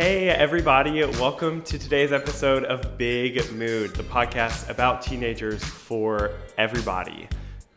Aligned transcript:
Hey, 0.00 0.30
everybody, 0.30 1.04
welcome 1.04 1.60
to 1.64 1.78
today's 1.78 2.10
episode 2.10 2.64
of 2.64 2.96
Big 2.96 3.52
Mood, 3.52 3.94
the 3.94 4.02
podcast 4.02 4.70
about 4.70 5.02
teenagers 5.02 5.62
for 5.62 6.30
everybody. 6.56 7.28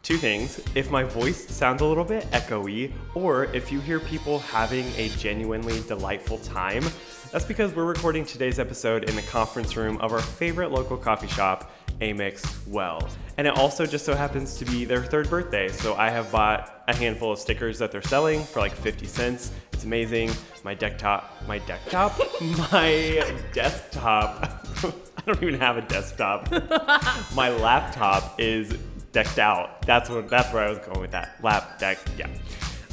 Two 0.03 0.15
things 0.15 0.61
if 0.73 0.89
my 0.89 1.03
voice 1.03 1.45
sounds 1.49 1.81
a 1.81 1.85
little 1.85 2.05
bit 2.05 2.23
echoey, 2.31 2.93
or 3.13 3.43
if 3.53 3.73
you 3.73 3.81
hear 3.81 3.99
people 3.99 4.39
having 4.39 4.85
a 4.95 5.09
genuinely 5.17 5.81
delightful 5.81 6.37
time, 6.37 6.85
that's 7.33 7.43
because 7.43 7.75
we're 7.75 7.83
recording 7.83 8.23
today's 8.23 8.57
episode 8.57 9.09
in 9.09 9.17
the 9.17 9.21
conference 9.23 9.75
room 9.75 9.97
of 9.97 10.13
our 10.13 10.21
favorite 10.21 10.71
local 10.71 10.95
coffee 10.95 11.27
shop, 11.27 11.71
Amix 11.99 12.65
Wells. 12.69 13.17
And 13.37 13.47
it 13.47 13.57
also 13.57 13.85
just 13.85 14.05
so 14.05 14.15
happens 14.15 14.55
to 14.59 14.65
be 14.65 14.85
their 14.85 15.03
third 15.03 15.29
birthday, 15.29 15.67
so 15.67 15.95
I 15.95 16.09
have 16.09 16.31
bought 16.31 16.83
a 16.87 16.95
handful 16.95 17.33
of 17.33 17.39
stickers 17.39 17.79
that 17.79 17.91
they're 17.91 18.01
selling 18.01 18.43
for 18.43 18.61
like 18.61 18.71
50 18.71 19.07
cents. 19.07 19.51
It's 19.83 19.87
amazing. 19.87 20.31
My 20.63 20.73
desktop, 20.73 21.45
my 21.45 21.57
desktop, 21.57 22.17
my 22.71 23.37
desktop. 23.51 24.65
I 25.17 25.21
don't 25.25 25.43
even 25.43 25.59
have 25.59 25.75
a 25.75 25.81
desktop. 25.81 26.49
my 27.35 27.49
laptop 27.49 28.39
is 28.39 28.77
decked 29.11 29.39
out. 29.39 29.81
That's 29.81 30.09
what. 30.09 30.29
That's 30.29 30.53
where 30.53 30.63
I 30.63 30.69
was 30.69 30.79
going 30.79 31.01
with 31.01 31.11
that. 31.11 31.35
Lap 31.43 31.79
deck. 31.79 31.99
Yeah. 32.17 32.29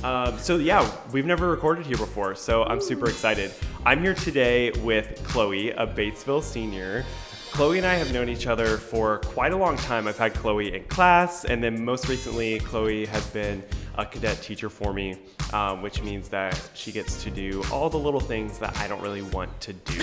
Um, 0.03 0.37
so 0.41 0.57
yeah, 0.57 0.91
we've 1.13 1.27
never 1.27 1.49
recorded 1.49 1.87
here 1.87 1.97
before, 1.97 2.35
so 2.35 2.65
I'm 2.65 2.81
super 2.81 3.09
excited. 3.09 3.53
I'm 3.87 4.03
here 4.03 4.15
today 4.15 4.73
with 4.83 5.23
Chloe, 5.23 5.71
a 5.71 5.87
Batesville 5.87 6.43
senior. 6.43 7.05
Chloe 7.53 7.79
and 7.79 7.87
I 7.87 7.95
have 7.95 8.13
known 8.13 8.29
each 8.29 8.49
other 8.49 8.79
for 8.79 9.19
quite 9.19 9.53
a 9.53 9.57
long 9.57 9.77
time. 9.77 10.09
I've 10.09 10.19
had 10.19 10.35
Chloe 10.35 10.75
in 10.75 10.83
class, 10.85 11.45
and 11.45 11.63
then 11.63 11.85
most 11.85 12.09
recently, 12.09 12.59
Chloe 12.59 13.07
has 13.07 13.25
been 13.29 13.63
a 14.01 14.07
cadet 14.07 14.41
teacher 14.41 14.71
for 14.71 14.93
me, 14.93 15.19
um, 15.53 15.83
which 15.83 16.03
means 16.03 16.29
that 16.31 16.59
she 16.75 16.91
gets 16.91 17.23
to 17.23 17.31
do 17.31 17.63
all 17.71 17.91
the 17.91 17.99
little 17.99 18.21
things 18.21 18.59
that 18.59 18.77
I 18.79 18.89
don't 18.89 19.03
really 19.03 19.23
want 19.23 19.61
to 19.61 19.75
do, 19.75 20.03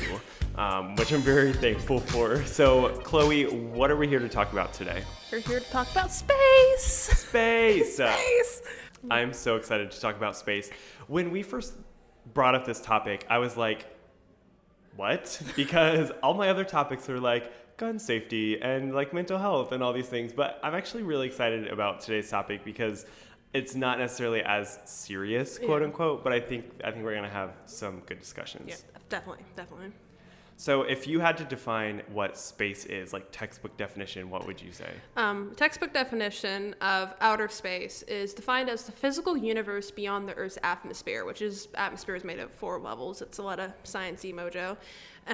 um, 0.56 0.95
which 0.95 1.12
I'm 1.12 1.22
very 1.22 1.52
thankful 1.52 2.00
for. 2.00 2.44
So, 2.45 2.90
Chloe, 3.03 3.45
what 3.45 3.90
are 3.90 3.98
we 3.98 4.08
here 4.08 4.20
to 4.20 4.30
talk 4.30 4.52
about 4.53 4.72
today? 4.72 5.03
We're 5.31 5.40
here 5.40 5.59
to 5.59 5.70
talk 5.72 5.90
about 5.92 6.12
space. 6.12 6.84
Space! 6.84 7.95
Space. 7.95 8.62
I'm 9.09 9.34
so 9.34 9.56
excited 9.56 9.92
to 9.92 10.00
talk 10.00 10.16
about 10.16 10.36
space. 10.36 10.70
When 11.08 11.31
we 11.31 11.42
first 11.42 11.73
brought 12.34 12.56
up 12.56 12.66
this 12.66 12.80
topic, 12.80 13.25
I 13.30 13.40
was 13.40 13.58
like, 13.58 13.86
what? 14.95 15.42
Because 15.56 16.12
all 16.22 16.36
my 16.36 16.50
other 16.50 16.64
topics 16.64 17.09
are 17.09 17.20
like 17.20 17.52
gun 17.78 18.00
safety 18.00 18.59
and 18.59 18.94
like 18.94 19.14
mental 19.14 19.38
health 19.38 19.72
and 19.72 19.81
all 19.84 19.94
these 19.94 20.08
things. 20.08 20.34
But 20.34 20.59
I'm 20.64 20.75
actually 20.75 21.03
really 21.03 21.28
excited 21.28 21.68
about 21.68 22.02
today's 22.02 22.30
topic 22.30 22.66
because 22.66 23.06
it's 23.58 23.73
not 23.75 23.97
necessarily 23.97 24.41
as 24.44 24.80
serious, 24.86 25.58
quote 25.58 25.81
Yeah. 25.81 25.88
unquote, 25.88 26.23
but 26.23 26.31
I 26.31 26.39
think 26.39 26.66
I 26.83 26.91
think 26.91 27.03
we're 27.03 27.16
gonna 27.16 27.30
have 27.30 27.53
some 27.66 28.02
good 28.02 28.19
discussions. 28.19 28.67
Yeah, 28.69 28.75
definitely, 29.09 29.45
definitely. 29.55 29.91
So 30.59 30.81
if 30.81 31.05
you 31.08 31.19
had 31.19 31.38
to 31.38 31.44
define 31.44 32.02
what 32.11 32.35
space 32.35 32.85
is, 32.85 33.13
like 33.13 33.28
textbook 33.31 33.78
definition, 33.78 34.31
what 34.31 34.47
would 34.47 34.59
you 34.59 34.72
say? 34.72 34.89
Um, 35.16 35.53
textbook 35.55 35.94
definition 35.94 36.73
of 36.81 37.13
outer 37.22 37.47
space 37.47 38.02
is 38.03 38.33
defined 38.33 38.67
as 38.67 38.83
the 38.83 38.91
physical 38.91 39.38
universe 39.38 39.91
beyond 39.91 40.28
the 40.28 40.33
Earth's 40.33 40.58
atmosphere, 40.63 41.25
which 41.25 41.44
is 41.44 41.67
atmosphere 41.75 42.16
is 42.16 42.23
made 42.23 42.39
of 42.39 42.50
four 42.52 42.80
levels. 42.80 43.22
It's 43.22 43.38
a 43.38 43.44
lot 43.44 43.59
of 43.59 43.72
sciencey 43.83 44.33
mojo. 44.33 44.78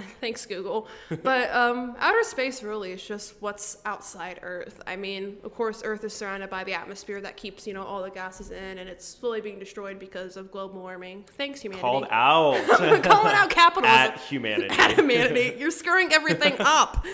Thanks, 0.21 0.45
Google. 0.45 0.87
But 1.23 1.53
um, 1.53 1.95
outer 1.99 2.23
space 2.23 2.63
really 2.63 2.91
is 2.91 3.03
just 3.03 3.35
what's 3.39 3.77
outside 3.85 4.39
Earth. 4.41 4.81
I 4.87 4.95
mean, 4.95 5.37
of 5.43 5.53
course, 5.53 5.81
Earth 5.85 6.03
is 6.03 6.13
surrounded 6.13 6.49
by 6.49 6.63
the 6.63 6.73
atmosphere 6.73 7.21
that 7.21 7.37
keeps 7.37 7.67
you 7.67 7.73
know 7.73 7.83
all 7.83 8.01
the 8.03 8.09
gases 8.09 8.51
in, 8.51 8.77
and 8.77 8.89
it's 8.89 9.05
slowly 9.05 9.41
being 9.41 9.59
destroyed 9.59 9.99
because 9.99 10.37
of 10.37 10.51
global 10.51 10.81
warming. 10.81 11.23
Thanks, 11.37 11.61
humanity. 11.61 11.81
Called 11.81 12.07
out 12.09 12.65
Calling 13.03 13.33
out 13.33 13.49
capitalism. 13.49 13.95
at 13.97 14.19
humanity. 14.19 14.69
at 14.77 14.93
humanity. 14.93 15.55
You're 15.57 15.71
screwing 15.71 16.13
everything 16.13 16.55
up. 16.59 17.05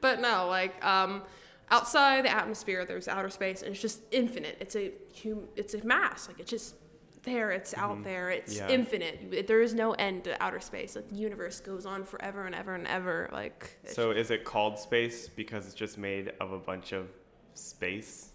But 0.00 0.20
no, 0.20 0.46
like 0.48 0.84
um, 0.84 1.22
outside 1.70 2.24
the 2.24 2.30
atmosphere, 2.30 2.84
there's 2.84 3.08
outer 3.08 3.30
space, 3.30 3.62
and 3.62 3.72
it's 3.72 3.80
just 3.80 4.00
infinite. 4.10 4.56
It's 4.60 4.76
a 4.76 4.92
hum- 5.22 5.48
it's 5.56 5.74
a 5.74 5.84
mass. 5.84 6.28
Like 6.28 6.40
it's 6.40 6.50
just 6.50 6.74
there. 7.22 7.50
It's 7.50 7.74
out 7.76 7.96
mm-hmm. 7.96 8.04
there. 8.04 8.30
It's 8.30 8.56
Yeah. 8.56 8.68
infinite. 8.68 9.46
There 9.46 9.60
is 9.60 9.74
no 9.74 9.92
end 9.92 10.24
to 10.24 10.42
outer 10.42 10.60
space. 10.60 10.96
Like 10.96 11.08
the 11.08 11.16
universe 11.16 11.60
goes 11.60 11.86
on 11.86 12.04
forever 12.04 12.46
and 12.46 12.54
ever 12.54 12.74
and 12.74 12.86
ever. 12.86 13.28
Like 13.32 13.78
So 13.84 14.10
is 14.10 14.30
it 14.30 14.44
called 14.44 14.78
space 14.78 15.28
because 15.28 15.66
it's 15.66 15.74
just 15.74 15.98
made 15.98 16.32
of 16.40 16.52
a 16.52 16.58
bunch 16.58 16.92
of 16.92 17.08
space? 17.54 18.32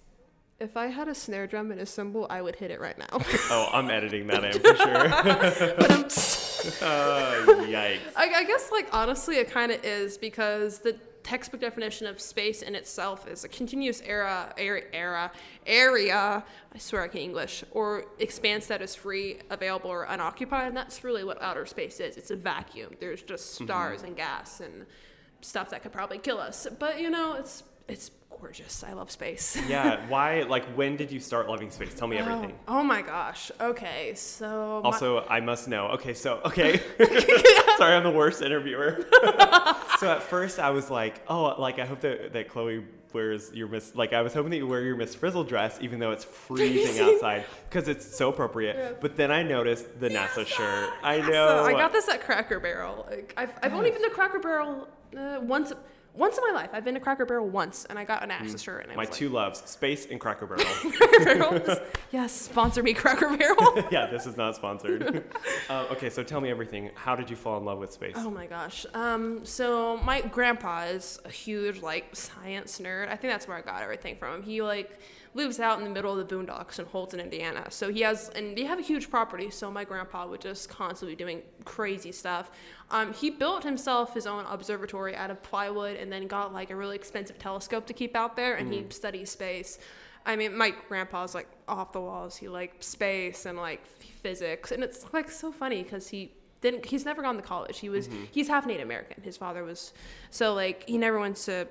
if 0.60 0.78
I 0.78 0.88
had 0.88 1.08
a 1.08 1.16
snare 1.16 1.46
drum 1.46 1.72
and 1.72 1.82
a 1.82 1.86
cymbal, 1.86 2.26
I 2.30 2.42
would 2.42 2.56
hit 2.56 2.72
it 2.72 2.80
right 2.80 2.98
now. 2.98 3.06
Oh, 3.50 3.70
I'm 3.74 3.90
editing 3.90 4.28
that 4.28 4.44
in 4.46 4.54
for 4.54 4.76
sure. 4.76 5.10
but 5.78 5.92
I'm. 5.92 6.04
oh, 6.82 7.66
yikes. 7.68 8.00
I, 8.16 8.34
I 8.36 8.44
guess 8.46 8.72
like 8.72 8.88
honestly 8.94 9.38
it 9.38 9.52
kind 9.52 9.72
of 9.72 9.84
is 9.84 10.18
because 10.18 10.80
the 10.80 10.98
textbook 11.24 11.62
definition 11.62 12.06
of 12.08 12.20
space 12.20 12.62
in 12.62 12.76
itself 12.76 13.28
is 13.28 13.44
a 13.44 13.48
continuous 13.48 14.02
era 14.02 14.54
era 14.58 14.82
era 14.92 15.32
area 15.66 16.44
i 16.74 16.78
swear 16.78 17.02
i 17.04 17.08
can 17.08 17.22
english 17.22 17.64
or 17.72 18.06
expanse 18.20 18.68
that 18.68 18.82
is 18.82 18.94
free 18.94 19.40
available 19.50 19.90
or 19.90 20.04
unoccupied 20.04 20.74
and 20.74 20.78
that's 20.78 21.04
really 21.04 21.24
what 21.24 21.40
outer 21.42 21.68
space 21.68 22.00
is. 22.00 22.18
It's 22.18 22.32
a 22.32 22.36
vacuum. 22.36 22.96
There's 23.00 23.22
just 23.22 23.56
mm-hmm. 23.56 23.66
stars 23.66 24.02
and 24.04 24.16
gas 24.16 24.60
and 24.60 24.86
stuff 25.42 25.70
that 25.70 25.84
could 25.84 25.92
probably 25.92 26.18
kill 26.18 26.40
us. 26.40 26.68
But 26.80 27.00
you 27.00 27.10
know 27.10 27.34
it's 27.34 27.64
it's 27.88 28.12
gorgeous 28.40 28.84
i 28.84 28.92
love 28.94 29.10
space 29.12 29.58
Yeah, 29.70 30.06
why? 30.10 30.42
Like, 30.42 30.66
when 30.76 30.98
did 30.98 31.12
you 31.12 31.20
start 31.20 31.48
loving 31.48 31.72
space? 31.72 31.94
Tell 31.94 32.08
me 32.08 32.18
everything. 32.18 32.54
Oh, 32.68 32.80
oh 32.80 32.84
my 32.84 33.02
gosh 33.02 33.52
okay 33.62 34.14
so 34.16 34.82
my- 34.84 34.90
Also, 34.90 35.26
I 35.28 35.40
must 35.40 35.68
know. 35.68 35.88
Okay, 35.90 36.14
so, 36.14 36.42
okay. 36.46 36.78
Sorry, 37.78 37.96
I'm 37.96 38.04
the 38.04 38.12
worst 38.14 38.42
interviewer. 38.42 39.06
so 40.00 40.12
at 40.12 40.22
first, 40.24 40.60
I 40.60 40.70
was 40.72 40.90
like, 40.92 41.22
oh, 41.28 41.56
like, 41.60 41.80
I 41.80 41.86
hope 41.86 42.02
that, 42.02 42.34
that 42.34 42.50
Chloe 42.50 42.84
wears 43.14 43.52
your 43.54 43.68
Miss, 43.68 43.96
like, 43.96 44.12
I 44.14 44.22
was 44.22 44.34
hoping 44.34 44.52
that 44.52 44.58
you 44.58 44.68
wear 44.68 44.82
your 44.82 44.96
Miss 44.98 45.16
Frizzle 45.16 45.44
dress, 45.44 45.78
even 45.82 46.00
though 46.00 46.12
it's 46.12 46.24
freezing 46.26 47.00
outside, 47.04 47.46
because 47.70 47.88
it's 47.88 48.06
so 48.18 48.30
appropriate. 48.30 48.76
Yeah. 48.76 48.92
But 49.00 49.16
then 49.16 49.32
I 49.32 49.42
noticed 49.44 50.00
the 50.00 50.10
NASA 50.10 50.46
shirt. 50.46 50.90
I 51.04 51.22
So 51.22 51.30
know. 51.32 51.64
I 51.64 51.74
got 51.74 51.92
this 51.94 52.10
at 52.10 52.22
Cracker 52.22 52.60
Barrel. 52.60 53.06
Like, 53.10 53.34
I've, 53.38 53.54
I've 53.64 53.74
only 53.74 53.92
been 53.92 54.04
to 54.04 54.10
Cracker 54.10 54.40
Barrel 54.40 54.88
uh, 55.18 55.40
once. 55.42 55.72
Once 56.16 56.38
in 56.38 56.44
my 56.48 56.54
life, 56.54 56.70
I've 56.74 56.86
been 56.86 56.94
to 56.94 57.00
Cracker 57.00 57.26
Barrel 57.26 57.50
once, 57.50 57.86
and 57.86 57.98
I 57.98 58.04
got 58.06 58.22
an 58.24 58.30
NASA 58.30 58.62
shirt. 58.64 58.84
And 58.84 58.92
it 58.92 58.96
My 58.96 59.02
was 59.02 59.10
like, 59.10 59.18
two 59.18 59.30
loves, 59.30 59.62
space 59.68 60.06
and 60.06 60.20
Cracker 60.20 60.46
Barrel. 60.46 60.64
Cracker 60.92 61.26
Barrel. 61.26 61.80
yes, 62.12 62.32
sponsor 62.32 62.84
me, 62.84 62.94
Cracker 62.94 63.36
Barrel. 63.36 63.84
yeah, 63.92 64.06
this 64.06 64.28
is 64.28 64.38
not 64.38 64.56
sponsored. 64.56 65.24
uh, 65.70 65.88
okay, 65.92 66.12
so 66.12 66.22
tell 66.22 66.40
me 66.40 66.52
everything. 66.52 66.92
How 66.94 67.16
did 67.16 67.32
you 67.32 67.36
fall 67.36 67.58
in 67.58 67.66
love 67.66 67.80
with 67.80 67.92
space? 67.92 68.14
Oh 68.18 68.30
my 68.30 68.46
gosh. 68.46 68.86
Um, 68.94 69.44
so 69.44 69.98
my 69.98 70.22
grandpa 70.22 70.84
is 70.84 71.20
a 71.26 71.32
huge 71.32 71.82
like 71.82 72.16
science 72.16 72.80
nerd. 72.80 73.10
I 73.10 73.16
think 73.16 73.34
that's 73.34 73.48
where 73.48 73.58
I 73.58 73.62
got 73.62 73.82
everything 73.82 74.16
from. 74.16 74.44
He 74.44 74.62
like 74.62 75.00
lives 75.36 75.60
out 75.60 75.80
in 75.80 75.84
the 75.84 75.90
middle 75.90 76.18
of 76.18 76.28
the 76.28 76.36
boondocks 76.36 76.80
in 76.80 76.86
Holton, 76.86 77.20
Indiana. 77.20 77.66
So 77.70 77.92
he 77.92 78.02
has 78.02 78.30
and 78.30 78.58
they 78.58 78.64
have 78.64 78.80
a 78.80 78.84
huge 78.84 79.10
property. 79.10 79.50
So 79.50 79.72
my 79.72 79.84
grandpa 79.84 80.28
would 80.28 80.42
just 80.42 80.70
constantly 80.70 81.16
be 81.16 81.24
doing 81.24 81.42
crazy 81.66 82.12
stuff. 82.12 82.52
Um, 82.92 83.14
he 83.14 83.30
built 83.30 83.64
himself 83.64 84.14
his 84.14 84.28
own 84.28 84.46
observatory 84.46 85.16
out 85.16 85.32
of 85.32 85.42
plywood 85.42 85.98
and 85.98 86.12
then 86.12 86.28
got 86.28 86.54
like 86.54 86.70
a 86.70 86.76
really 86.76 86.96
expensive 86.96 87.40
telescope 87.40 87.86
to 87.88 87.94
keep 87.94 88.16
out 88.16 88.36
there 88.36 88.56
and 88.56 88.72
he 88.74 88.86
studies 88.90 89.32
space. 89.32 89.80
I 90.26 90.36
mean, 90.36 90.58
my 90.58 90.74
grandpa's 90.88 91.36
like 91.36 91.48
off 91.68 91.92
the 91.92 92.02
walls. 92.02 92.38
He 92.38 92.48
liked 92.48 92.84
space 92.84 93.46
and 93.46 93.58
like 93.58 93.86
physics, 93.86 94.72
and 94.72 94.84
it's 94.84 95.06
like 95.14 95.30
so 95.30 95.52
funny 95.52 95.84
because 95.84 96.08
he 96.08 96.32
didn't. 96.62 96.86
He's 96.86 97.06
never 97.06 97.22
gone 97.22 97.36
to 97.36 97.42
college. 97.42 97.80
He 97.80 97.90
was 97.90 98.08
he's 98.32 98.48
half 98.48 98.66
Native 98.66 98.86
American. 98.86 99.22
His 99.22 99.36
father 99.36 99.64
was 99.64 99.94
so 100.32 100.54
like 100.54 100.88
he 100.88 100.98
never 100.98 101.20
went 101.20 101.36
to 101.38 101.68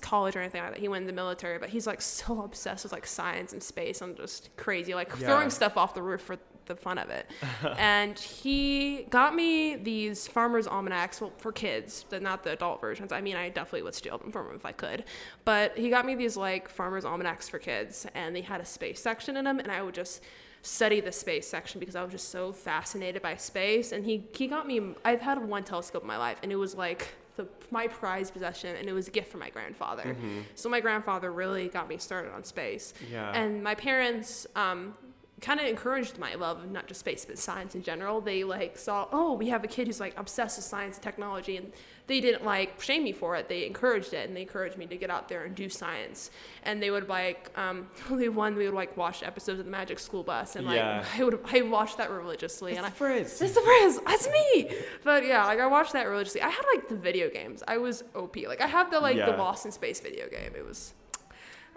college 0.00 0.36
or 0.36 0.40
anything 0.40 0.62
like 0.62 0.72
that. 0.74 0.80
He 0.80 0.88
went 0.88 1.02
in 1.02 1.06
the 1.06 1.12
military, 1.12 1.58
but 1.58 1.68
he's 1.68 1.86
like 1.86 2.00
so 2.02 2.42
obsessed 2.42 2.84
with 2.84 2.92
like 2.92 3.06
science 3.06 3.52
and 3.52 3.62
space 3.62 4.00
and 4.00 4.16
just 4.16 4.50
crazy, 4.56 4.94
like 4.94 5.08
Yeah. 5.10 5.26
throwing 5.28 5.50
stuff 5.50 5.76
off 5.76 5.94
the 5.94 6.02
roof 6.02 6.20
for 6.22 6.36
the 6.66 6.74
fun 6.76 6.96
of 6.98 7.10
it. 7.10 7.26
and 7.78 8.18
he 8.18 9.02
got 9.10 9.34
me 9.34 9.76
these 9.76 10.26
farmers 10.26 10.66
almanacs 10.66 11.20
well, 11.20 11.32
for 11.36 11.52
kids, 11.52 12.06
but 12.08 12.22
not 12.22 12.42
the 12.42 12.52
adult 12.52 12.80
versions. 12.80 13.12
I 13.12 13.20
mean, 13.20 13.36
I 13.36 13.48
definitely 13.50 13.82
would 13.82 13.94
steal 13.94 14.16
them 14.18 14.32
from 14.32 14.48
him 14.48 14.56
if 14.56 14.64
I 14.64 14.72
could. 14.72 15.04
But 15.44 15.76
he 15.76 15.90
got 15.90 16.06
me 16.06 16.14
these 16.14 16.36
like 16.36 16.68
farmers 16.68 17.04
almanacs 17.04 17.48
for 17.48 17.58
kids, 17.58 18.06
and 18.14 18.34
they 18.34 18.40
had 18.40 18.60
a 18.60 18.64
space 18.64 19.00
section 19.00 19.36
in 19.36 19.44
them, 19.44 19.58
and 19.58 19.70
I 19.70 19.82
would 19.82 19.94
just 19.94 20.22
study 20.62 20.98
the 21.00 21.12
space 21.12 21.46
section 21.46 21.78
because 21.78 21.94
I 21.94 22.02
was 22.02 22.10
just 22.12 22.30
so 22.30 22.50
fascinated 22.50 23.20
by 23.20 23.36
space. 23.36 23.92
And 23.92 24.02
he 24.04 24.24
he 24.32 24.46
got 24.46 24.66
me. 24.66 24.94
I've 25.04 25.20
had 25.20 25.46
one 25.46 25.64
telescope 25.64 26.02
in 26.02 26.08
my 26.08 26.16
life, 26.16 26.38
and 26.42 26.50
it 26.50 26.56
was 26.56 26.74
like 26.74 27.08
the, 27.36 27.46
my 27.70 27.86
prized 27.88 28.32
possession, 28.32 28.76
and 28.76 28.88
it 28.88 28.92
was 28.92 29.08
a 29.08 29.10
gift 29.10 29.28
from 29.30 29.40
my 29.40 29.50
grandfather. 29.50 30.16
So 30.54 30.68
my 30.68 30.80
grandfather 30.80 31.32
really 31.32 31.68
got 31.68 31.88
me 31.88 31.98
started 31.98 32.32
on 32.32 32.44
space. 32.44 32.94
Yeah. 33.10 33.32
And 33.32 33.62
my 33.62 33.74
parents 33.74 34.46
um, 34.54 34.94
kind 35.44 35.60
of 35.60 35.66
encouraged 35.66 36.18
my 36.18 36.34
love 36.34 36.58
of 36.64 36.70
not 36.70 36.86
just 36.86 37.00
space 37.00 37.24
but 37.24 37.38
science 37.38 37.74
in 37.74 37.82
general. 37.82 38.20
They 38.20 38.44
like 38.44 38.78
saw, 38.78 39.06
oh, 39.12 39.34
we 39.34 39.48
have 39.48 39.62
a 39.62 39.66
kid 39.66 39.86
who's 39.86 40.00
like 40.00 40.18
obsessed 40.18 40.56
with 40.58 40.64
science 40.64 40.96
and 40.96 41.02
technology, 41.02 41.56
and 41.58 41.70
they 42.06 42.20
didn't 42.20 42.44
like 42.44 42.80
shame 42.80 43.04
me 43.04 43.12
for 43.12 43.36
it. 43.36 43.48
They 43.48 43.66
encouraged 43.66 44.14
it, 44.14 44.26
and 44.26 44.36
they 44.36 44.42
encouraged 44.42 44.78
me 44.78 44.86
to 44.86 44.96
get 44.96 45.10
out 45.10 45.28
there 45.28 45.44
and 45.44 45.54
do 45.54 45.68
science. 45.68 46.30
And 46.62 46.82
they 46.82 46.90
would 46.90 47.08
like, 47.08 47.50
um, 47.58 47.88
only 48.10 48.28
one 48.28 48.56
we 48.56 48.64
would 48.64 48.74
like 48.74 48.96
watch 48.96 49.22
episodes 49.22 49.58
of 49.58 49.66
the 49.66 49.70
Magic 49.70 49.98
School 49.98 50.22
Bus, 50.22 50.56
and 50.56 50.66
like 50.66 50.76
Yeah. 50.76 51.04
I 51.16 51.22
would 51.24 51.38
I 51.52 51.60
watched 51.62 51.98
that 51.98 52.10
religiously, 52.10 52.76
and 52.76 52.86
I 52.86 52.90
Frizz. 52.90 53.40
it's 53.42 53.54
the 53.54 53.60
Frizz. 53.60 54.00
That's 54.06 54.28
me. 54.28 54.70
But 55.04 55.26
yeah, 55.26 55.44
like 55.44 55.60
I 55.60 55.66
watched 55.66 55.92
that 55.92 56.04
religiously. 56.08 56.40
I 56.40 56.48
had 56.48 56.64
like 56.74 56.88
the 56.88 56.96
video 56.96 57.28
games. 57.28 57.62
I 57.68 57.76
was 57.78 58.02
OP. 58.14 58.36
Like 58.48 58.60
I 58.62 58.66
have 58.66 58.90
the 58.90 58.98
like 59.00 59.16
the 59.16 59.20
Yeah. 59.32 59.36
Lost 59.36 59.66
in 59.66 59.72
Space 59.72 60.00
video 60.00 60.28
game. 60.28 60.52
It 60.56 60.64
was 60.64 60.94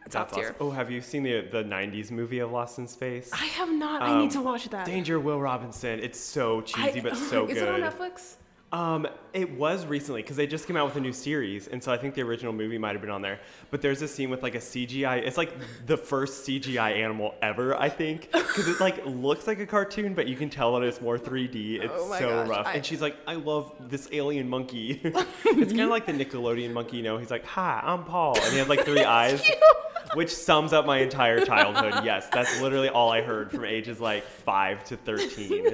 top 0.09 0.27
That's 0.29 0.37
tier. 0.37 0.45
awesome. 0.55 0.67
Oh, 0.67 0.71
have 0.71 0.89
you 0.91 1.01
seen 1.01 1.23
the 1.23 1.41
the 1.41 1.63
'90s 1.63 2.11
movie 2.11 2.39
of 2.39 2.51
Lost 2.51 2.77
in 2.79 2.87
Space? 2.87 3.29
I 3.33 3.45
have 3.45 3.71
not. 3.71 4.01
I 4.01 4.11
Um, 4.13 4.19
need 4.21 4.31
to 4.31 4.41
watch 4.41 4.67
that. 4.69 4.85
Danger, 4.85 5.19
Will 5.19 5.39
Robinson. 5.39 5.99
It's 5.99 6.19
so 6.19 6.61
cheesy, 6.61 6.99
I- 6.99 7.03
but 7.03 7.15
so 7.31 7.47
is 7.47 7.53
good. 7.59 7.63
it 7.63 7.69
on 7.69 7.81
Netflix? 7.91 8.35
Um, 8.69 9.07
it 9.33 9.49
was 9.51 9.85
recently 9.85 10.21
because 10.23 10.35
they 10.35 10.45
just 10.45 10.67
came 10.67 10.75
out 10.75 10.85
with 10.85 10.97
a 10.97 10.99
new 10.99 11.13
series, 11.13 11.67
and 11.69 11.81
so 11.81 11.89
I 11.93 11.97
think 11.97 12.15
the 12.15 12.21
original 12.23 12.51
movie 12.51 12.77
might 12.77 12.91
have 12.93 13.01
been 13.01 13.09
on 13.11 13.21
there. 13.21 13.39
But 13.71 13.81
there's 13.81 14.01
a 14.01 14.09
scene 14.09 14.29
with 14.29 14.43
like 14.43 14.55
a 14.55 14.59
CGI. 14.59 15.19
It's 15.25 15.37
like 15.37 15.53
the 15.85 15.95
first 15.95 16.45
CGI 16.45 16.97
animal 17.01 17.33
ever, 17.41 17.79
I 17.79 17.87
think, 17.87 18.29
because 18.33 18.67
it 18.67 18.81
like 18.81 19.05
looks 19.05 19.47
like 19.47 19.59
a 19.61 19.65
cartoon, 19.65 20.13
but 20.13 20.27
you 20.27 20.35
can 20.35 20.49
tell 20.49 20.73
that 20.77 20.85
it's 20.85 20.99
more 20.99 21.17
3D. 21.17 21.81
It's 21.81 21.93
Oh 21.95 22.13
so 22.19 22.29
gosh, 22.29 22.47
rough. 22.49 22.67
I- 22.67 22.73
And 22.73 22.85
she's 22.85 22.99
like, 23.01 23.15
"I 23.25 23.35
love 23.35 23.71
this 23.79 24.09
alien 24.11 24.49
monkey." 24.49 24.99
it's 25.03 25.71
kind 25.71 25.79
of 25.81 25.89
like 25.89 26.05
the 26.05 26.11
Nickelodeon 26.11 26.73
monkey, 26.73 26.97
you 26.97 27.03
know? 27.03 27.17
He's 27.17 27.31
like, 27.31 27.45
"Hi, 27.45 27.79
I'm 27.81 28.03
Paul," 28.03 28.37
and 28.37 28.51
he 28.51 28.57
has 28.59 28.67
like 28.67 28.83
three 28.83 29.03
eyes. 29.05 29.39
Cute. 29.39 29.57
Which 30.13 30.33
sums 30.33 30.71
up 30.73 30.85
my 30.85 30.99
entire 30.99 31.39
childhood. 31.45 32.03
Yes, 32.05 32.27
that's 32.33 32.61
literally 32.61 32.87
all 32.89 33.11
I 33.11 33.21
heard 33.21 33.51
from 33.51 33.63
ages 33.65 33.99
like 34.01 34.23
five 34.25 34.83
to 34.85 34.97
thirteen. 34.97 35.65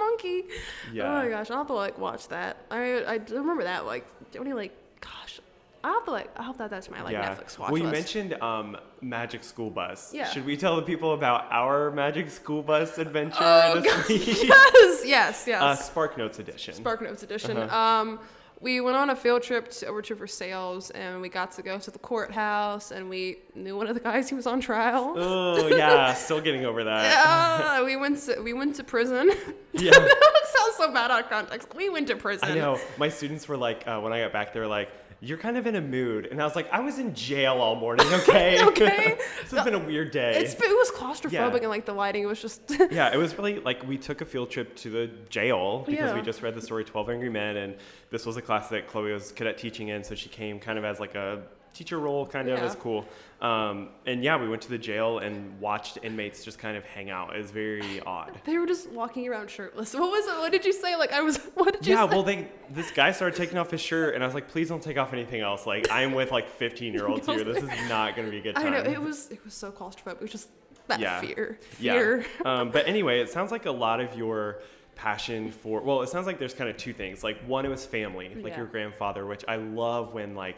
It's 0.00 0.18
like 0.18 0.22
you're 0.22 0.38
the 0.42 0.42
monkey. 0.42 0.54
Yeah. 0.92 1.04
Oh 1.08 1.12
my 1.24 1.28
gosh, 1.28 1.50
I'll 1.50 1.58
have 1.58 1.66
to 1.68 1.72
like 1.74 1.98
watch 1.98 2.28
that. 2.28 2.56
I 2.70 3.02
I 3.04 3.14
remember 3.30 3.64
that 3.64 3.86
like 3.86 4.06
only 4.38 4.52
like 4.52 4.72
gosh. 5.00 5.40
I'll 5.84 5.94
have 5.94 6.04
to 6.06 6.10
like 6.10 6.28
I 6.36 6.42
hope 6.42 6.58
that 6.58 6.70
that's 6.70 6.90
my 6.90 7.02
like 7.02 7.14
Netflix 7.16 7.56
watch 7.58 7.70
Well, 7.70 7.78
you 7.78 7.84
list. 7.88 8.14
mentioned 8.14 8.42
um, 8.42 8.76
Magic 9.00 9.44
School 9.44 9.70
Bus. 9.70 10.12
Yeah. 10.12 10.28
Should 10.28 10.44
we 10.44 10.56
tell 10.56 10.74
the 10.76 10.82
people 10.82 11.14
about 11.14 11.46
our 11.52 11.90
Magic 11.92 12.30
School 12.30 12.62
Bus 12.62 12.98
adventure 12.98 13.36
Oh, 13.40 13.80
this 13.80 13.92
gosh, 13.94 14.08
week? 14.08 14.26
yes, 14.48 15.02
yes, 15.06 15.44
yes. 15.46 15.62
Uh, 15.62 15.76
Spark 15.76 16.18
Notes 16.18 16.40
edition. 16.40 16.74
Spark 16.74 17.00
Notes 17.00 17.22
edition. 17.22 17.56
Uh-huh. 17.56 17.76
Um, 17.78 18.18
we 18.60 18.80
went 18.80 18.96
on 18.96 19.10
a 19.10 19.16
field 19.16 19.42
trip 19.42 19.70
to, 19.70 19.86
over 19.86 20.02
to 20.02 20.14
Versailles, 20.14 20.90
and 20.94 21.20
we 21.20 21.28
got 21.28 21.52
to 21.52 21.62
go 21.62 21.78
to 21.78 21.90
the 21.90 21.98
courthouse, 21.98 22.90
and 22.90 23.08
we 23.08 23.38
knew 23.54 23.76
one 23.76 23.86
of 23.86 23.94
the 23.94 24.00
guys 24.00 24.28
who 24.28 24.36
was 24.36 24.46
on 24.46 24.60
trial. 24.60 25.14
oh 25.16 25.68
yeah, 25.68 26.12
still 26.14 26.40
getting 26.40 26.64
over 26.64 26.84
that. 26.84 26.98
Yeah, 27.78 27.84
we 27.84 27.96
went 27.96 28.18
to 28.22 28.40
we 28.40 28.52
went 28.52 28.74
to 28.76 28.84
prison. 28.84 29.30
Yeah. 29.72 29.90
that 29.92 30.42
sounds 30.56 30.76
so 30.76 30.92
bad 30.92 31.10
out 31.10 31.24
of 31.24 31.30
context. 31.30 31.68
We 31.76 31.88
went 31.88 32.08
to 32.08 32.16
prison. 32.16 32.48
I 32.50 32.54
know. 32.54 32.80
My 32.96 33.08
students 33.08 33.46
were 33.48 33.56
like, 33.56 33.86
uh, 33.86 34.00
when 34.00 34.12
I 34.12 34.20
got 34.22 34.32
back, 34.32 34.52
they 34.52 34.60
were 34.60 34.66
like, 34.66 34.90
"You're 35.20 35.38
kind 35.38 35.56
of 35.56 35.66
in 35.66 35.76
a 35.76 35.80
mood," 35.80 36.26
and 36.26 36.40
I 36.40 36.44
was 36.44 36.56
like, 36.56 36.68
"I 36.72 36.80
was 36.80 36.98
in 36.98 37.14
jail 37.14 37.54
all 37.54 37.76
morning." 37.76 38.06
Okay. 38.12 38.64
Okay. 38.64 39.18
this 39.42 39.50
has 39.52 39.64
been 39.64 39.74
a 39.74 39.78
weird 39.78 40.10
day. 40.10 40.32
It's, 40.36 40.54
it 40.54 40.60
was 40.60 40.90
claustrophobic 40.90 41.32
Yeah. 41.32 41.56
and 41.56 41.68
like 41.68 41.84
the 41.84 41.92
lighting 41.92 42.26
was 42.26 42.40
just. 42.40 42.60
yeah, 42.90 43.12
it 43.12 43.16
was 43.16 43.36
really 43.36 43.60
like 43.60 43.86
we 43.86 43.98
took 43.98 44.20
a 44.20 44.24
field 44.24 44.50
trip 44.50 44.74
to 44.76 44.90
the 44.90 45.10
jail 45.28 45.84
because 45.86 46.12
we 46.14 46.22
just 46.22 46.42
read 46.42 46.54
the 46.54 46.62
story 46.62 46.84
12 46.84 47.10
Angry 47.10 47.30
Men, 47.30 47.56
and 47.56 47.76
this 48.10 48.24
was 48.26 48.36
a 48.36 48.42
class 48.48 48.70
that 48.70 48.86
Chloe 48.88 49.12
was 49.12 49.30
cadet 49.30 49.58
teaching 49.58 49.88
in, 49.88 50.02
so 50.02 50.14
she 50.14 50.30
came 50.30 50.58
kind 50.58 50.78
of 50.78 50.84
as 50.86 50.98
like 50.98 51.14
a 51.14 51.42
teacher 51.74 51.98
role, 51.98 52.26
kind 52.26 52.48
of. 52.48 52.58
It 52.58 52.62
was 52.62 52.74
cool. 52.76 53.04
Um, 53.42 53.90
and 54.06 54.24
yeah, 54.24 54.40
we 54.40 54.48
went 54.48 54.62
to 54.62 54.70
the 54.70 54.78
jail 54.78 55.18
and 55.18 55.60
watched 55.60 55.98
inmates 56.02 56.42
just 56.46 56.58
kind 56.58 56.74
of 56.74 56.84
hang 56.86 57.10
out. 57.10 57.34
It 57.36 57.38
was 57.42 57.50
very 57.50 58.00
odd. 58.00 58.40
they 58.46 58.56
were 58.56 58.66
just 58.66 58.88
walking 58.90 59.28
around 59.28 59.50
shirtless. 59.50 59.92
What 59.92 60.10
was 60.10 60.26
it? 60.26 60.38
What 60.38 60.50
did 60.50 60.64
you 60.64 60.72
say? 60.72 60.96
Like 60.96 61.12
I 61.12 61.20
was. 61.20 61.36
What 61.58 61.74
did 61.74 61.86
you 61.86 61.92
Yeah, 61.94 62.08
say? 62.08 62.14
well, 62.14 62.22
they 62.22 62.48
this 62.70 62.90
guy 62.90 63.12
started 63.12 63.36
taking 63.36 63.58
off 63.58 63.70
his 63.70 63.82
shirt, 63.82 64.14
and 64.14 64.24
I 64.24 64.26
was 64.26 64.34
like, 64.34 64.48
"Please 64.48 64.70
don't 64.70 64.82
take 64.82 64.96
off 64.96 65.12
anything 65.12 65.42
else. 65.42 65.66
Like, 65.66 65.86
I'm 65.90 66.12
with 66.12 66.32
like 66.32 66.48
15 66.48 66.94
year 66.94 67.06
olds 67.06 67.26
here. 67.26 67.44
This 67.44 67.62
is 67.62 67.88
not 67.88 68.16
gonna 68.16 68.30
be 68.30 68.38
a 68.38 68.40
good 68.40 68.54
time. 68.54 68.66
I 68.72 68.82
know 68.82 68.90
it 68.90 69.02
was. 69.02 69.30
It 69.30 69.44
was 69.44 69.52
so 69.52 69.70
claustrophobic. 69.70 70.12
It 70.14 70.22
was 70.22 70.32
just 70.32 70.48
that 70.86 71.00
Yeah. 71.00 71.20
fear. 71.20 71.58
Fear. 71.72 72.24
Yeah. 72.44 72.60
Um, 72.60 72.70
but 72.70 72.88
anyway, 72.88 73.20
it 73.20 73.28
sounds 73.28 73.52
like 73.52 73.66
a 73.66 73.70
lot 73.70 74.00
of 74.00 74.16
your 74.16 74.62
passion 74.98 75.50
for 75.52 75.80
well, 75.80 76.02
it 76.02 76.08
sounds 76.08 76.26
like 76.26 76.38
there's 76.38 76.52
kind 76.52 76.68
of 76.68 76.76
two 76.76 76.92
things. 76.92 77.24
Like 77.24 77.38
one, 77.46 77.64
it 77.64 77.68
was 77.70 77.86
family, 77.86 78.34
like 78.34 78.48
Yeah. 78.52 78.58
your 78.58 78.66
grandfather, 78.66 79.24
which 79.24 79.44
I 79.48 79.56
love 79.56 80.12
when 80.12 80.34
like 80.34 80.56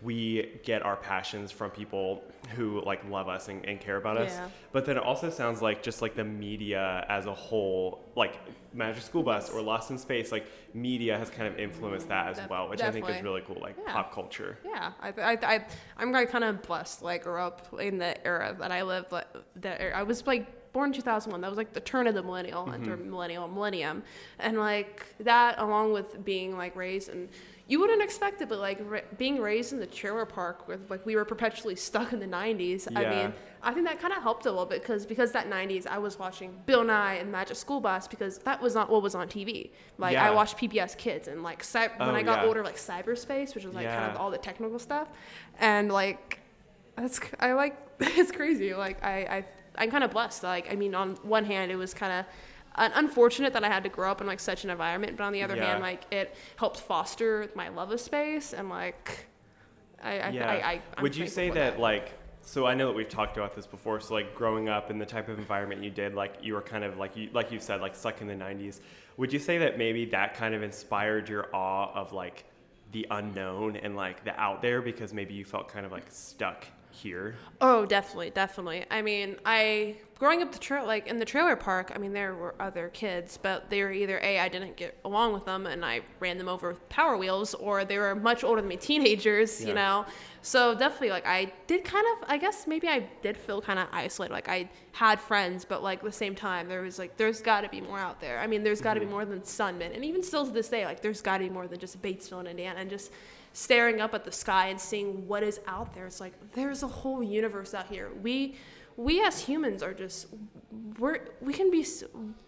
we 0.00 0.58
get 0.64 0.82
our 0.82 0.96
passions 0.96 1.52
from 1.52 1.70
people 1.70 2.24
who 2.56 2.82
like 2.84 3.08
love 3.08 3.28
us 3.28 3.46
and, 3.46 3.64
and 3.66 3.78
care 3.78 3.98
about 3.98 4.16
us. 4.16 4.32
Yeah. 4.32 4.48
But 4.72 4.84
then 4.84 4.96
it 4.96 5.02
also 5.04 5.30
sounds 5.30 5.62
like 5.62 5.80
just 5.80 6.02
like 6.02 6.16
the 6.16 6.24
media 6.24 7.06
as 7.08 7.26
a 7.26 7.34
whole, 7.34 8.02
like 8.16 8.34
Magic 8.74 9.02
School 9.04 9.22
Bus 9.22 9.48
or 9.50 9.62
Lost 9.62 9.90
in 9.92 9.98
Space, 9.98 10.32
like 10.32 10.46
media 10.74 11.16
has 11.16 11.30
kind 11.30 11.46
of 11.46 11.56
influenced 11.56 12.08
that 12.08 12.26
as 12.30 12.38
Def- 12.38 12.50
well, 12.50 12.68
which 12.68 12.82
I 12.82 12.90
think 12.90 13.08
is 13.08 13.22
really 13.22 13.42
cool, 13.46 13.58
like 13.60 13.76
Yeah. 13.86 13.92
pop 13.92 14.12
culture. 14.12 14.58
Yeah, 14.64 14.90
I, 15.00 15.08
I, 15.10 15.38
I, 15.54 15.64
I'm 15.98 16.12
kind 16.26 16.42
of 16.44 16.62
blessed. 16.62 17.02
Like, 17.02 17.22
grew 17.22 17.38
up 17.38 17.68
in 17.80 17.98
the 17.98 18.26
era 18.26 18.56
that 18.58 18.72
I 18.72 18.82
lived. 18.82 19.12
Like, 19.12 19.28
that. 19.56 19.94
I 19.94 20.02
was 20.02 20.26
like 20.26 20.46
born 20.72 20.88
in 20.90 20.92
2001. 20.94 21.40
That 21.40 21.48
was 21.50 21.56
like 21.58 21.72
the 21.72 21.80
turn 21.80 22.06
of 22.06 22.14
the 22.14 22.22
millennial, 22.22 22.64
Mm-hmm. 22.66 23.10
millennial, 23.10 23.48
millennium, 23.48 24.02
and 24.38 24.58
like 24.58 25.04
that, 25.20 25.58
along 25.58 25.92
with 25.92 26.24
being 26.24 26.56
like 26.56 26.74
raised 26.76 27.08
and 27.08 27.28
you 27.68 27.78
wouldn't 27.80 28.02
expect 28.02 28.42
it, 28.42 28.48
but 28.48 28.58
like 28.58 28.78
ra- 28.82 29.00
being 29.16 29.40
raised 29.40 29.72
in 29.72 29.78
the 29.78 29.86
trailer 29.86 30.26
park 30.26 30.66
with 30.68 30.90
like 30.90 31.06
we 31.06 31.14
were 31.14 31.24
perpetually 31.24 31.76
stuck 31.76 32.12
in 32.12 32.18
the 32.18 32.26
90s. 32.26 32.88
I 32.94 33.08
mean, 33.08 33.32
I 33.62 33.72
think 33.72 33.86
that 33.86 34.00
kind 34.00 34.12
of 34.12 34.22
helped 34.22 34.44
a 34.46 34.50
little 34.50 34.66
bit 34.66 34.82
because 34.82 35.06
because 35.06 35.30
that 35.32 35.48
90s 35.48 35.86
I 35.86 35.96
was 35.98 36.18
watching 36.18 36.60
Bill 36.66 36.82
Nye 36.84 37.14
and 37.14 37.30
Magic 37.30 37.56
School 37.56 37.80
Bus 37.80 38.08
because 38.08 38.38
that 38.38 38.60
was 38.60 38.74
not 38.74 38.90
what 38.90 39.00
was 39.02 39.14
on 39.14 39.28
TV. 39.28 39.70
Like 39.96 40.16
I 40.16 40.30
watched 40.32 40.58
PBS 40.58 40.96
Kids 40.98 41.28
and 41.28 41.42
like 41.42 41.62
cy- 41.62 41.88
when 41.96 42.08
Oh, 42.10 42.14
I 42.14 42.22
got 42.22 42.40
yeah. 42.42 42.46
older 42.48 42.62
like 42.64 42.76
Cyberchase, 42.76 43.54
which 43.54 43.64
was 43.64 43.74
like 43.74 43.86
kind 43.86 44.10
of 44.10 44.16
all 44.20 44.30
the 44.30 44.38
technical 44.38 44.78
stuff, 44.80 45.08
and 45.60 45.90
like 45.90 46.40
that's 46.96 47.20
I 47.40 47.52
like 47.52 47.76
it's 48.00 48.32
crazy. 48.32 48.74
Like 48.74 49.02
I 49.04 49.16
I 49.36 49.44
I'm 49.76 49.90
kind 49.90 50.04
of 50.04 50.10
blessed. 50.10 50.42
Like 50.42 50.70
I 50.72 50.76
mean, 50.76 50.94
on 50.94 51.14
one 51.22 51.44
hand, 51.44 51.70
it 51.70 51.76
was 51.76 51.94
kind 51.94 52.12
of 52.12 52.26
un- 52.76 52.92
unfortunate 52.94 53.52
that 53.54 53.64
I 53.64 53.68
had 53.68 53.82
to 53.84 53.88
grow 53.88 54.10
up 54.10 54.20
in 54.20 54.26
like 54.26 54.40
such 54.40 54.64
an 54.64 54.70
environment, 54.70 55.16
but 55.16 55.24
on 55.24 55.32
the 55.32 55.42
other 55.42 55.56
Yeah. 55.56 55.66
hand, 55.66 55.80
like 55.82 56.02
it 56.12 56.34
helped 56.56 56.80
foster 56.80 57.48
my 57.54 57.68
love 57.68 57.90
of 57.90 58.00
space 58.00 58.52
and 58.52 58.68
like 58.68 59.26
I 60.02 60.18
I, 60.18 60.28
yeah. 60.30 60.50
I, 60.50 60.80
I 60.96 61.02
Would 61.02 61.16
you 61.16 61.26
say 61.26 61.48
for 61.48 61.54
that, 61.54 61.78
like 61.80 62.14
so 62.44 62.66
I 62.66 62.74
know 62.74 62.88
that 62.88 62.96
we've 62.96 63.08
talked 63.08 63.36
about 63.36 63.54
this 63.54 63.66
before, 63.66 64.00
so 64.00 64.14
like 64.14 64.34
growing 64.34 64.68
up 64.68 64.90
in 64.90 64.98
the 64.98 65.06
type 65.06 65.28
of 65.28 65.38
environment 65.38 65.82
you 65.82 65.90
did, 65.90 66.14
like 66.14 66.34
you 66.42 66.54
were 66.54 66.62
kind 66.62 66.82
of 66.84 66.98
like 66.98 67.16
you 67.16 67.30
like 67.32 67.52
you 67.52 67.60
said, 67.60 67.80
like 67.80 67.94
stuck 67.94 68.20
in 68.20 68.26
the 68.26 68.34
nineties. 68.34 68.80
Would 69.16 69.32
you 69.32 69.38
say 69.38 69.58
that 69.58 69.78
maybe 69.78 70.06
that 70.06 70.34
kind 70.34 70.54
of 70.54 70.62
inspired 70.62 71.28
your 71.28 71.54
awe 71.54 71.92
of 71.94 72.12
like 72.12 72.44
the 72.92 73.06
unknown 73.10 73.76
and 73.76 73.94
like 73.94 74.24
the 74.24 74.38
out 74.40 74.60
there 74.60 74.82
because 74.82 75.14
maybe 75.14 75.34
you 75.34 75.44
felt 75.44 75.68
kind 75.68 75.86
of 75.86 75.92
like 75.92 76.04
stuck 76.10 76.66
here? 76.92 77.36
Oh, 77.60 77.86
definitely, 77.86 78.30
definitely. 78.30 78.84
I 78.90 79.02
mean, 79.02 79.36
I 79.44 79.96
growing 80.18 80.40
up 80.40 80.52
the 80.52 80.58
trail 80.58 80.86
like 80.86 81.08
in 81.08 81.18
the 81.18 81.24
trailer 81.24 81.56
park. 81.56 81.90
I 81.94 81.98
mean, 81.98 82.12
there 82.12 82.34
were 82.34 82.54
other 82.60 82.90
kids, 82.90 83.38
but 83.42 83.68
they 83.70 83.82
were 83.82 83.90
either 83.90 84.20
a 84.22 84.38
I 84.38 84.48
didn't 84.48 84.76
get 84.76 84.96
along 85.04 85.32
with 85.32 85.44
them 85.44 85.66
and 85.66 85.84
I 85.84 86.02
ran 86.20 86.38
them 86.38 86.48
over 86.48 86.68
with 86.68 86.88
power 86.88 87.16
wheels, 87.16 87.54
or 87.54 87.84
they 87.84 87.98
were 87.98 88.14
much 88.14 88.44
older 88.44 88.60
than 88.60 88.68
me, 88.68 88.76
teenagers. 88.76 89.60
Yeah. 89.60 89.68
You 89.68 89.74
know, 89.74 90.06
so 90.42 90.74
definitely 90.74 91.10
like 91.10 91.26
I 91.26 91.52
did 91.66 91.84
kind 91.84 92.06
of. 92.12 92.28
I 92.28 92.38
guess 92.38 92.66
maybe 92.66 92.86
I 92.88 93.00
did 93.22 93.36
feel 93.36 93.60
kind 93.60 93.78
of 93.78 93.88
isolated. 93.90 94.32
Like 94.32 94.48
I 94.48 94.70
had 94.92 95.20
friends, 95.20 95.64
but 95.64 95.82
like 95.82 95.98
at 95.98 96.04
the 96.04 96.12
same 96.12 96.34
time, 96.34 96.68
there 96.68 96.82
was 96.82 96.98
like 96.98 97.16
there's 97.16 97.40
got 97.40 97.62
to 97.62 97.68
be 97.68 97.80
more 97.80 97.98
out 97.98 98.20
there. 98.20 98.38
I 98.38 98.46
mean, 98.46 98.62
there's 98.62 98.80
got 98.80 98.94
to 98.94 99.00
be 99.00 99.06
mm-hmm. 99.06 99.14
more 99.14 99.24
than 99.24 99.40
Sunman, 99.40 99.94
and 99.94 100.04
even 100.04 100.22
still 100.22 100.46
to 100.46 100.52
this 100.52 100.68
day, 100.68 100.84
like 100.84 101.00
there's 101.00 101.20
got 101.20 101.38
to 101.38 101.44
be 101.44 101.50
more 101.50 101.66
than 101.66 101.80
just 101.80 102.00
Batesville 102.00 102.40
and 102.40 102.48
Indiana, 102.48 102.80
and 102.80 102.90
just 102.90 103.10
staring 103.52 104.00
up 104.00 104.14
at 104.14 104.24
the 104.24 104.32
sky 104.32 104.68
and 104.68 104.80
seeing 104.80 105.26
what 105.26 105.42
is 105.42 105.60
out 105.66 105.94
there. 105.94 106.06
It's 106.06 106.20
like 106.20 106.32
there's 106.52 106.82
a 106.82 106.88
whole 106.88 107.22
universe 107.22 107.74
out 107.74 107.86
here. 107.86 108.10
We 108.22 108.56
we 108.96 109.24
as 109.24 109.40
humans 109.40 109.82
are 109.82 109.94
just 109.94 110.26
we're 110.98 111.20
we 111.40 111.52
can 111.52 111.70
be 111.70 111.84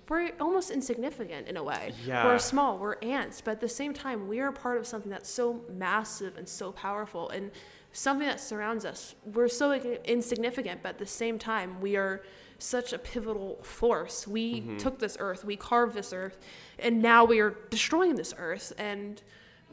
we're 0.08 0.32
almost 0.40 0.70
insignificant 0.70 1.48
in 1.48 1.56
a 1.56 1.62
way. 1.62 1.92
Yeah. 2.04 2.24
We're 2.24 2.38
small, 2.38 2.78
we're 2.78 2.96
ants, 3.02 3.40
but 3.40 3.52
at 3.52 3.60
the 3.60 3.68
same 3.68 3.94
time 3.94 4.28
we 4.28 4.40
are 4.40 4.52
part 4.52 4.78
of 4.78 4.86
something 4.86 5.10
that's 5.10 5.30
so 5.30 5.64
massive 5.72 6.36
and 6.36 6.48
so 6.48 6.72
powerful 6.72 7.30
and 7.30 7.50
something 7.92 8.26
that 8.26 8.40
surrounds 8.40 8.84
us. 8.84 9.14
We're 9.24 9.48
so 9.48 9.72
insignificant, 9.72 10.82
but 10.82 10.90
at 10.90 10.98
the 10.98 11.06
same 11.06 11.38
time 11.38 11.80
we 11.80 11.96
are 11.96 12.22
such 12.58 12.92
a 12.92 12.98
pivotal 12.98 13.58
force. 13.62 14.26
We 14.26 14.60
mm-hmm. 14.60 14.76
took 14.76 14.98
this 14.98 15.16
earth, 15.20 15.44
we 15.44 15.56
carved 15.56 15.94
this 15.94 16.12
earth, 16.12 16.38
and 16.78 17.02
now 17.02 17.24
we 17.24 17.40
are 17.40 17.56
destroying 17.70 18.14
this 18.14 18.34
earth 18.36 18.72
and 18.78 19.22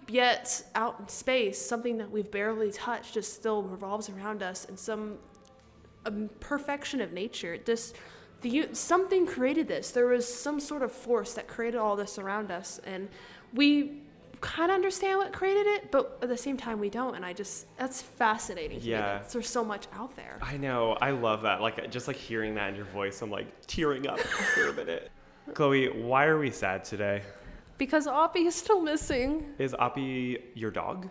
yet 0.08 0.64
out 0.76 0.96
in 1.00 1.08
space 1.08 1.60
something 1.60 1.98
that 1.98 2.10
we've 2.10 2.32
barely 2.32 2.72
touched 2.72 3.14
just 3.14 3.34
still 3.34 3.64
revolves 3.64 4.10
around 4.10 4.44
us 4.44 4.66
in 4.66 4.76
some 4.76 5.18
um, 6.06 6.30
perfection 6.40 7.02
of 7.02 7.14
nature 7.14 7.58
this 7.66 7.94
the 8.42 8.68
something 8.74 9.26
created 9.26 9.68
this 9.68 9.92
there 9.92 10.08
was 10.08 10.28
some 10.28 10.60
sort 10.60 10.82
of 10.82 10.92
force 10.92 11.34
that 11.34 11.48
created 11.48 11.78
all 11.78 11.96
this 11.96 12.18
around 12.18 12.52
us 12.52 12.80
and 12.86 13.08
we 13.54 14.02
kind 14.42 14.72
of 14.72 14.76
understand 14.76 15.20
what 15.20 15.32
created 15.32 15.68
it, 15.68 15.92
but 15.92 16.18
at 16.22 16.28
the 16.28 16.38
same 16.38 16.58
time 16.58 16.80
we 16.80 16.90
don't. 16.90 17.16
And 17.16 17.24
I 17.24 17.32
just 17.32 17.68
that's 17.78 18.02
fascinating. 18.02 18.80
To 18.80 18.86
me 18.86 18.92
Yeah. 18.92 19.20
that 19.20 19.30
there's 19.30 19.48
so 19.50 19.64
much 19.64 19.86
out 19.94 20.16
there. 20.16 20.40
I 20.42 20.58
know. 20.58 20.98
I 21.00 21.12
love 21.12 21.44
that. 21.44 21.62
Like 21.62 21.90
just 21.92 22.08
like 22.08 22.18
hearing 22.18 22.56
that 22.56 22.70
in 22.70 22.76
your 22.76 22.86
voice, 22.86 23.22
I'm 23.22 23.30
like 23.30 23.48
tearing 23.68 24.08
up 24.08 24.20
for 24.20 24.70
a 24.70 24.74
minute. 24.74 25.12
Chloe, 25.54 25.90
why 25.90 26.26
are 26.26 26.38
we 26.38 26.52
sad 26.52 26.84
today? 26.84 27.22
Because 27.82 28.06
Oppie 28.06 28.46
is 28.46 28.54
still 28.54 28.80
missing. 28.80 29.44
Is 29.58 29.74
Oppie 29.74 30.40
your 30.54 30.70
dog? 30.70 31.10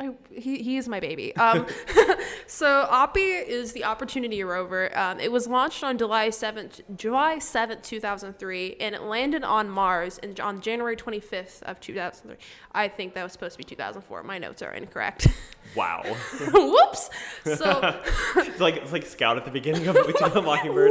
I, 0.00 0.10
he, 0.32 0.60
he 0.64 0.76
is 0.76 0.88
my 0.88 0.98
baby. 0.98 1.34
Um, 1.36 1.64
so 2.48 2.88
Oppie 2.90 3.46
is 3.46 3.72
the 3.72 3.84
Opportunity 3.84 4.42
rover. 4.42 4.90
Um, 4.98 5.20
it 5.20 5.30
was 5.30 5.46
launched 5.46 5.84
on 5.84 5.96
July 5.96 6.30
7th, 6.30 6.80
July 6.96 7.36
7th, 7.36 7.84
2003, 7.84 8.78
and 8.80 8.96
it 8.96 9.02
landed 9.02 9.44
on 9.44 9.70
Mars 9.70 10.18
in, 10.18 10.34
on 10.40 10.60
January 10.60 10.96
25th 10.96 11.62
of 11.62 11.78
2003. 11.78 12.36
I 12.72 12.88
think 12.88 13.14
that 13.14 13.22
was 13.22 13.30
supposed 13.30 13.52
to 13.52 13.58
be 13.58 13.64
2004. 13.64 14.24
My 14.24 14.38
notes 14.38 14.60
are 14.60 14.72
incorrect. 14.72 15.28
Wow. 15.76 16.02
Whoops. 16.52 17.10
So 17.44 18.00
it's 18.38 18.58
like 18.58 18.78
it's 18.78 18.90
like 18.90 19.06
Scout 19.06 19.36
at 19.36 19.44
the 19.44 19.52
beginning 19.52 19.86
of 19.86 19.94
We 19.94 20.12
the 20.14 20.42
Mockingbird. 20.42 20.90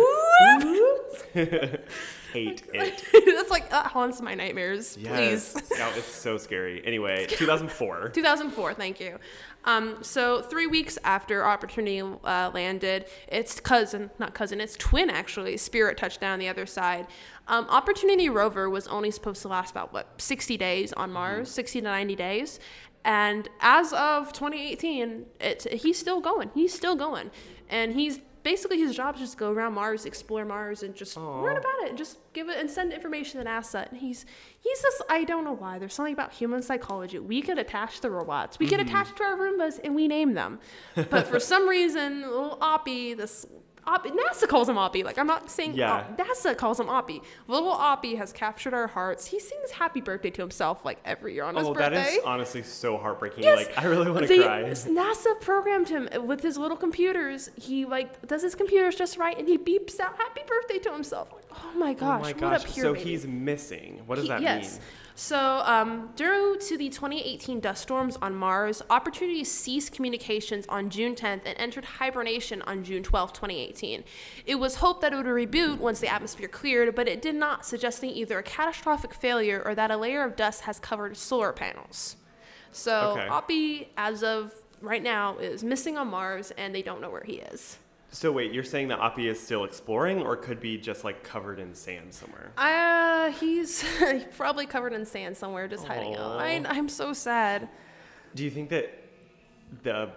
Hate 2.33 2.63
it. 2.73 3.03
that's 3.25 3.49
like 3.49 3.69
that 3.69 3.87
haunts 3.87 4.21
my 4.21 4.33
nightmares. 4.33 4.97
Yes. 4.99 5.53
Please. 5.53 5.65
Scout 5.73 5.95
is 5.97 6.05
so 6.05 6.37
scary. 6.37 6.85
Anyway, 6.85 7.25
2004. 7.29 8.09
2004, 8.13 8.73
thank 8.73 8.99
you. 8.99 9.17
Um, 9.65 9.97
so 10.01 10.41
three 10.41 10.67
weeks 10.67 10.97
after 11.03 11.45
Opportunity 11.45 12.01
uh, 12.01 12.51
landed, 12.53 13.05
its 13.27 13.59
cousin, 13.59 14.09
not 14.17 14.33
cousin, 14.33 14.61
its 14.61 14.77
twin 14.77 15.09
actually, 15.09 15.57
Spirit 15.57 15.97
touched 15.97 16.21
down 16.21 16.39
the 16.39 16.47
other 16.47 16.65
side. 16.65 17.07
Um, 17.47 17.65
Opportunity 17.69 18.29
rover 18.29 18.69
was 18.69 18.87
only 18.87 19.11
supposed 19.11 19.41
to 19.41 19.49
last 19.49 19.71
about 19.71 19.91
what 19.91 20.21
60 20.21 20.55
days 20.57 20.93
on 20.93 21.11
Mars, 21.11 21.49
60 21.51 21.81
to 21.81 21.85
90 21.87 22.15
days, 22.15 22.59
and 23.03 23.47
as 23.61 23.93
of 23.93 24.33
2018, 24.33 25.25
it's 25.39 25.65
he's 25.65 25.97
still 25.97 26.19
going. 26.19 26.51
He's 26.53 26.73
still 26.73 26.95
going, 26.95 27.31
and 27.69 27.93
he's 27.93 28.19
basically 28.47 28.79
his 28.79 28.95
job 28.95 29.15
is 29.15 29.21
just 29.21 29.37
go 29.37 29.51
around 29.51 29.73
Mars, 29.73 30.05
explore 30.05 30.45
Mars, 30.45 30.81
and 30.81 30.95
just 30.95 31.17
learn 31.17 31.57
about 31.57 31.79
it, 31.83 31.89
and 31.89 31.97
just 31.97 32.17
give 32.31 32.47
it 32.47 32.57
and 32.57 32.71
send 32.71 32.93
information 32.93 33.43
to 33.43 33.49
NASA. 33.49 33.89
And 33.89 33.99
he's 33.99 34.25
he's 34.61 34.81
just 34.81 35.01
I 35.09 35.25
don't 35.25 35.43
know 35.43 35.51
why. 35.51 35.79
There's 35.79 35.93
something 35.93 36.13
about 36.13 36.31
human 36.31 36.61
psychology. 36.61 37.19
We 37.19 37.41
could 37.41 37.59
attach 37.59 37.99
the 37.99 38.09
robots, 38.09 38.57
we 38.57 38.67
could 38.67 38.79
mm-hmm. 38.79 38.87
attach 38.87 39.13
to 39.17 39.23
our 39.25 39.35
Roombas, 39.35 39.81
and 39.83 39.93
we 39.93 40.07
name 40.07 40.33
them. 40.33 40.59
But 40.95 41.27
for 41.27 41.39
some 41.51 41.67
reason, 41.67 42.21
little 42.21 42.57
Oppie, 42.61 43.17
this. 43.17 43.45
Oppie, 43.87 44.11
NASA 44.15 44.47
calls 44.47 44.67
him 44.67 44.75
Oppie. 44.75 45.03
Like 45.03 45.17
I'm 45.17 45.27
not 45.27 45.49
saying 45.49 45.71
uh, 45.71 45.75
Yeah. 45.75 45.93
Op- 45.93 46.17
NASA 46.17 46.57
calls 46.57 46.79
him 46.79 46.87
Oppie. 46.87 47.21
Little 47.47 47.71
Oppie 47.73 48.17
has 48.17 48.33
captured 48.33 48.73
our 48.73 48.87
hearts. 48.87 49.25
He 49.25 49.39
sings 49.39 49.71
"Happy 49.71 50.01
Birthday" 50.01 50.29
to 50.31 50.41
himself 50.41 50.83
like 50.83 50.99
every 51.05 51.33
year 51.33 51.43
on 51.45 51.55
his 51.55 51.65
Oh, 51.65 51.73
birthday. 51.73 51.95
that 51.95 52.13
is 52.13 52.19
honestly 52.25 52.63
so 52.63 52.97
heartbreaking. 52.97 53.43
Yes, 53.45 53.57
Like 53.67 53.77
I 53.77 53.85
really 53.85 54.11
want 54.11 54.27
to 54.27 54.43
cry. 54.43 54.63
NASA 54.63 55.39
programmed 55.39 55.87
him 55.89 56.09
with 56.27 56.41
his 56.41 56.57
little 56.57 56.77
computers. 56.77 57.49
He 57.55 57.85
like 57.85 58.27
does 58.27 58.41
his 58.41 58.55
computers 58.55 58.95
just 58.95 59.17
right, 59.17 59.37
and 59.37 59.47
he 59.47 59.57
beeps 59.57 59.99
out 59.99 60.17
"Happy 60.17 60.41
Birthday" 60.45 60.79
to 60.79 60.91
himself. 60.91 61.31
Like, 61.33 61.45
oh 61.53 61.77
my 61.77 61.91
oh 61.91 61.93
gosh! 61.93 62.19
Oh 62.19 62.23
gosh, 62.33 62.41
my 62.41 62.47
what 62.49 62.61
gosh. 62.61 62.69
a 62.69 62.73
pure 62.73 62.85
So 62.85 62.93
baby. 62.93 63.09
he's 63.09 63.25
missing. 63.25 64.01
What 64.05 64.15
does 64.15 64.23
He- 64.25 64.29
that 64.29 64.41
yes. 64.41 64.73
mean? 64.73 64.81
So, 65.19 65.63
um, 65.65 66.11
due 66.15 66.59
to 66.59 66.77
the 66.77 66.89
2018 66.89 67.59
dust 67.59 67.81
storms 67.81 68.19
on 68.21 68.35
Mars, 68.35 68.83
Opportunity 68.91 69.43
ceased 69.43 69.91
communications 69.91 70.67
on 70.69 70.91
June 70.91 71.15
10th 71.15 71.41
and 71.43 71.57
entered 71.57 71.85
hibernation 71.85 72.61
on 72.67 72.83
June 72.83 73.01
12th, 73.01 73.33
2018. 73.33 74.03
It 74.45 74.55
was 74.55 74.75
hoped 74.75 75.01
that 75.01 75.13
it 75.13 75.15
would 75.15 75.25
reboot 75.25 75.79
once 75.79 75.99
the 75.99 76.07
atmosphere 76.07 76.47
cleared, 76.47 76.93
but 76.93 77.07
it 77.07 77.19
did 77.23 77.33
not, 77.33 77.65
suggesting 77.65 78.11
either 78.11 78.37
a 78.37 78.43
catastrophic 78.43 79.11
failure 79.11 79.63
or 79.65 79.73
that 79.73 79.89
a 79.89 79.97
layer 79.97 80.23
of 80.23 80.35
dust 80.35 80.61
has 80.61 80.79
covered 80.79 81.17
solar 81.17 81.51
panels. 81.51 82.17
So, 82.71 83.17
Okay. 83.17 83.27
Oppie, 83.27 83.87
as 83.97 84.21
of 84.21 84.53
right 84.81 85.01
now, 85.01 85.39
is 85.39 85.63
missing 85.63 85.97
on 85.97 86.09
Mars, 86.09 86.51
and 86.59 86.75
they 86.75 86.83
don't 86.83 87.01
know 87.01 87.09
where 87.09 87.23
he 87.25 87.37
is. 87.37 87.79
So 88.17 88.31
wait, 88.31 88.51
you're 88.51 88.63
saying 88.63 88.87
that 88.87 88.99
Oppie 88.99 89.29
is 89.29 89.39
still 89.39 89.63
exploring, 89.63 90.23
or 90.23 90.35
could 90.35 90.59
be 90.59 90.79
just 90.79 91.03
like 91.03 91.23
covered 91.23 91.59
in 91.59 91.75
sand 91.75 92.11
somewhere? 92.11 92.51
Uh, 92.57 93.29
he's 93.33 93.85
probably 94.35 94.65
covered 94.65 94.93
in 94.93 95.05
sand 95.05 95.37
somewhere, 95.37 95.67
just 95.67 95.85
hiding 95.85 96.15
out. 96.15 96.39
I, 96.39 96.63
I'm 96.65 96.89
so 96.89 97.13
sad. 97.13 97.69
Do 98.33 98.43
you 98.43 98.49
think 98.49 98.69
that 98.69 98.91
the 99.83 100.09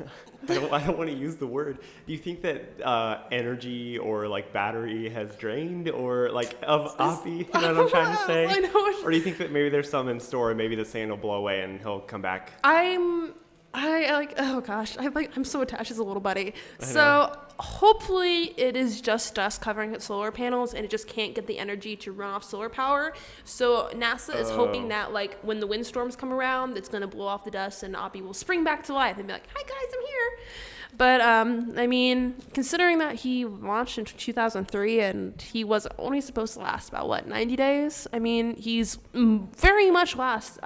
I 0.48 0.54
don't, 0.54 0.72
I 0.72 0.86
don't 0.86 0.96
want 0.96 1.10
to 1.10 1.16
use 1.16 1.36
the 1.36 1.46
word. 1.46 1.80
Do 2.06 2.12
you 2.14 2.18
think 2.18 2.40
that 2.42 2.80
uh, 2.82 3.24
energy 3.30 3.98
or 3.98 4.26
like 4.26 4.54
battery 4.54 5.10
has 5.10 5.36
drained 5.36 5.90
or 5.90 6.30
like 6.30 6.56
of 6.62 6.96
Oppie? 6.96 7.40
You 7.40 7.60
know 7.60 7.74
what 7.74 7.82
I'm 7.82 7.88
trying 7.90 8.16
to 8.16 8.24
say? 8.24 8.46
I 8.46 8.60
know 8.60 9.04
Or 9.04 9.10
do 9.10 9.16
you 9.18 9.22
think 9.22 9.36
that 9.36 9.52
maybe 9.52 9.68
there's 9.68 9.90
some 9.90 10.08
in 10.08 10.18
store 10.18 10.50
and 10.50 10.56
maybe 10.56 10.76
the 10.76 10.84
sand 10.84 11.10
will 11.10 11.18
blow 11.18 11.34
away 11.34 11.60
and 11.60 11.78
he'll 11.78 12.00
come 12.00 12.22
back? 12.22 12.52
I'm 12.64 13.34
I 13.76 14.10
like 14.12 14.34
oh 14.38 14.60
gosh, 14.60 14.96
I 14.98 15.08
like 15.08 15.36
I'm 15.36 15.44
so 15.44 15.60
attached 15.60 15.90
as 15.90 15.98
a 15.98 16.04
little 16.04 16.20
buddy. 16.20 16.54
I 16.80 16.84
So 16.84 17.00
know. 17.00 17.36
hopefully 17.58 18.54
it 18.56 18.76
is 18.76 19.00
just 19.00 19.34
dust 19.34 19.60
covering 19.60 19.94
its 19.94 20.04
solar 20.04 20.30
panels 20.30 20.74
and 20.74 20.84
it 20.84 20.90
just 20.90 21.08
can't 21.08 21.34
get 21.34 21.46
the 21.48 21.58
energy 21.58 21.96
to 21.96 22.12
run 22.12 22.30
off 22.32 22.44
solar 22.44 22.68
power. 22.68 23.12
So 23.44 23.90
NASA 23.92 24.36
is 24.36 24.48
Oh. 24.50 24.56
hoping 24.56 24.88
that 24.88 25.12
like 25.12 25.38
when 25.42 25.58
the 25.60 25.66
windstorms 25.66 26.14
come 26.14 26.32
around, 26.32 26.76
it's 26.76 26.88
gonna 26.88 27.06
blow 27.08 27.26
off 27.26 27.44
the 27.44 27.50
dust 27.50 27.82
and 27.82 27.94
Oppie 27.96 28.22
will 28.22 28.32
spring 28.34 28.62
back 28.62 28.84
to 28.84 28.94
life 28.94 29.18
and 29.18 29.26
be 29.26 29.32
like, 29.32 29.48
Hi 29.54 29.62
guys, 29.62 29.92
I'm 29.92 30.06
here. 30.06 30.38
But 30.96 31.20
um, 31.22 31.74
I 31.76 31.88
mean, 31.88 32.36
considering 32.52 32.98
that 32.98 33.16
he 33.16 33.44
launched 33.44 33.98
in 33.98 34.04
2003 34.04 35.00
and 35.00 35.42
he 35.42 35.64
was 35.64 35.88
only 35.98 36.20
supposed 36.20 36.54
to 36.54 36.60
last 36.60 36.90
about 36.90 37.08
what 37.08 37.26
90 37.26 37.56
days, 37.56 38.06
I 38.12 38.20
mean, 38.20 38.54
he's 38.54 38.98
very 39.12 39.90
much 39.90 40.14
last 40.14 40.60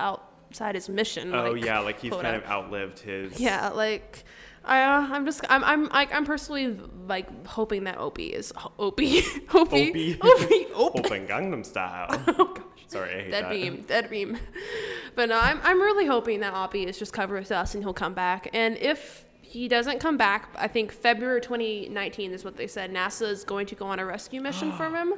outside 0.49 0.75
his 0.75 0.89
mission. 0.89 1.35
Oh 1.35 1.53
like, 1.53 1.65
yeah, 1.65 1.79
like 1.81 2.01
he's 2.01 2.11
quota. 2.11 2.25
kind 2.25 2.37
of 2.37 2.49
outlived 2.49 2.99
his. 3.01 3.39
Yeah, 3.39 3.69
like 3.71 4.25
I, 4.65 4.83
uh, 4.83 5.09
I'm 5.11 5.25
just, 5.25 5.45
I'm, 5.49 5.65
I'm, 5.65 5.89
like, 5.89 6.13
I'm 6.15 6.25
personally 6.27 6.79
like 7.07 7.47
hoping 7.47 7.85
that 7.85 7.99
Opie 7.99 8.27
is 8.27 8.53
Opie, 8.79 9.23
Opie, 9.55 9.55
Opie. 9.55 10.19
Opie, 10.21 10.67
Opie. 10.75 11.01
Oppa 11.01 11.27
Gangnam 11.29 11.65
Style. 11.65 12.09
Oh 12.39 12.55
gosh. 12.55 12.65
Sorry, 12.87 13.11
I 13.15 13.23
hate 13.25 13.31
Dead 13.31 13.45
that. 13.45 13.51
beam, 13.51 13.85
dead 13.87 14.09
beam. 14.09 14.39
But 15.15 15.29
no, 15.29 15.39
I'm, 15.39 15.61
I'm 15.63 15.79
really 15.79 16.07
hoping 16.07 16.41
that 16.41 16.55
Opie 16.55 16.87
is 16.87 16.99
just 16.99 17.13
covered 17.13 17.39
with 17.39 17.49
dust 17.51 17.75
and 17.75 17.85
he'll 17.85 17.93
come 17.93 18.15
back. 18.15 18.49
And 18.55 18.79
if 18.79 19.27
he 19.43 19.69
doesn't 19.69 19.99
come 20.01 20.17
back, 20.17 20.49
I 20.57 20.69
think 20.69 20.91
February 20.93 21.43
2019 21.43 22.33
is 22.33 22.45
what 22.45 22.57
they 22.57 22.67
said. 22.67 22.91
NASA 22.91 23.29
is 23.29 23.45
going 23.45 23.67
to 23.67 23.75
go 23.75 23.85
on 23.87 23.99
a 23.99 24.07
rescue 24.07 24.41
mission 24.41 24.73
from 24.73 24.95
him. 24.95 25.15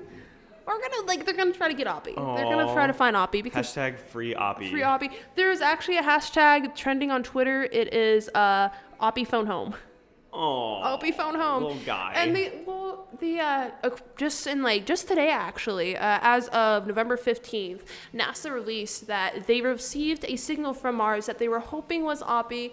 We're 0.70 0.88
gonna 0.88 1.06
like, 1.06 1.24
they're 1.24 1.34
gonna 1.34 1.52
try 1.52 1.68
to 1.68 1.74
get 1.74 1.86
Oppie. 1.86 2.14
They're 2.14 2.44
gonna 2.44 2.72
try 2.72 2.86
to 2.86 2.92
find 2.92 3.16
Oppie 3.16 3.42
because 3.42 3.66
Hashtag 3.66 3.98
free 3.98 4.34
Oppie. 4.34 4.70
free 4.70 4.82
Oppie. 4.82 5.12
There's 5.34 5.60
actually 5.60 5.98
a 5.98 6.02
hashtag 6.02 6.74
trending 6.74 7.10
on 7.10 7.22
Twitter. 7.22 7.64
It 7.64 7.92
is 7.92 8.30
uh, 8.34 8.68
Oppie 9.00 9.26
phone 9.26 9.46
home. 9.46 9.74
Aw, 10.32 10.94
Opie 10.94 11.10
phone 11.10 11.34
home. 11.34 11.64
Little 11.64 11.78
guy. 11.84 12.12
And 12.14 12.36
the 12.36 12.52
well, 12.64 13.08
the 13.18 13.40
uh, 13.40 13.70
uh, 13.82 13.90
just 14.16 14.46
in 14.46 14.62
like 14.62 14.86
just 14.86 15.08
today 15.08 15.30
actually, 15.30 15.96
uh, 15.96 16.18
as 16.22 16.48
of 16.48 16.86
November 16.86 17.16
fifteenth, 17.16 17.84
NASA 18.14 18.52
released 18.52 19.08
that 19.08 19.46
they 19.46 19.60
received 19.60 20.24
a 20.28 20.36
signal 20.36 20.72
from 20.72 20.94
Mars 20.94 21.26
that 21.26 21.38
they 21.38 21.48
were 21.48 21.58
hoping 21.58 22.04
was 22.04 22.22
Oppie, 22.22 22.72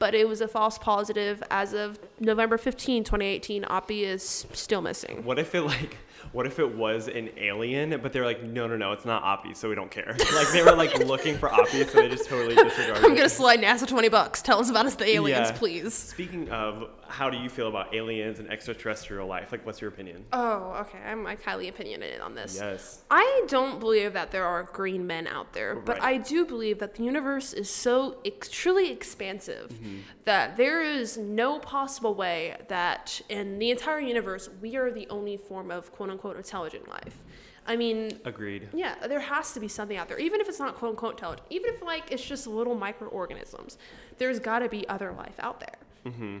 but 0.00 0.14
it 0.14 0.28
was 0.28 0.40
a 0.40 0.48
false 0.48 0.78
positive. 0.78 1.42
As 1.50 1.72
of 1.74 1.98
November 2.18 2.58
15, 2.58 3.04
2018, 3.04 3.62
Oppie 3.62 4.02
is 4.02 4.46
still 4.52 4.80
missing. 4.80 5.24
What 5.24 5.38
if 5.38 5.54
it 5.54 5.62
like 5.62 5.96
what 6.36 6.44
if 6.46 6.58
it 6.58 6.76
was 6.76 7.08
an 7.08 7.30
alien, 7.38 7.98
but 8.02 8.12
they're 8.12 8.26
like, 8.26 8.42
no, 8.42 8.66
no, 8.66 8.76
no, 8.76 8.92
it's 8.92 9.06
not 9.06 9.24
Oppie, 9.24 9.56
so 9.56 9.70
we 9.70 9.74
don't 9.74 9.90
care. 9.90 10.14
Like 10.34 10.50
they 10.52 10.62
were 10.62 10.72
like 10.76 10.98
looking 11.06 11.38
for 11.38 11.48
Oppie, 11.48 11.88
so 11.88 11.98
they 12.02 12.08
just 12.10 12.28
totally 12.28 12.54
disregarded 12.54 13.02
I'm 13.06 13.14
gonna 13.14 13.26
slide 13.30 13.60
NASA 13.60 13.86
20 13.88 14.10
bucks. 14.10 14.42
Tell 14.42 14.60
us 14.60 14.68
about 14.68 14.84
us 14.84 14.94
the 14.96 15.08
aliens, 15.08 15.48
Yeah. 15.48 15.56
please. 15.56 15.94
Speaking 15.94 16.50
of, 16.50 16.90
how 17.08 17.30
do 17.30 17.36
you 17.36 17.48
feel 17.48 17.68
about 17.68 17.94
aliens 17.94 18.38
and 18.38 18.50
extraterrestrial 18.50 19.26
life? 19.26 19.52
Like, 19.52 19.64
what's 19.66 19.80
your 19.80 19.88
opinion? 19.88 20.24
Oh, 20.32 20.76
okay. 20.82 20.98
I'm 21.06 21.22
like 21.24 21.42
highly 21.42 21.68
opinionated 21.68 22.20
on 22.20 22.34
this. 22.34 22.56
Yes. 22.60 23.02
I 23.10 23.44
don't 23.48 23.80
believe 23.80 24.12
that 24.12 24.30
there 24.30 24.44
are 24.44 24.64
green 24.64 25.06
men 25.06 25.26
out 25.26 25.52
there, 25.52 25.74
but 25.76 25.98
Right. 25.98 26.14
I 26.14 26.18
do 26.18 26.44
believe 26.44 26.78
that 26.80 26.94
the 26.94 27.04
universe 27.04 27.52
is 27.52 27.70
so 27.70 28.18
ex- 28.24 28.48
truly 28.48 28.90
expansive 28.90 29.70
Mm-hmm. 29.70 29.98
that 30.24 30.56
there 30.56 30.82
is 30.82 31.16
no 31.16 31.58
possible 31.58 32.14
way 32.14 32.56
that 32.68 33.20
in 33.28 33.58
the 33.58 33.70
entire 33.70 34.00
universe 34.00 34.48
we 34.60 34.76
are 34.76 34.90
the 34.90 35.08
only 35.08 35.36
form 35.36 35.70
of 35.70 35.92
quote 35.92 36.10
unquote 36.10 36.36
intelligent 36.36 36.88
life. 36.88 37.22
I 37.68 37.74
mean, 37.74 38.20
Agreed. 38.24 38.68
yeah, 38.72 38.94
there 39.08 39.18
has 39.18 39.52
to 39.54 39.60
be 39.60 39.66
something 39.66 39.96
out 39.96 40.06
there, 40.08 40.18
even 40.20 40.40
if 40.40 40.48
it's 40.48 40.60
not 40.60 40.76
quote 40.76 40.90
unquote 40.90 41.12
intelligent, 41.14 41.46
even 41.50 41.74
if 41.74 41.82
like 41.82 42.12
it's 42.12 42.24
just 42.24 42.46
little 42.46 42.76
microorganisms. 42.76 43.76
There's 44.18 44.38
got 44.38 44.60
to 44.60 44.68
be 44.68 44.88
other 44.88 45.12
life 45.12 45.34
out 45.40 45.58
there. 45.60 45.76
Mm-hmm. 46.06 46.38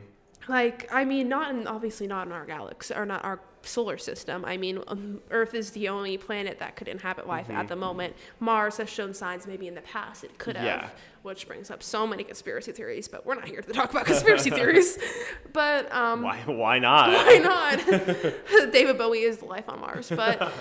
Like, 0.48 0.88
I 0.92 1.04
mean, 1.04 1.28
not 1.28 1.50
in 1.54 1.66
obviously 1.66 2.06
not 2.06 2.26
in 2.26 2.32
our 2.32 2.44
galaxy 2.46 2.94
or 2.94 3.04
not 3.04 3.24
our 3.24 3.40
solar 3.62 3.98
system. 3.98 4.44
I 4.44 4.56
mean, 4.56 4.78
um, 4.86 5.20
Earth 5.32 5.54
is 5.54 5.70
the 5.72 5.88
only 5.88 6.16
planet 6.18 6.60
that 6.60 6.76
could 6.76 6.86
inhabit 6.86 7.26
life 7.26 7.48
Mm-hmm. 7.48 7.56
at 7.56 7.66
the 7.68 7.74
moment. 7.74 8.14
Mars 8.38 8.76
has 8.76 8.88
shown 8.88 9.12
signs 9.12 9.46
maybe 9.46 9.66
in 9.66 9.74
the 9.74 9.80
past 9.80 10.22
it 10.22 10.38
could 10.38 10.56
have, 10.56 10.64
Yeah. 10.64 10.88
which 11.22 11.48
brings 11.48 11.68
up 11.70 11.82
so 11.82 12.06
many 12.06 12.22
conspiracy 12.22 12.70
theories. 12.70 13.08
But 13.08 13.26
we're 13.26 13.34
not 13.34 13.46
here 13.48 13.60
to 13.60 13.72
talk 13.72 13.90
about 13.90 14.06
conspiracy 14.12 14.50
theories. 14.50 14.98
But 15.52 15.92
um, 15.92 16.22
Why? 16.22 16.38
Why 16.46 16.78
not? 16.78 17.08
why 17.26 17.38
not? 17.38 17.84
David 18.72 18.98
Bowie 18.98 19.22
is 19.22 19.42
life 19.42 19.68
on 19.68 19.80
Mars, 19.80 20.10
but 20.14 20.52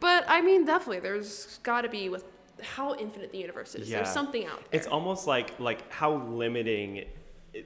but 0.00 0.24
I 0.28 0.40
mean, 0.40 0.64
definitely, 0.64 1.00
there's 1.00 1.58
got 1.64 1.80
to 1.80 1.88
be 1.88 2.08
with 2.08 2.24
how 2.62 2.94
infinite 2.94 3.32
the 3.32 3.38
universe 3.38 3.74
is. 3.74 3.88
Yeah. 3.90 3.96
There's 3.98 4.10
something 4.12 4.44
out 4.46 4.58
there. 4.58 4.68
It's 4.78 4.86
almost 4.86 5.26
like 5.26 5.58
like 5.58 5.90
how 5.92 6.14
limiting. 6.14 7.04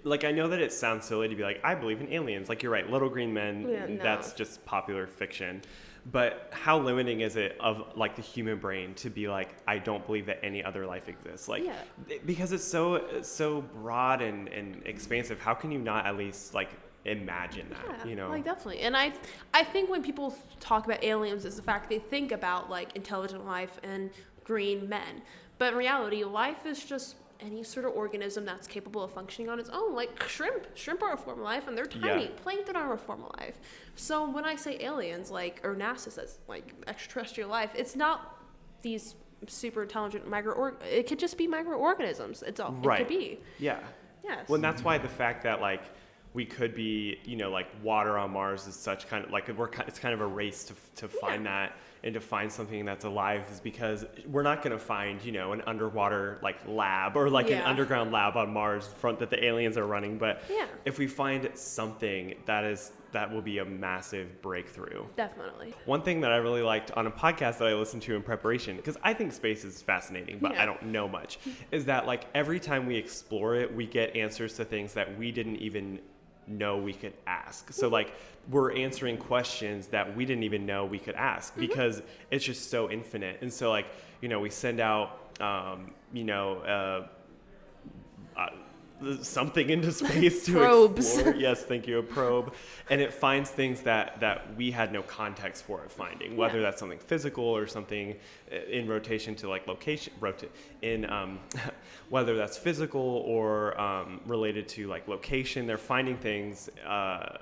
Like 0.04 0.24
I 0.24 0.32
know 0.32 0.48
that 0.48 0.60
it 0.60 0.72
sounds 0.72 1.04
silly 1.04 1.28
to 1.28 1.34
be 1.34 1.42
like 1.42 1.60
I 1.64 1.74
believe 1.74 2.00
in 2.00 2.12
aliens. 2.12 2.48
Like 2.48 2.62
you're 2.62 2.72
right, 2.72 2.88
Little 2.88 3.08
Green 3.08 3.32
Men. 3.32 3.68
Yeah, 3.68 3.86
no. 3.86 4.02
That's 4.02 4.32
just 4.32 4.64
popular 4.64 5.06
fiction. 5.06 5.62
But 6.10 6.48
how 6.52 6.80
limiting 6.80 7.20
is 7.20 7.36
it 7.36 7.56
of 7.60 7.92
like 7.96 8.16
the 8.16 8.22
human 8.22 8.58
brain 8.58 8.94
to 8.94 9.10
be 9.10 9.28
like 9.28 9.54
I 9.68 9.78
don't 9.78 10.04
believe 10.04 10.26
that 10.26 10.44
any 10.44 10.64
other 10.64 10.86
life 10.86 11.08
exists? 11.08 11.48
Like 11.48 11.64
Yeah. 11.64 12.16
because 12.26 12.52
it's 12.52 12.64
so 12.64 13.22
so 13.22 13.62
broad 13.62 14.20
and 14.22 14.48
and 14.48 14.82
expansive. 14.86 15.40
How 15.40 15.54
can 15.54 15.70
you 15.70 15.78
not 15.78 16.06
at 16.06 16.16
least 16.16 16.54
like 16.54 16.70
imagine 17.04 17.68
that? 17.70 17.98
Yeah, 17.98 18.06
you 18.10 18.16
know. 18.16 18.28
like 18.28 18.44
definitely. 18.44 18.80
And 18.80 18.96
I, 18.96 19.12
I 19.54 19.64
think 19.64 19.90
when 19.90 20.02
people 20.02 20.36
talk 20.60 20.86
about 20.86 21.02
aliens, 21.02 21.44
is 21.44 21.56
the 21.56 21.62
fact 21.62 21.88
they 21.88 21.98
think 21.98 22.32
about 22.32 22.70
like 22.70 22.94
intelligent 22.96 23.46
life 23.46 23.78
and 23.82 24.10
green 24.44 24.88
men, 24.88 25.22
but 25.58 25.72
in 25.72 25.78
reality, 25.78 26.24
life 26.24 26.66
is 26.66 26.84
just 26.84 27.16
any 27.42 27.62
sort 27.62 27.86
of 27.86 27.92
organism 27.92 28.44
that's 28.44 28.66
capable 28.66 29.02
of 29.02 29.12
functioning 29.12 29.48
on 29.48 29.58
its 29.58 29.68
own. 29.70 29.94
Like 29.94 30.22
shrimp, 30.28 30.66
shrimp 30.74 31.02
are 31.02 31.12
a 31.12 31.16
form 31.16 31.38
of 31.38 31.44
life, 31.44 31.68
and 31.68 31.76
they're 31.76 31.86
tiny. 31.86 32.24
Yeah. 32.24 32.30
Plankton 32.42 32.76
are 32.76 32.92
a 32.94 32.98
form 32.98 33.24
of 33.24 33.32
life. 33.38 33.58
So 33.94 34.30
when 34.30 34.44
I 34.44 34.56
say 34.56 34.78
aliens, 34.80 35.30
like 35.30 35.60
or 35.64 35.74
NASA 35.74 36.10
says 36.12 36.38
like 36.48 36.72
extraterrestrial 36.86 37.50
life, 37.50 37.70
it's 37.74 37.96
not 37.96 38.38
these 38.82 39.14
super 39.46 39.82
intelligent 39.82 40.28
micro. 40.28 40.74
It 40.90 41.06
could 41.06 41.18
just 41.18 41.36
be 41.36 41.46
microorganisms. 41.46 42.42
It's 42.42 42.60
all. 42.60 42.74
It 42.82 42.98
could 42.98 43.08
be. 43.08 43.40
yeah. 43.58 43.80
Yes. 44.24 44.48
Well, 44.48 44.54
and 44.54 44.64
that's 44.64 44.84
why 44.84 44.98
the 44.98 45.08
fact 45.08 45.42
that 45.42 45.60
like 45.60 45.82
we 46.32 46.44
could 46.44 46.74
be, 46.74 47.18
you 47.24 47.36
know, 47.36 47.50
like 47.50 47.66
water 47.82 48.16
on 48.16 48.30
Mars 48.30 48.66
is 48.66 48.76
such 48.76 49.08
kind 49.08 49.24
of 49.24 49.30
like 49.30 49.48
we're 49.48 49.68
it's 49.86 49.98
kind 49.98 50.14
of 50.14 50.20
a 50.20 50.26
race 50.26 50.64
to 50.64 50.74
to 50.96 51.08
find 51.08 51.44
that 51.46 51.76
and 52.04 52.14
to 52.14 52.20
find 52.20 52.50
something 52.50 52.84
that's 52.84 53.04
alive 53.04 53.46
is 53.52 53.60
because 53.60 54.04
we're 54.26 54.42
not 54.42 54.62
going 54.62 54.76
to 54.76 54.84
find, 54.84 55.22
you 55.24 55.32
know, 55.32 55.52
an 55.52 55.62
underwater 55.66 56.38
like 56.42 56.56
lab 56.66 57.16
or 57.16 57.30
like 57.30 57.50
an 57.50 57.62
underground 57.62 58.10
lab 58.12 58.36
on 58.36 58.52
Mars 58.52 58.86
front 58.98 59.18
that 59.20 59.30
the 59.30 59.44
aliens 59.44 59.76
are 59.76 59.86
running, 59.86 60.18
but 60.18 60.42
Yeah. 60.50 60.66
if 60.84 60.98
we 60.98 61.06
find 61.06 61.48
something 61.54 62.34
that 62.46 62.64
is 62.64 62.92
that 63.12 63.30
will 63.30 63.42
be 63.42 63.58
a 63.58 63.64
massive 63.64 64.40
breakthrough. 64.40 65.04
Definitely. 65.16 65.74
One 65.84 66.00
thing 66.00 66.22
that 66.22 66.32
I 66.32 66.36
really 66.38 66.62
liked 66.62 66.92
on 66.92 67.06
a 67.06 67.10
podcast 67.10 67.58
that 67.58 67.68
I 67.68 67.74
listened 67.74 68.00
to 68.04 68.16
in 68.16 68.22
preparation, 68.22 68.76
because 68.78 68.96
I 69.02 69.12
think 69.12 69.34
space 69.34 69.64
is 69.64 69.82
fascinating, 69.82 70.38
but 70.40 70.52
Yeah. 70.54 70.62
I 70.62 70.66
don't 70.66 70.82
know 70.84 71.06
much, 71.06 71.38
is 71.70 71.84
that 71.84 72.06
like 72.06 72.24
every 72.34 72.58
time 72.58 72.86
we 72.86 72.96
explore 72.96 73.54
it, 73.54 73.72
we 73.74 73.86
get 73.86 74.16
answers 74.16 74.54
to 74.54 74.64
things 74.64 74.94
that 74.94 75.18
we 75.18 75.30
didn't 75.30 75.56
even 75.56 76.00
know 76.46 76.78
we 76.78 76.92
could 76.92 77.14
ask. 77.26 77.72
So 77.72 77.88
like 77.88 78.14
we're 78.50 78.72
answering 78.76 79.16
questions 79.18 79.86
that 79.88 80.16
we 80.16 80.24
didn't 80.24 80.42
even 80.42 80.66
know 80.66 80.84
we 80.84 80.98
could 80.98 81.14
ask 81.14 81.56
because 81.56 82.02
it's 82.30 82.44
just 82.44 82.70
so 82.70 82.90
infinite. 82.90 83.38
And 83.42 83.52
so 83.52 83.70
like, 83.70 83.86
you 84.20 84.28
know, 84.28 84.40
we 84.40 84.50
send 84.50 84.80
out 84.80 85.18
um, 85.40 85.92
you 86.12 86.24
know, 86.24 86.58
uh, 86.58 87.06
uh, 88.38 88.48
something 89.22 89.68
into 89.70 89.90
space 90.02 90.44
to 90.46 90.52
Probes. 90.52 91.14
explore. 91.16 91.34
Yes, 91.34 91.64
thank 91.64 91.86
you, 91.88 91.98
a 91.98 92.02
probe, 92.02 92.54
and 92.88 93.00
it 93.00 93.12
finds 93.12 93.50
things 93.50 93.80
that 93.82 94.20
that 94.20 94.54
we 94.56 94.70
had 94.70 94.92
no 94.92 95.02
context 95.02 95.64
for 95.64 95.82
it 95.84 95.90
finding. 95.90 96.36
Whether 96.36 96.58
Yeah. 96.58 96.64
that's 96.64 96.78
something 96.78 96.98
physical 97.00 97.44
or 97.44 97.66
something 97.66 98.14
uh, 98.52 98.56
in 98.70 98.86
rotation 98.88 99.34
to 99.36 99.48
like 99.48 99.66
location, 99.66 100.12
rotate 100.20 100.52
in 100.82 101.08
um, 101.10 101.40
whether 102.12 102.36
that's 102.36 102.58
physical 102.58 103.00
or 103.36 103.80
um, 103.80 104.20
related 104.26 104.68
to 104.68 104.86
like 104.86 105.08
location. 105.08 105.66
They're 105.66 105.78
finding 105.94 106.16
things. 106.18 106.68
Uh, 106.86 107.38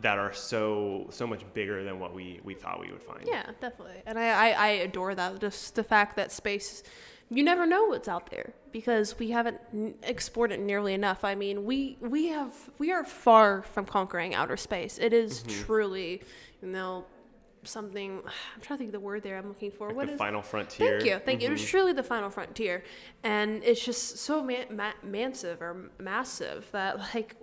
that 0.00 0.16
are 0.18 0.32
so 0.32 1.06
so 1.10 1.26
much 1.26 1.42
bigger 1.52 1.84
than 1.84 2.00
what 2.00 2.14
we 2.14 2.40
we 2.42 2.54
thought 2.54 2.80
we 2.80 2.90
would 2.90 3.02
find. 3.02 3.24
Yeah, 3.26 3.44
definitely. 3.60 4.00
And 4.06 4.18
I, 4.18 4.28
I, 4.30 4.48
I 4.52 4.68
adore 4.88 5.14
that. 5.14 5.38
Just 5.38 5.74
the 5.74 5.84
fact 5.84 6.16
that 6.16 6.32
space, 6.32 6.82
you 7.28 7.42
never 7.42 7.66
know 7.66 7.84
what's 7.84 8.08
out 8.08 8.30
there 8.30 8.54
because 8.72 9.18
we 9.18 9.32
haven't 9.32 9.58
n- 9.74 9.94
explored 10.02 10.50
it 10.50 10.60
nearly 10.60 10.94
enough. 10.94 11.24
I 11.24 11.34
mean, 11.34 11.66
we 11.66 11.98
we 12.00 12.28
have 12.28 12.54
we 12.78 12.90
are 12.90 13.04
far 13.04 13.60
from 13.64 13.84
conquering 13.84 14.34
outer 14.34 14.56
space. 14.56 14.96
It 14.98 15.12
is 15.12 15.42
Mm-hmm. 15.42 15.64
truly, 15.66 16.22
you 16.62 16.68
know, 16.68 17.04
something. 17.64 18.20
I'm 18.54 18.60
trying 18.60 18.76
to 18.76 18.78
think 18.78 18.88
of 18.88 18.92
the 18.92 19.00
word 19.00 19.22
there. 19.22 19.38
I'm 19.38 19.48
looking 19.48 19.70
for. 19.70 19.88
Like 19.88 19.96
What 19.96 20.06
the 20.06 20.12
is- 20.14 20.18
final 20.18 20.42
frontier. 20.42 20.98
Thank 21.00 21.04
you, 21.10 21.18
thank 21.24 21.42
you. 21.42 21.48
It 21.48 21.52
was 21.52 21.64
truly 21.64 21.92
the 21.92 22.02
final 22.02 22.30
frontier, 22.30 22.84
and 23.22 23.62
it's 23.64 23.84
just 23.84 24.18
so 24.18 24.42
ma- 24.42 24.64
ma- 24.70 24.92
massive 25.02 25.60
or 25.62 25.90
massive 25.98 26.66
that 26.72 26.98
like 27.14 27.36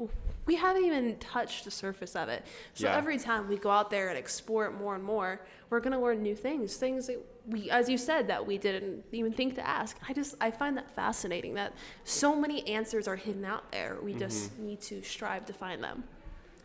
we 0.46 0.56
haven't 0.56 0.84
even 0.86 1.16
touched 1.20 1.66
the 1.66 1.72
surface 1.72 2.16
of 2.16 2.28
it. 2.30 2.44
So 2.74 2.88
Yeah. 2.88 2.98
every 2.98 3.18
time 3.20 3.48
we 3.48 3.58
go 3.58 3.70
out 3.70 3.90
there 3.92 4.10
and 4.10 4.18
explore 4.18 4.66
it 4.66 4.72
more 4.72 4.96
and 4.96 5.04
more, 5.04 5.42
we're 5.70 5.80
gonna 5.80 6.02
learn 6.02 6.24
new 6.24 6.36
things, 6.36 6.76
things 6.78 7.06
that 7.08 7.18
we, 7.46 7.70
as 7.70 7.88
you 7.90 7.98
said, 8.00 8.28
that 8.30 8.46
we 8.46 8.58
didn't 8.58 9.04
even 9.12 9.32
think 9.32 9.54
to 9.56 9.68
ask. 9.68 9.98
I 10.08 10.14
just 10.14 10.36
I 10.42 10.50
find 10.52 10.76
that 10.78 10.90
fascinating 10.92 11.54
that 11.56 11.74
so 12.04 12.36
many 12.36 12.68
answers 12.68 13.08
are 13.08 13.16
hidden 13.16 13.46
out 13.46 13.72
there. 13.72 13.98
We 14.02 14.14
just 14.14 14.52
Mm-hmm. 14.54 14.66
need 14.68 14.82
to 14.82 15.02
strive 15.04 15.46
to 15.48 15.54
find 15.54 15.84
them. 15.84 16.04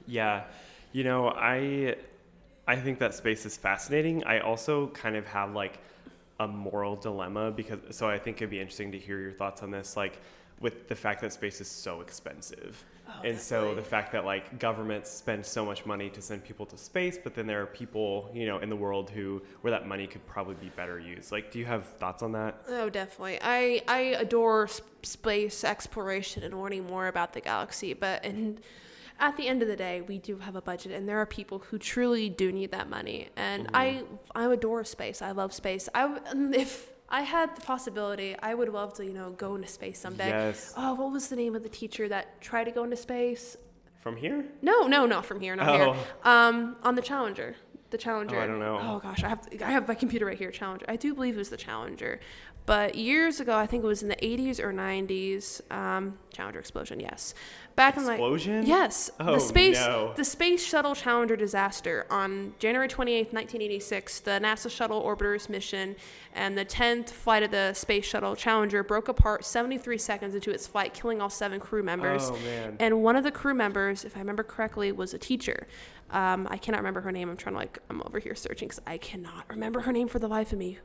Yeah, 0.06 0.44
you 0.92 1.04
know, 1.04 1.28
I 1.28 1.96
I 2.66 2.76
think 2.76 2.98
that 2.98 3.14
space 3.14 3.44
is 3.44 3.56
fascinating. 3.56 4.24
I 4.24 4.40
also 4.40 4.88
kind 4.88 5.16
of 5.16 5.26
have 5.26 5.54
like 5.54 5.78
a 6.40 6.48
moral 6.48 6.96
dilemma 6.96 7.50
because 7.50 7.78
so 7.90 8.08
I 8.08 8.18
think 8.18 8.38
it'd 8.38 8.50
be 8.50 8.60
interesting 8.60 8.92
to 8.92 8.98
hear 8.98 9.20
your 9.20 9.32
thoughts 9.32 9.62
on 9.62 9.70
this 9.70 9.96
like 9.96 10.20
with 10.60 10.88
the 10.88 10.94
fact 10.94 11.20
that 11.20 11.32
space 11.32 11.60
is 11.60 11.68
so 11.68 12.00
expensive. 12.00 12.82
Oh, 13.06 13.12
and 13.22 13.38
so 13.38 13.74
the 13.74 13.82
fact 13.82 14.12
that 14.12 14.24
like 14.24 14.58
governments 14.58 15.10
spend 15.10 15.44
so 15.44 15.64
much 15.64 15.84
money 15.84 16.08
to 16.08 16.22
send 16.22 16.42
people 16.42 16.64
to 16.66 16.78
space, 16.78 17.18
but 17.22 17.34
then 17.34 17.46
there 17.46 17.60
are 17.60 17.66
people, 17.66 18.30
you 18.32 18.46
know, 18.46 18.58
in 18.58 18.70
the 18.70 18.76
world 18.76 19.10
who 19.10 19.42
where 19.60 19.70
that 19.70 19.86
money 19.86 20.06
could 20.06 20.26
probably 20.26 20.54
be 20.54 20.70
better 20.70 20.98
used. 20.98 21.30
Like 21.32 21.50
do 21.50 21.58
you 21.58 21.66
have 21.66 21.86
thoughts 21.86 22.22
on 22.22 22.32
that? 22.32 22.62
Oh, 22.68 22.88
definitely. 22.88 23.38
I 23.42 23.82
I 23.86 23.98
adore 24.18 24.68
sp- 24.72 24.88
space 25.02 25.64
exploration 25.64 26.42
and 26.42 26.58
learning 26.60 26.86
more 26.86 27.08
about 27.08 27.34
the 27.34 27.40
galaxy, 27.40 27.92
but 27.92 28.24
and 28.24 28.60
at 29.20 29.36
the 29.36 29.46
end 29.48 29.62
of 29.62 29.68
the 29.68 29.76
day, 29.76 30.00
we 30.00 30.18
do 30.18 30.38
have 30.38 30.56
a 30.56 30.62
budget, 30.62 30.92
and 30.92 31.08
there 31.08 31.18
are 31.18 31.26
people 31.26 31.60
who 31.70 31.78
truly 31.78 32.28
do 32.28 32.50
need 32.52 32.70
that 32.72 32.88
money. 32.90 33.28
And 33.36 33.68
I 33.74 34.04
I 34.34 34.44
adore 34.52 34.84
space. 34.84 35.22
I 35.22 35.30
love 35.32 35.52
space. 35.52 35.88
I 35.94 36.02
um, 36.04 36.52
if 36.54 36.90
I 37.08 37.22
had 37.22 37.54
the 37.56 37.60
possibility, 37.60 38.34
I 38.42 38.54
would 38.54 38.68
love 38.68 38.94
to 38.94 39.04
you 39.04 39.12
know 39.12 39.30
go 39.30 39.54
into 39.54 39.68
space 39.68 39.98
someday. 39.98 40.28
Yes. 40.28 40.72
Oh, 40.76 40.94
what 40.94 41.12
was 41.12 41.28
the 41.28 41.36
name 41.36 41.54
of 41.54 41.62
the 41.62 41.68
teacher 41.68 42.08
that 42.08 42.40
tried 42.40 42.64
to 42.64 42.70
go 42.72 42.84
into 42.84 42.96
space? 42.96 43.56
From 44.00 44.16
here? 44.16 44.44
No, 44.60 44.86
no, 44.86 45.06
not 45.06 45.24
from 45.24 45.40
here, 45.40 45.56
not 45.56 45.68
Oh. 45.68 45.92
here. 45.92 46.02
Um, 46.24 46.76
on 46.82 46.94
the 46.94 47.00
Challenger. 47.00 47.56
The 47.88 47.96
Challenger. 47.96 48.36
Oh, 48.38 48.42
I 48.42 48.46
don't 48.46 48.58
know. 48.58 48.78
Oh 48.82 48.98
gosh, 48.98 49.22
I 49.22 49.28
have 49.28 49.48
I 49.64 49.70
have 49.70 49.86
my 49.88 49.94
computer 49.94 50.26
right 50.26 50.36
here. 50.36 50.50
Challenger. 50.50 50.84
I 50.88 50.96
do 50.96 51.14
believe 51.14 51.36
it 51.36 51.38
was 51.38 51.48
the 51.50 51.56
Challenger, 51.56 52.20
but 52.66 52.94
years 52.94 53.40
ago, 53.40 53.56
I 53.56 53.66
think 53.66 53.84
it 53.84 53.86
was 53.86 54.02
in 54.02 54.08
the 54.08 54.16
80s 54.16 54.58
or 54.58 54.72
90s. 54.72 55.60
Um, 55.72 56.18
Challenger 56.32 56.58
explosion. 56.58 56.98
Yes, 56.98 57.32
back 57.76 57.96
in 57.96 58.04
like 58.04 58.14
Explosion? 58.18 58.66
yes, 58.66 59.08
Oh, 59.20 59.34
the 59.34 59.38
space 59.40 59.76
no. 59.76 60.12
the 60.16 60.24
space 60.24 60.66
shuttle 60.66 60.94
Challenger 60.96 61.36
disaster 61.36 62.06
on 62.10 62.54
January 62.58 62.88
28th, 62.88 63.32
1986. 63.32 64.20
The 64.20 64.32
NASA 64.42 64.68
shuttle 64.68 65.00
orbiter's 65.00 65.48
mission 65.48 65.94
and 66.34 66.58
the 66.58 66.64
10th 66.64 67.10
flight 67.10 67.44
of 67.44 67.52
the 67.52 67.72
space 67.74 68.04
shuttle 68.04 68.34
Challenger 68.34 68.82
broke 68.82 69.06
apart 69.08 69.44
73 69.44 69.96
seconds 69.98 70.34
into 70.34 70.50
its 70.50 70.66
flight, 70.66 70.92
killing 70.92 71.20
all 71.20 71.30
seven 71.30 71.60
crew 71.60 71.84
members. 71.84 72.30
Oh 72.30 72.36
man. 72.44 72.76
And 72.80 73.02
one 73.04 73.14
of 73.14 73.22
the 73.22 73.30
crew 73.30 73.54
members, 73.54 74.04
if 74.04 74.16
I 74.16 74.20
remember 74.20 74.42
correctly, 74.42 74.90
was 74.90 75.14
a 75.14 75.18
teacher. 75.18 75.68
Um, 76.14 76.46
I 76.50 76.56
cannot 76.58 76.78
remember 76.78 77.00
her 77.00 77.12
name. 77.12 77.28
I'm 77.28 77.36
trying 77.36 77.54
to 77.54 77.58
like, 77.58 77.78
I'm 77.90 78.00
over 78.02 78.18
here 78.20 78.34
searching 78.36 78.68
because 78.68 78.80
I 78.86 78.98
cannot 78.98 79.44
remember 79.50 79.80
her 79.80 79.92
name 79.92 80.08
for 80.08 80.18
the 80.20 80.28
life 80.28 80.52
of 80.52 80.58
me. 80.58 80.78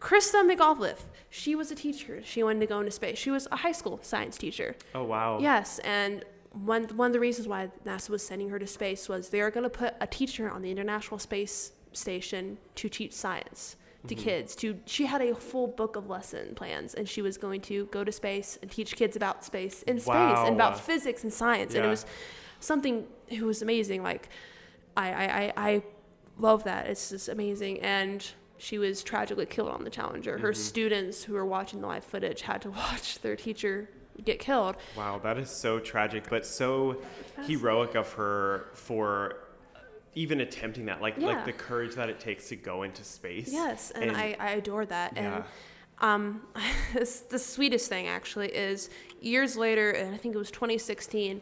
Christa 0.00 0.42
McAuliffe. 0.50 1.02
She 1.30 1.54
was 1.54 1.70
a 1.70 1.74
teacher. 1.74 2.20
She 2.24 2.42
wanted 2.42 2.60
to 2.60 2.66
go 2.66 2.80
into 2.80 2.90
space. 2.90 3.16
She 3.18 3.30
was 3.30 3.46
a 3.52 3.56
high 3.56 3.72
school 3.72 4.00
science 4.02 4.36
teacher. 4.36 4.74
oh 4.94 5.04
wow. 5.04 5.38
Yes, 5.40 5.78
and 5.80 6.24
one 6.52 6.84
one 6.96 7.06
of 7.06 7.12
the 7.12 7.20
reasons 7.20 7.46
why 7.48 7.70
NASA 7.86 8.10
was 8.10 8.26
sending 8.26 8.48
her 8.50 8.58
to 8.58 8.66
space 8.66 9.08
was 9.08 9.28
they 9.30 9.40
were 9.40 9.50
going 9.50 9.64
to 9.64 9.70
put 9.70 9.94
a 10.00 10.06
teacher 10.06 10.50
on 10.50 10.60
the 10.62 10.70
International 10.70 11.18
Space 11.18 11.72
Station 11.92 12.58
to 12.74 12.88
teach 12.88 13.12
science 13.12 13.76
to 14.08 14.14
Mm-hmm. 14.16 14.24
kids. 14.24 14.56
To 14.56 14.78
she 14.84 15.06
had 15.06 15.22
a 15.22 15.32
full 15.34 15.68
book 15.68 15.94
of 15.94 16.08
lesson 16.10 16.56
plans, 16.56 16.94
and 16.94 17.08
she 17.08 17.22
was 17.22 17.38
going 17.38 17.60
to 17.62 17.86
go 17.86 18.02
to 18.02 18.10
space 18.10 18.58
and 18.60 18.68
teach 18.68 18.96
kids 18.96 19.14
about 19.14 19.44
space 19.44 19.82
in 19.84 20.00
space 20.00 20.38
and 20.46 20.56
about 20.56 20.80
physics 20.80 21.22
and 21.22 21.32
science. 21.32 21.74
And 21.76 21.84
it 21.84 21.88
was 21.88 22.04
something 22.58 23.06
it 23.28 23.42
was 23.42 23.62
amazing. 23.62 24.02
Like 24.02 24.28
I 24.96 25.12
I, 25.12 25.24
I, 25.24 25.52
I 25.56 25.82
love 26.38 26.64
that. 26.64 26.86
It's 26.86 27.10
just 27.10 27.28
amazing 27.28 27.80
and. 27.80 28.24
She 28.58 28.78
was 28.78 29.02
tragically 29.02 29.46
killed 29.46 29.70
on 29.70 29.82
the 29.82 29.90
Challenger. 29.90 30.38
Her 30.38 30.52
Mm-hmm. 30.52 30.54
students 30.62 31.24
who 31.24 31.32
were 31.32 31.44
watching 31.44 31.80
the 31.80 31.88
live 31.88 32.04
footage 32.04 32.42
had 32.42 32.62
to 32.62 32.70
watch 32.82 33.18
their 33.20 33.34
teacher 33.34 33.88
get 34.24 34.38
killed. 34.38 34.76
Wow, 34.96 35.18
that 35.24 35.36
is 35.36 35.50
so 35.50 35.80
tragic, 35.80 36.30
but 36.30 36.46
so 36.46 37.02
heroic 37.44 37.96
of 37.96 38.12
her 38.12 38.68
for 38.74 39.38
even 40.14 40.40
attempting 40.42 40.86
that. 40.86 41.02
Like 41.02 41.14
Yeah. 41.18 41.26
like 41.28 41.44
the 41.44 41.52
courage 41.52 41.96
that 41.96 42.08
it 42.08 42.20
takes 42.20 42.50
to 42.50 42.56
go 42.56 42.84
into 42.84 43.02
space. 43.02 43.48
Yes, 43.50 43.90
and, 43.90 44.04
And- 44.10 44.16
I, 44.16 44.36
I 44.38 44.50
adore 44.52 44.86
that. 44.86 45.14
Yeah. 45.16 45.34
And 45.38 45.44
um, 45.98 46.42
the 46.94 47.38
sweetest 47.40 47.88
thing 47.88 48.06
actually 48.06 48.50
is 48.54 48.90
years 49.20 49.56
later, 49.56 49.90
and 49.90 50.14
I 50.14 50.18
think 50.18 50.36
it 50.36 50.38
was 50.38 50.52
2016, 50.52 51.40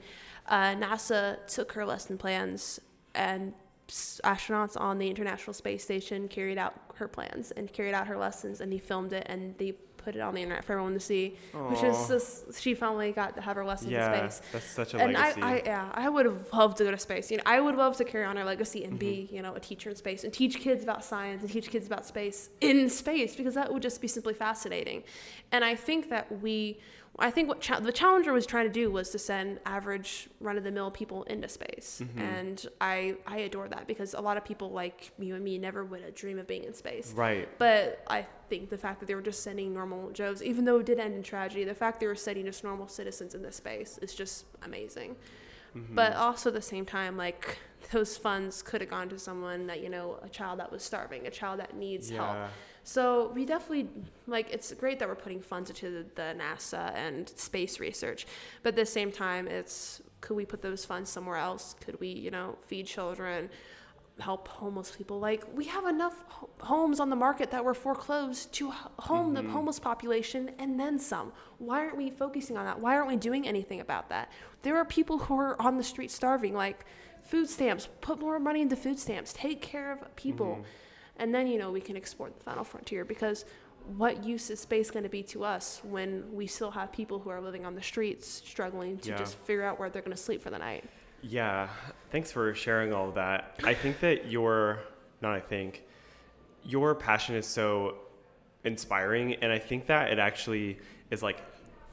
uh, 0.48 0.54
NASA 0.74 1.46
took 1.46 1.72
her 1.72 1.84
lesson 1.84 2.16
plans 2.16 2.80
and 3.14 3.52
astronauts 3.88 4.80
on 4.80 4.98
the 4.98 5.08
International 5.08 5.52
Space 5.52 5.82
Station 5.82 6.28
carried 6.28 6.58
out 6.58 6.74
her 6.94 7.08
plans 7.08 7.50
and 7.52 7.72
carried 7.72 7.94
out 7.94 8.06
her 8.06 8.16
lessons, 8.16 8.60
and 8.60 8.72
they 8.72 8.78
filmed 8.78 9.12
it 9.12 9.26
and 9.28 9.56
they 9.58 9.72
put 9.96 10.14
it 10.16 10.20
on 10.20 10.32
the 10.34 10.40
internet 10.40 10.64
for 10.64 10.72
everyone 10.72 10.94
to 10.94 11.00
see, 11.00 11.36
which 11.52 11.82
is 11.82 12.08
just 12.08 12.58
she 12.62 12.72
finally 12.72 13.12
got 13.12 13.34
to 13.36 13.42
have 13.42 13.54
her 13.54 13.64
lessons 13.66 13.90
yeah, 13.90 14.22
in 14.24 14.30
space. 14.30 14.40
that's 14.50 14.64
such 14.64 14.94
a 14.94 14.98
And 14.98 15.14
I, 15.14 15.20
legacy. 15.34 15.42
I, 15.42 15.62
yeah, 15.66 15.90
I 15.92 16.08
would 16.08 16.24
have 16.24 16.50
loved 16.54 16.78
to 16.78 16.84
go 16.84 16.90
to 16.90 16.96
space. 16.98 17.30
You 17.30 17.36
know, 17.36 17.42
I 17.44 17.60
would 17.60 17.74
love 17.74 17.98
to 17.98 18.04
carry 18.04 18.24
on 18.24 18.38
our 18.38 18.44
legacy 18.44 18.84
and 18.84 18.98
be, 18.98 19.24
Mm-hmm. 19.26 19.36
you 19.36 19.42
know, 19.42 19.54
a 19.54 19.60
teacher 19.60 19.90
in 19.90 19.96
space 19.96 20.24
and 20.24 20.32
teach 20.32 20.58
kids 20.58 20.82
about 20.82 21.04
science 21.04 21.42
and 21.42 21.50
teach 21.52 21.68
kids 21.68 21.86
about 21.86 22.06
space 22.06 22.48
in 22.62 22.88
space 22.88 23.36
because 23.36 23.52
that 23.54 23.70
would 23.70 23.82
just 23.82 24.00
be 24.00 24.08
simply 24.08 24.32
fascinating. 24.32 25.02
And 25.52 25.62
I 25.64 25.74
think 25.74 26.08
that 26.08 26.40
we, 26.40 26.78
I 27.20 27.30
think 27.30 27.48
what 27.48 27.60
cha- 27.60 27.80
the 27.80 27.92
Challenger 27.92 28.32
was 28.32 28.46
trying 28.46 28.66
to 28.66 28.72
do 28.72 28.90
was 28.90 29.10
to 29.10 29.18
send 29.18 29.60
average 29.66 30.28
run-of-the-mill 30.40 30.90
people 30.92 31.22
into 31.24 31.48
space, 31.48 32.00
Mm-hmm. 32.02 32.18
and 32.18 32.66
I, 32.80 33.16
I 33.26 33.38
adore 33.40 33.68
that 33.68 33.86
because 33.86 34.14
a 34.14 34.20
lot 34.20 34.36
of 34.36 34.44
people 34.44 34.70
like 34.70 35.12
you 35.18 35.34
and 35.34 35.44
me 35.44 35.58
never 35.58 35.84
would 35.84 36.02
have 36.02 36.14
dream 36.14 36.38
of 36.38 36.46
being 36.46 36.64
in 36.64 36.72
space. 36.74 37.12
right. 37.14 37.48
But 37.58 38.02
I 38.08 38.26
think 38.48 38.70
the 38.70 38.78
fact 38.78 39.00
that 39.00 39.06
they 39.06 39.14
were 39.14 39.20
just 39.22 39.42
sending 39.42 39.74
normal 39.74 40.10
Joes, 40.12 40.42
even 40.42 40.64
though 40.64 40.78
it 40.78 40.86
did 40.86 40.98
end 40.98 41.14
in 41.14 41.22
tragedy, 41.22 41.64
the 41.64 41.74
fact 41.74 42.00
they 42.00 42.06
were 42.06 42.14
sending 42.14 42.46
just 42.46 42.64
normal 42.64 42.88
citizens 42.88 43.34
into 43.34 43.52
space 43.52 43.98
is 43.98 44.14
just 44.14 44.46
amazing. 44.62 45.14
Mm-hmm. 45.76 45.94
But 45.94 46.14
also 46.16 46.48
at 46.50 46.54
the 46.54 46.62
same 46.62 46.84
time, 46.86 47.16
like 47.16 47.58
those 47.92 48.16
funds 48.16 48.62
could 48.62 48.80
have 48.80 48.90
gone 48.90 49.08
to 49.10 49.18
someone 49.18 49.66
that, 49.68 49.80
you 49.82 49.88
know, 49.88 50.18
a 50.22 50.28
child 50.28 50.58
that 50.58 50.72
was 50.72 50.82
starving, 50.82 51.26
a 51.26 51.30
child 51.30 51.60
that 51.60 51.76
needs 51.76 52.10
help. 52.10 52.48
So 52.90 53.30
we 53.36 53.44
definitely 53.44 53.88
like 54.26 54.50
it's 54.52 54.74
great 54.74 54.98
that 54.98 55.06
we're 55.06 55.14
putting 55.14 55.40
funds 55.40 55.70
into 55.70 56.06
the, 56.16 56.34
NASA 56.36 56.92
and 56.96 57.28
space 57.28 57.78
research, 57.78 58.26
but 58.64 58.70
at 58.70 58.76
the 58.76 58.84
same 58.84 59.12
time, 59.12 59.46
it's 59.46 60.02
could 60.20 60.34
we 60.34 60.44
put 60.44 60.60
those 60.60 60.84
funds 60.84 61.08
somewhere 61.08 61.36
else? 61.36 61.76
Could 61.84 62.00
we, 62.00 62.08
you 62.08 62.32
know, 62.32 62.58
feed 62.66 62.88
children, 62.88 63.48
help 64.18 64.48
homeless 64.48 64.90
people? 64.90 65.20
Like 65.20 65.44
we 65.54 65.66
have 65.66 65.86
enough 65.86 66.24
ho- 66.26 66.50
homes 66.62 66.98
on 66.98 67.10
the 67.10 67.14
market 67.14 67.52
that 67.52 67.64
were 67.64 67.74
foreclosed 67.74 68.52
to 68.54 68.72
home 68.98 69.34
the 69.34 69.42
mm-hmm. 69.42 69.52
homeless 69.52 69.78
population 69.78 70.50
and 70.58 70.78
then 70.80 70.98
some. 70.98 71.30
Why 71.58 71.84
aren't 71.84 71.96
we 71.96 72.10
focusing 72.10 72.56
on 72.56 72.64
that? 72.64 72.80
Why 72.80 72.96
aren't 72.96 73.06
we 73.06 73.16
doing 73.16 73.46
anything 73.46 73.78
about 73.78 74.08
that? 74.08 74.32
There 74.62 74.76
are 74.76 74.84
people 74.84 75.16
who 75.18 75.38
are 75.38 75.62
on 75.62 75.76
the 75.76 75.84
street 75.84 76.10
starving, 76.10 76.54
like 76.54 76.84
food 77.22 77.48
stamps. 77.48 77.88
Put 78.00 78.18
more 78.18 78.40
money 78.40 78.62
into 78.62 78.74
food 78.74 78.98
stamps. 78.98 79.32
Take 79.32 79.62
care 79.62 79.92
of 79.92 80.16
people 80.16 80.54
mm-hmm. 80.54 80.62
And 81.20 81.32
then 81.34 81.46
you 81.46 81.58
know 81.58 81.70
we 81.70 81.80
can 81.80 81.96
export 81.96 82.36
the 82.36 82.42
final 82.42 82.64
frontier 82.64 83.04
because 83.04 83.44
what 83.96 84.24
use 84.24 84.50
is 84.50 84.60
space 84.60 84.90
going 84.90 85.02
to 85.04 85.08
be 85.08 85.22
to 85.22 85.42
us 85.44 85.80
when 85.84 86.24
we 86.34 86.46
still 86.46 86.70
have 86.70 86.92
people 86.92 87.18
who 87.18 87.30
are 87.30 87.40
living 87.40 87.64
on 87.64 87.74
the 87.74 87.82
streets 87.82 88.26
struggling 88.44 88.98
to 88.98 89.10
Yeah. 89.10 89.16
just 89.18 89.36
figure 89.38 89.62
out 89.64 89.78
where 89.78 89.88
they're 89.88 90.02
going 90.02 90.16
to 90.16 90.22
sleep 90.22 90.42
for 90.42 90.50
the 90.50 90.58
night 90.58 90.84
Yeah, 91.22 91.68
thanks 92.10 92.30
for 92.32 92.54
sharing 92.54 92.92
all 92.92 93.08
of 93.08 93.14
that. 93.14 93.60
I 93.64 93.74
think 93.74 94.00
that 94.00 94.30
your, 94.30 94.80
not 95.20 95.34
I 95.34 95.40
think, 95.40 95.82
your 96.64 96.94
passion 96.94 97.34
is 97.36 97.46
so 97.46 97.96
inspiring, 98.64 99.34
and 99.42 99.50
I 99.52 99.58
think 99.58 99.86
that 99.86 100.10
it 100.12 100.18
actually 100.18 100.78
is 101.10 101.22
like 101.22 101.42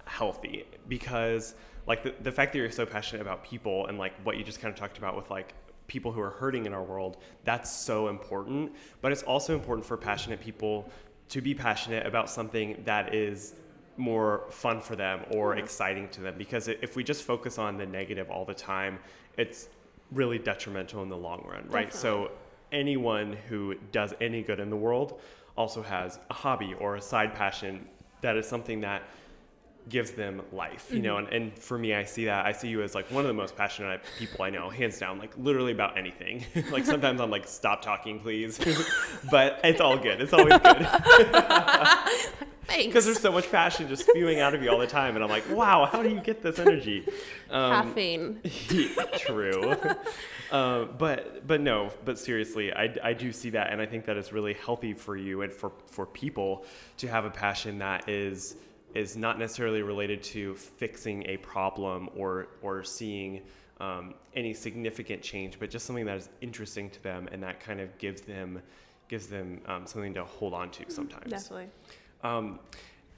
healthy 0.05 0.65
because, 0.87 1.55
like, 1.87 2.03
the, 2.03 2.13
the 2.21 2.31
fact 2.31 2.53
that 2.53 2.59
you're 2.59 2.71
so 2.71 2.85
passionate 2.85 3.21
about 3.21 3.43
people 3.43 3.87
and 3.87 3.97
like 3.97 4.13
what 4.23 4.37
you 4.37 4.43
just 4.43 4.59
kind 4.61 4.73
of 4.73 4.79
talked 4.79 4.97
about 4.97 5.15
with 5.15 5.29
like 5.29 5.53
people 5.87 6.11
who 6.11 6.21
are 6.21 6.29
hurting 6.29 6.65
in 6.65 6.73
our 6.73 6.83
world, 6.83 7.17
that's 7.43 7.71
so 7.71 8.09
important. 8.09 8.73
But 9.01 9.11
it's 9.11 9.23
also 9.23 9.53
important 9.53 9.85
for 9.85 9.97
passionate 9.97 10.39
people 10.39 10.89
to 11.29 11.41
be 11.41 11.53
passionate 11.53 12.05
about 12.05 12.29
something 12.29 12.81
that 12.85 13.13
is 13.13 13.55
more 13.97 14.45
fun 14.49 14.79
for 14.79 14.95
them 14.95 15.21
or 15.31 15.57
exciting 15.57 16.07
to 16.09 16.21
them. 16.21 16.35
Because 16.37 16.67
if 16.67 16.95
we 16.95 17.03
just 17.03 17.23
focus 17.23 17.57
on 17.57 17.77
the 17.77 17.85
negative 17.85 18.29
all 18.29 18.45
the 18.45 18.53
time 18.53 18.99
it's 19.37 19.69
really 20.11 20.39
detrimental 20.39 21.03
in 21.03 21.09
the 21.09 21.17
long 21.17 21.45
run 21.47 21.65
right? 21.69 21.93
So 21.93 22.31
anyone 22.71 23.33
who 23.47 23.75
does 23.91 24.13
any 24.19 24.41
good 24.41 24.59
in 24.59 24.69
the 24.69 24.75
world 24.75 25.19
also 25.55 25.81
has 25.81 26.19
a 26.29 26.33
hobby 26.33 26.75
or 26.79 26.95
a 26.95 27.01
side 27.01 27.33
passion 27.33 27.87
that 28.21 28.35
is 28.35 28.47
something 28.47 28.81
that 28.81 29.03
gives 29.89 30.11
them 30.11 30.41
life 30.51 30.87
you 30.91 31.01
know 31.01 31.17
and, 31.17 31.27
and 31.29 31.57
for 31.57 31.77
me 31.77 31.93
i 31.93 32.03
see 32.03 32.25
that 32.25 32.45
i 32.45 32.51
see 32.51 32.67
you 32.67 32.81
as 32.81 32.93
like 32.93 33.09
one 33.11 33.23
of 33.23 33.27
the 33.27 33.33
most 33.33 33.55
passionate 33.55 34.01
people 34.17 34.43
i 34.43 34.49
know 34.49 34.69
hands 34.69 34.99
down 34.99 35.17
like 35.17 35.31
literally 35.37 35.71
about 35.71 35.97
anything. 35.97 36.43
Like 36.71 36.85
sometimes 36.85 37.21
i'm 37.21 37.29
like 37.29 37.47
stop 37.47 37.81
talking 37.81 38.19
please. 38.19 38.59
But 39.31 39.59
it's 39.63 39.79
all 39.79 39.97
good 39.97 40.21
it's 40.21 40.33
always 40.33 40.59
good. 40.59 40.87
Thanks. 42.67 42.87
Because 42.87 43.05
there's 43.05 43.21
so 43.21 43.31
much 43.31 43.49
passion 43.49 43.87
just 43.87 44.05
spewing 44.09 44.41
out 44.41 44.53
of 44.53 44.61
you 44.61 44.69
all 44.69 44.77
the 44.77 44.87
time 44.87 45.15
and 45.15 45.23
i'm 45.23 45.29
like 45.29 45.49
wow 45.49 45.85
how 45.85 46.03
do 46.03 46.09
you 46.09 46.19
get 46.19 46.41
this 46.41 46.59
energy? 46.59 47.07
Um, 47.49 47.87
caffeine. 47.87 48.41
True. 49.17 49.75
Um, 50.51 50.89
but 50.97 51.47
but 51.47 51.61
no 51.61 51.91
but 52.03 52.19
seriously 52.19 52.73
I, 52.73 52.93
I 53.03 53.13
do 53.13 53.31
see 53.31 53.51
that 53.51 53.71
and 53.71 53.81
i 53.81 53.85
think 53.85 54.05
that 54.05 54.17
it's 54.17 54.33
really 54.33 54.53
healthy 54.53 54.93
for 54.93 55.15
you 55.15 55.41
and 55.41 55.51
for 55.51 55.71
for 55.85 56.05
people 56.05 56.65
to 56.97 57.07
have 57.07 57.25
a 57.25 57.29
passion 57.29 57.79
that 57.79 58.09
is 58.09 58.55
is 58.97 59.15
not 59.15 59.37
necessarily 59.37 59.81
related 59.81 60.23
to 60.23 60.55
fixing 60.55 61.23
a 61.27 61.37
problem 61.37 62.09
or 62.15 62.47
or 62.61 62.83
seeing 62.83 63.41
um, 63.79 64.15
any 64.35 64.53
significant 64.53 65.21
change 65.21 65.59
but 65.59 65.69
just 65.69 65.85
something 65.85 66.05
that 66.05 66.17
is 66.17 66.29
interesting 66.41 66.89
to 66.89 67.01
them 67.03 67.29
and 67.31 67.43
that 67.43 67.59
kind 67.59 67.79
of 67.79 67.95
gives 67.99 68.21
them 68.21 68.59
gives 69.07 69.27
them 69.27 69.61
um, 69.65 69.85
something 69.85 70.13
to 70.13 70.23
hold 70.23 70.53
on 70.53 70.69
to 70.71 70.85
sometimes. 70.89 71.29
Definitely. 71.29 71.69
Um, 72.23 72.59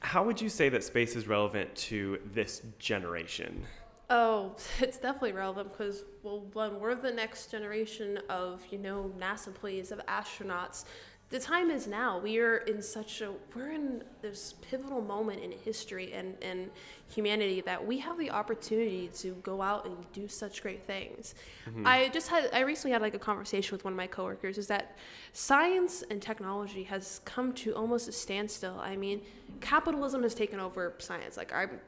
how 0.02 0.24
would 0.24 0.40
you 0.40 0.50
say 0.50 0.70
that 0.70 0.84
space 0.84 1.16
is 1.16 1.28
relevant 1.28 1.74
to 1.76 2.20
this 2.34 2.62
generation? 2.80 3.66
Oh, 4.10 4.56
it's 4.80 4.98
definitely 4.98 5.34
relevant 5.34 5.72
because 5.72 6.04
well, 6.24 6.46
when 6.54 6.80
we're 6.80 6.96
the 6.96 7.12
next 7.12 7.52
generation 7.52 8.20
of 8.30 8.62
you 8.72 8.78
know 8.78 9.12
NASA 9.20 9.48
employees 9.48 9.92
of 9.92 10.00
astronauts, 10.08 10.86
the 11.30 11.40
time 11.40 11.70
is 11.70 11.86
now. 11.86 12.18
We 12.18 12.40
are 12.40 12.58
in 12.58 12.82
such 12.82 13.22
a 13.22 13.32
we're 13.56 13.72
in 13.72 14.04
this 14.22 14.56
pivotal 14.68 15.00
moment 15.02 15.44
in 15.44 15.52
history 15.52 16.12
and 16.14 16.36
and 16.42 16.72
humanity 17.08 17.62
that 17.62 17.86
we 17.86 18.00
have 18.00 18.18
the 18.18 18.32
opportunity 18.32 19.10
to 19.20 19.36
go 19.44 19.62
out 19.62 19.86
and 19.86 19.96
do 20.12 20.28
such 20.28 20.64
great 20.64 20.88
things. 20.88 21.36
Mm-hmm. 21.68 21.86
I 21.86 22.10
just 22.10 22.30
had 22.30 22.50
I 22.52 22.62
recently 22.62 22.94
had 22.94 23.04
like 23.04 23.14
a 23.14 23.20
conversation 23.20 23.76
with 23.76 23.84
one 23.84 23.94
of 23.94 23.98
my 23.98 24.08
coworkers. 24.08 24.58
Is 24.58 24.68
that 24.68 24.98
science 25.34 26.04
and 26.10 26.20
technology 26.20 26.84
has 26.84 27.22
come 27.26 27.54
to 27.54 27.76
almost 27.76 28.08
a 28.08 28.12
standstill. 28.12 28.80
I 28.80 28.96
mean, 28.96 29.22
capitalism 29.62 30.24
has 30.24 30.34
taken 30.34 30.60
over 30.60 30.96
science. 30.98 31.38
Like 31.38 31.54
I'm 31.54 31.80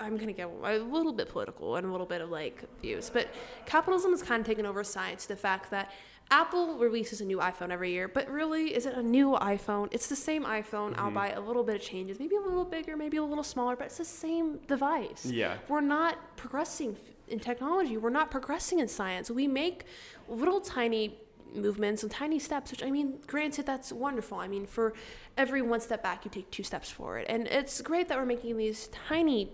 I'm 0.00 0.16
gonna 0.16 0.32
get 0.32 0.48
a 0.48 0.78
little 0.78 1.12
bit 1.12 1.28
political 1.28 1.76
and 1.76 1.86
a 1.86 1.90
little 1.90 2.06
bit 2.06 2.22
of 2.22 2.30
like 2.30 2.64
views, 2.80 3.10
but 3.10 3.28
capitalism 3.66 4.12
has 4.12 4.22
kind 4.22 4.40
of 4.40 4.46
taken 4.46 4.64
over 4.64 4.82
science. 4.82 5.26
The 5.26 5.36
fact 5.36 5.70
that 5.72 5.90
Apple 6.30 6.76
releases 6.76 7.20
a 7.20 7.24
new 7.24 7.38
iPhone 7.38 7.70
every 7.70 7.90
year, 7.90 8.06
but 8.06 8.28
really, 8.30 8.74
is 8.74 8.84
it 8.84 8.94
a 8.94 9.02
new 9.02 9.30
iPhone? 9.32 9.88
It's 9.92 10.08
the 10.08 10.16
same 10.16 10.44
iPhone, 10.44 10.94
Mm-hmm. 10.94 11.16
albeit 11.16 11.36
a 11.38 11.40
little 11.40 11.62
bit 11.64 11.76
of 11.76 11.82
changes, 11.82 12.18
maybe 12.18 12.36
a 12.36 12.40
little 12.40 12.64
bigger, 12.64 12.96
maybe 12.96 13.16
a 13.16 13.24
little 13.24 13.44
smaller, 13.44 13.76
but 13.76 13.86
it's 13.86 13.98
the 13.98 14.04
same 14.04 14.58
device. 14.66 15.24
Yeah. 15.26 15.56
We're 15.68 15.80
not 15.80 16.36
progressing 16.36 16.96
in 17.28 17.40
technology. 17.40 17.96
We're 17.96 18.10
not 18.10 18.30
progressing 18.30 18.78
in 18.80 18.88
science. 18.88 19.30
We 19.30 19.46
make 19.48 19.84
little 20.28 20.60
tiny 20.60 21.18
movements 21.54 22.02
and 22.02 22.12
tiny 22.12 22.38
steps, 22.38 22.70
which 22.70 22.82
I 22.82 22.90
mean, 22.90 23.20
granted, 23.26 23.64
that's 23.64 23.90
wonderful. 23.90 24.38
I 24.38 24.48
mean, 24.48 24.66
for 24.66 24.92
every 25.38 25.62
one 25.62 25.80
step 25.80 26.02
back, 26.02 26.26
you 26.26 26.30
take 26.30 26.50
two 26.50 26.62
steps 26.62 26.90
forward. 26.90 27.24
And 27.28 27.46
it's 27.46 27.80
great 27.80 28.08
that 28.08 28.18
we're 28.18 28.26
making 28.26 28.58
these 28.58 28.88
tiny 28.88 29.52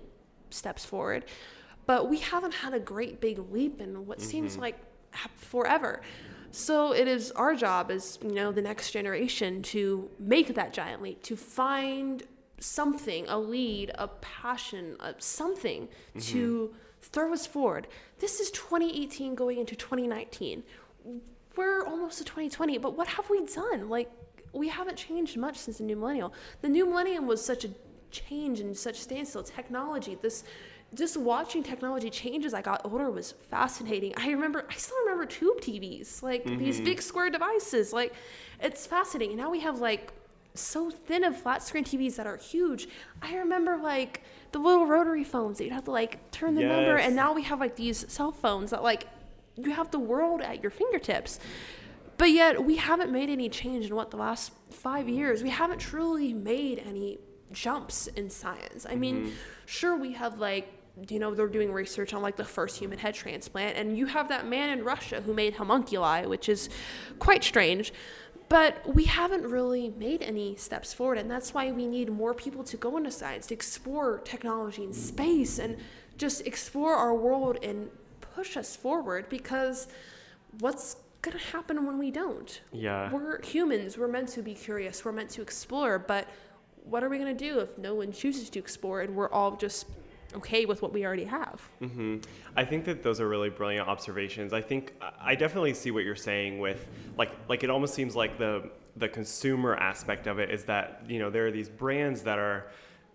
steps 0.51 0.85
forward, 0.85 1.25
but 1.87 2.09
we 2.09 2.19
haven't 2.19 2.55
had 2.55 2.75
a 2.75 2.81
great 2.81 3.21
big 3.21 3.39
leap 3.53 3.81
in 3.81 4.07
what 4.07 4.21
seems 4.21 4.57
like 4.59 4.77
forever. 5.37 6.01
So 6.55 6.93
it 6.93 7.09
is 7.09 7.33
our 7.33 7.57
job 7.57 7.91
as 7.91 8.17
you 8.23 8.31
know 8.31 8.53
the 8.53 8.63
next 8.63 8.93
generation 8.93 9.61
to 9.75 10.09
make 10.21 10.55
that 10.55 10.73
giant 10.73 11.03
leap, 11.03 11.21
to 11.25 11.35
find 11.35 12.23
something, 12.61 13.27
a 13.29 13.37
lead, 13.37 13.91
a 13.97 14.07
passion, 14.07 14.97
a 15.01 15.17
something 15.19 15.89
mm-hmm. 15.89 16.21
to 16.21 16.73
throw 17.03 17.33
us 17.33 17.45
forward. 17.45 17.89
This 18.21 18.39
is 18.39 18.53
2018 18.53 19.35
going 19.35 19.59
into 19.59 19.75
2019. 19.75 20.63
We're 21.57 21.85
almost 21.87 22.19
to 22.19 22.25
2020, 22.25 22.79
but 22.79 22.97
what 22.97 23.09
have 23.09 23.29
we 23.29 23.45
done? 23.47 23.89
Like 23.89 24.09
we 24.53 24.69
haven't 24.69 24.97
changed 24.97 25.37
much 25.37 25.57
since 25.57 25.79
the 25.79 25.85
new 25.85 25.97
millennium. 25.97 26.31
The 26.63 26.69
new 26.69 26.87
millennium 26.87 27.27
was 27.27 27.45
such 27.45 27.65
a 27.65 27.71
change 28.13 28.61
and 28.61 28.77
such 28.77 28.99
a 29.01 29.03
standstill. 29.03 29.43
Technology, 29.43 30.17
this 30.23 30.45
just 30.95 31.17
watching 31.17 31.63
technology 31.63 32.11
change 32.11 32.45
as 32.45 32.55
I 32.55 32.63
got 32.63 32.83
older 32.85 33.11
was 33.11 33.33
fascinating. 33.51 34.15
I 34.17 34.31
remember, 34.31 34.65
I 34.69 34.75
still 34.75 34.97
remember 35.05 35.27
tube 35.27 35.61
TVs, 35.61 36.23
like 36.23 36.45
these 36.45 36.77
mm-hmm. 36.77 36.85
big 36.85 37.03
square 37.03 37.31
devices. 37.31 37.93
Like, 37.93 38.15
it's 38.61 38.87
fascinating. 38.87 39.37
Now 39.37 39.51
we 39.51 39.61
have 39.61 39.81
like 39.81 40.13
so 40.55 40.91
thin 40.91 41.25
of 41.25 41.37
flat 41.37 41.63
screen 41.63 41.85
TVs 41.85 42.17
that 42.17 42.27
are 42.27 42.37
huge. 42.37 42.89
I 43.21 43.37
remember 43.37 43.77
like 43.77 44.23
the 44.53 44.59
little 44.59 44.87
rotary 44.87 45.25
phones 45.25 45.59
that 45.59 45.65
you'd 45.65 45.73
have 45.73 45.85
to 45.85 45.91
like 45.91 46.31
turn 46.31 46.55
the 46.55 46.63
number, 46.63 46.97
and 46.97 47.17
now 47.17 47.33
we 47.33 47.43
have 47.43 47.61
like 47.61 47.77
these 47.77 48.11
cell 48.13 48.33
phones 48.33 48.71
that 48.71 48.83
like 48.83 49.09
you 49.57 49.73
have 49.73 49.91
the 49.91 49.99
world 49.99 50.41
at 50.41 50.63
your 50.63 50.71
fingertips. 50.71 51.41
But 52.17 52.31
yet 52.31 52.65
we 52.65 52.77
haven't 52.77 53.11
made 53.11 53.29
any 53.29 53.49
change 53.49 53.87
in 53.87 53.95
what 53.95 54.11
the 54.11 54.17
last 54.17 54.53
five 54.71 55.09
years. 55.09 55.43
We 55.43 55.51
haven't 55.51 55.79
truly 55.79 56.33
made 56.33 56.79
any 56.79 57.19
jumps 57.53 58.07
in 58.07 58.31
science. 58.31 58.87
I 58.89 58.95
mean, 58.95 59.27
mm-hmm. 59.27 59.35
sure 59.67 59.97
we 59.97 60.13
have 60.13 60.39
like 60.39 60.73
you 61.09 61.19
know 61.19 61.35
they're 61.35 61.49
doing 61.49 61.73
research 61.73 62.15
on 62.15 62.23
like 62.23 62.37
the 62.37 62.45
first 62.45 62.79
human 62.79 62.99
head 62.99 63.15
transplant, 63.15 63.77
and 63.77 63.99
you 63.99 64.07
have 64.07 64.29
that 64.29 64.47
man 64.47 64.79
in 64.79 64.85
Russia 64.85 65.21
who 65.21 65.35
made 65.35 65.55
homunculi, 65.55 66.27
which 66.27 66.49
is 66.49 66.69
quite 67.19 67.43
strange. 67.43 67.93
But 68.49 68.83
we 68.95 69.05
haven't 69.05 69.45
really 69.45 69.91
made 69.97 70.23
any 70.23 70.55
steps 70.57 70.93
forward, 70.93 71.19
and 71.19 71.31
that's 71.31 71.55
why 71.55 71.73
we 71.73 71.87
need 71.87 72.11
more 72.11 72.35
people 72.35 72.63
to 72.65 72.77
go 72.77 72.97
into 72.97 73.11
science, 73.11 73.47
to 73.47 73.55
explore 73.55 74.19
technology 74.19 74.85
and 74.85 74.95
space, 74.95 75.59
and 75.59 75.79
just 76.19 76.47
explore 76.47 76.95
our 76.95 77.15
world 77.15 77.59
and 77.63 77.91
push 78.21 78.57
us 78.57 78.77
forward. 78.77 79.29
Because 79.29 79.89
what's 80.61 80.97
gonna 81.23 81.39
happen 81.39 81.87
when 81.87 81.99
we 81.99 82.11
don't? 82.11 82.61
Yeah. 82.71 83.11
We're 83.11 83.41
humans. 83.43 83.97
We're 83.97 84.09
meant 84.09 84.29
to 84.31 84.43
be 84.43 84.55
curious. 84.55 85.05
We're 85.05 85.13
meant 85.13 85.31
to 85.31 85.43
explore. 85.43 85.99
But 85.99 86.29
what 86.85 87.03
are 87.03 87.09
we 87.09 87.19
gonna 87.19 87.35
do 87.35 87.61
if 87.61 87.79
no 87.79 87.95
one 87.95 88.13
chooses 88.13 88.51
to 88.51 88.59
explore 88.59 89.01
and 89.01 89.17
we're 89.17 89.31
all 89.31 89.57
just 89.57 89.87
okay 90.37 90.65
with 90.67 90.83
what 90.83 90.93
we 90.93 91.05
already 91.05 91.25
have? 91.25 91.61
hmm 91.81 92.19
I 92.57 92.65
think 92.65 92.85
that 92.85 93.03
those 93.03 93.21
are 93.21 93.29
really 93.29 93.51
brilliant 93.51 93.89
observations. 93.89 94.53
I 94.53 94.61
think 94.61 94.95
I 95.21 95.35
definitely 95.35 95.75
see 95.75 95.91
what 95.91 96.05
you're 96.05 96.17
saying 96.17 96.59
with 96.59 96.87
like 97.17 97.33
like 97.49 97.65
it 97.65 97.71
almost 97.71 97.95
seems 97.95 98.15
like 98.15 98.39
the 98.39 98.71
the 98.97 99.09
consumer 99.09 99.75
aspect 99.77 100.27
of 100.27 100.39
it 100.39 100.51
is 100.51 100.65
that 100.65 101.03
you 101.09 101.19
know 101.19 101.31
there 101.31 101.47
are 101.47 101.51
these 101.51 101.69
brands 101.69 102.23
that 102.23 102.39
are 102.39 102.67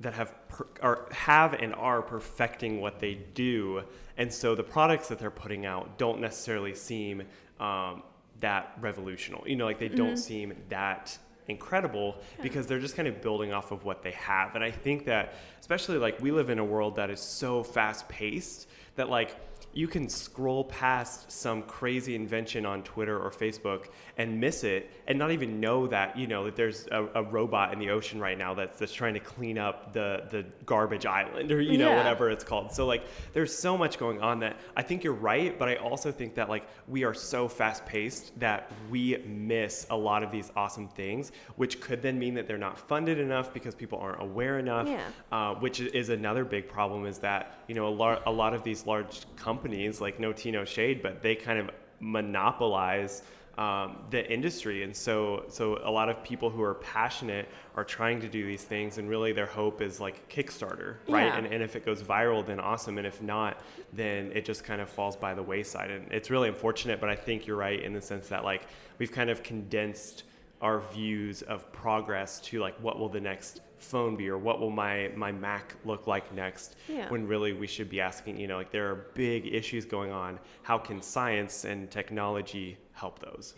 that 0.01 0.13
have 0.13 0.47
per, 0.47 0.65
are 0.81 1.07
have 1.11 1.53
and 1.53 1.73
are 1.75 2.01
perfecting 2.01 2.79
what 2.79 2.99
they 2.99 3.15
do, 3.33 3.83
and 4.17 4.31
so 4.31 4.55
the 4.55 4.63
products 4.63 5.07
that 5.09 5.19
they're 5.19 5.31
putting 5.31 5.65
out 5.65 5.97
don't 5.97 6.21
necessarily 6.21 6.73
seem 6.73 7.23
um, 7.59 8.03
that 8.39 8.73
revolutionary. 8.79 9.51
You 9.51 9.57
know, 9.57 9.65
like 9.65 9.79
they 9.79 9.89
don't 9.89 10.17
seem 10.17 10.53
that 10.69 11.17
incredible 11.49 12.15
because 12.41 12.67
they're 12.67 12.79
just 12.79 12.95
kind 12.95 13.07
of 13.07 13.21
building 13.21 13.51
off 13.51 13.71
of 13.71 13.83
what 13.83 14.03
they 14.03 14.11
have. 14.11 14.55
And 14.55 14.63
I 14.63 14.71
think 14.71 15.05
that 15.05 15.33
especially 15.59 15.97
like 15.97 16.19
we 16.21 16.31
live 16.31 16.49
in 16.49 16.59
a 16.59 16.65
world 16.65 16.95
that 16.95 17.09
is 17.09 17.19
so 17.19 17.63
fast 17.63 18.07
paced 18.07 18.67
that 18.95 19.09
like 19.09 19.35
you 19.73 19.87
can 19.87 20.09
scroll 20.09 20.63
past 20.63 21.31
some 21.31 21.61
crazy 21.61 22.15
invention 22.15 22.65
on 22.65 22.81
Twitter 22.83 23.17
or 23.19 23.29
Facebook 23.29 23.85
and 24.17 24.39
miss 24.39 24.63
it 24.63 24.89
and 25.07 25.17
not 25.19 25.31
even 25.31 25.59
know 25.59 25.85
that, 25.87 26.17
you 26.17 26.25
know, 26.25 26.45
that 26.45 26.55
there's 26.55 26.87
a, 26.87 27.05
a 27.15 27.23
robot 27.23 27.71
in 27.71 27.77
the 27.79 27.91
ocean 27.91 28.19
right 28.19 28.37
now 28.37 28.53
that's, 28.55 28.79
that's 28.79 28.91
trying 28.93 29.13
to 29.13 29.19
clean 29.19 29.59
up 29.59 29.93
the, 29.93 30.23
the 30.31 30.43
garbage 30.65 31.05
island 31.05 31.51
or, 31.51 31.61
you 31.61 31.77
know, 31.77 31.89
Yeah. 31.89 31.97
whatever 31.97 32.31
it's 32.31 32.43
called. 32.43 32.71
So 32.71 32.87
like 32.87 33.03
there's 33.33 33.55
so 33.55 33.77
much 33.77 33.99
going 33.99 34.19
on 34.21 34.39
that 34.39 34.57
I 34.75 34.81
think 34.81 35.03
you're 35.03 35.13
right, 35.13 35.57
but 35.57 35.69
I 35.69 35.75
also 35.75 36.11
think 36.11 36.33
that 36.35 36.49
like 36.49 36.67
we 36.87 37.03
are 37.03 37.13
so 37.13 37.47
fast 37.47 37.85
paced 37.85 38.37
that 38.39 38.71
we 38.89 39.17
miss 39.27 39.85
a 39.91 39.95
lot 39.95 40.23
of 40.23 40.31
these 40.31 40.51
awesome 40.55 40.87
things, 40.87 41.31
which 41.57 41.79
could 41.79 42.01
then 42.01 42.17
mean 42.17 42.33
that 42.33 42.47
they're 42.47 42.57
not 42.57 42.79
funded 42.79 43.19
enough 43.19 43.53
because 43.53 43.75
people 43.75 43.99
aren't 43.99 44.21
aware 44.21 44.57
enough. 44.57 44.87
Yeah. 44.87 45.03
Uh, 45.31 45.53
which 45.55 45.79
is 45.79 46.09
another 46.09 46.43
big 46.43 46.67
problem 46.67 47.05
is 47.05 47.19
that 47.19 47.59
you 47.67 47.75
know 47.75 47.87
a 47.87 47.89
lot 47.89 48.23
a 48.25 48.31
lot 48.31 48.55
of 48.55 48.63
these 48.63 48.87
large 48.87 49.25
companies 49.35 49.58
like 50.01 50.19
no 50.19 50.33
tea 50.33 50.51
no 50.51 50.65
shade, 50.65 51.01
but 51.01 51.21
they 51.21 51.35
kind 51.35 51.59
of 51.59 51.69
monopolize. 51.99 53.23
Um, 53.57 53.97
the 54.09 54.25
industry 54.31 54.83
and 54.83 54.95
so 54.95 55.43
so 55.49 55.81
a 55.83 55.91
lot 55.91 56.07
of 56.07 56.23
people 56.23 56.49
who 56.49 56.61
are 56.61 56.75
passionate 56.75 57.49
are 57.75 57.83
trying 57.83 58.21
to 58.21 58.29
do 58.29 58.45
these 58.45 58.63
things 58.63 58.97
and 58.99 59.09
really 59.09 59.33
their 59.33 59.47
hope 59.47 59.81
is 59.81 59.99
like 59.99 60.29
kickstarter 60.29 60.95
right 61.09 61.25
Yeah. 61.25 61.35
and, 61.37 61.45
and 61.47 61.61
if 61.61 61.75
it 61.75 61.85
goes 61.85 62.01
viral 62.01 62.45
then 62.45 62.61
awesome 62.61 62.97
and 62.99 63.05
if 63.05 63.21
not 63.21 63.59
then 63.91 64.31
it 64.33 64.45
just 64.45 64.63
kind 64.63 64.79
of 64.79 64.87
falls 64.89 65.17
by 65.17 65.33
the 65.33 65.43
wayside 65.43 65.91
and 65.91 66.09
it's 66.09 66.29
really 66.29 66.47
unfortunate 66.47 67.01
but 67.01 67.09
i 67.09 67.15
think 67.17 67.45
you're 67.47 67.57
right 67.57 67.81
in 67.83 67.91
the 67.91 67.99
sense 68.01 68.29
that 68.29 68.45
like 68.45 68.65
we've 68.97 69.11
kind 69.11 69.29
of 69.29 69.43
condensed 69.43 70.23
our 70.61 70.79
views 70.93 71.41
of 71.41 71.69
progress 71.73 72.39
to 72.39 72.61
like 72.61 72.77
what 72.81 72.97
will 72.97 73.09
the 73.09 73.19
next 73.19 73.59
phone 73.79 74.15
be 74.15 74.29
or 74.29 74.37
what 74.37 74.59
will 74.59 74.69
my 74.69 75.09
my 75.15 75.31
mac 75.31 75.75
look 75.85 76.05
like 76.07 76.33
next 76.33 76.75
Yeah. 76.87 77.09
when 77.09 77.27
really 77.27 77.53
we 77.53 77.67
should 77.67 77.89
be 77.89 78.01
asking 78.01 78.39
you 78.39 78.47
know 78.47 78.57
like 78.57 78.71
there 78.71 78.89
are 78.91 79.07
big 79.13 79.47
issues 79.53 79.85
going 79.85 80.11
on 80.11 80.39
how 80.63 80.77
can 80.77 81.01
science 81.01 81.65
and 81.65 81.89
technology 81.89 82.77
help 82.93 83.19
those 83.19 83.55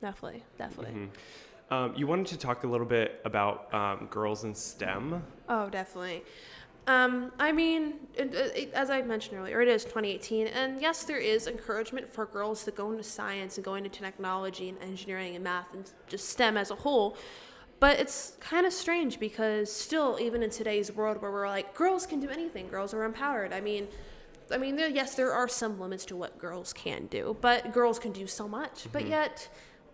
Definitely, 0.00 0.42
definitely. 0.58 0.94
Mm-hmm. 0.94 1.74
um, 1.74 1.94
you 1.96 2.06
wanted 2.06 2.26
to 2.28 2.36
talk 2.38 2.64
a 2.64 2.66
little 2.66 2.86
bit 2.86 3.20
about 3.24 3.72
um, 3.72 4.08
girls 4.10 4.44
in 4.44 4.54
stem 4.54 5.22
Oh, 5.48 5.68
definitely. 5.70 6.22
Um, 6.86 7.30
I 7.38 7.52
mean, 7.52 7.94
it, 8.16 8.34
it, 8.34 8.72
as 8.72 8.88
I 8.90 9.02
mentioned 9.02 9.38
earlier, 9.38 9.60
it 9.60 9.68
is 9.68 9.84
2018, 9.84 10.46
and 10.48 10.80
yes, 10.80 11.04
there 11.04 11.18
is 11.18 11.46
encouragement 11.46 12.08
for 12.08 12.24
girls 12.26 12.64
to 12.64 12.70
go 12.70 12.90
into 12.90 13.04
science 13.04 13.58
and 13.58 13.64
go 13.64 13.74
into 13.74 13.90
technology 13.90 14.70
and 14.70 14.78
engineering 14.82 15.34
and 15.36 15.44
math 15.44 15.72
and 15.74 15.88
just 16.08 16.30
STEM 16.30 16.56
as 16.56 16.70
a 16.70 16.74
whole. 16.74 17.16
But 17.80 17.98
it's 17.98 18.36
kind 18.40 18.66
of 18.66 18.74
strange 18.74 19.18
because 19.18 19.72
still, 19.72 20.18
even 20.20 20.42
in 20.42 20.50
today's 20.50 20.92
world 20.92 21.20
where 21.22 21.32
we're 21.32 21.48
like, 21.48 21.74
girls 21.74 22.06
can 22.06 22.20
do 22.20 22.28
anything, 22.28 22.68
girls 22.68 22.92
are 22.92 23.04
empowered. 23.04 23.54
I 23.54 23.62
mean, 23.62 23.88
I 24.52 24.58
mean, 24.58 24.76
there, 24.76 24.88
yes, 24.88 25.14
there 25.14 25.32
are 25.32 25.48
some 25.48 25.80
limits 25.80 26.04
to 26.06 26.16
what 26.16 26.38
girls 26.38 26.74
can 26.74 27.06
do, 27.06 27.36
but 27.40 27.72
girls 27.72 27.98
can 27.98 28.12
do 28.12 28.26
so 28.26 28.46
much. 28.46 28.86
But 28.92 29.02
mm-hmm. 29.02 29.12
yet, 29.12 29.48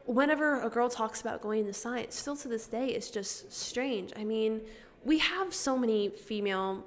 whenever 0.05 0.61
a 0.63 0.69
girl 0.69 0.89
talks 0.89 1.21
about 1.21 1.41
going 1.41 1.61
into 1.61 1.75
science, 1.75 2.17
still 2.17 2.37
to 2.37 2.49
this 2.49 2.67
day, 2.67 2.89
it's 2.89 3.11
just 3.11 3.53
strange. 3.53 4.13
I 4.17 4.25
mean, 4.25 4.63
we 5.05 5.19
have 5.19 5.55
so 5.55 5.79
many 5.79 6.09
female 6.09 6.85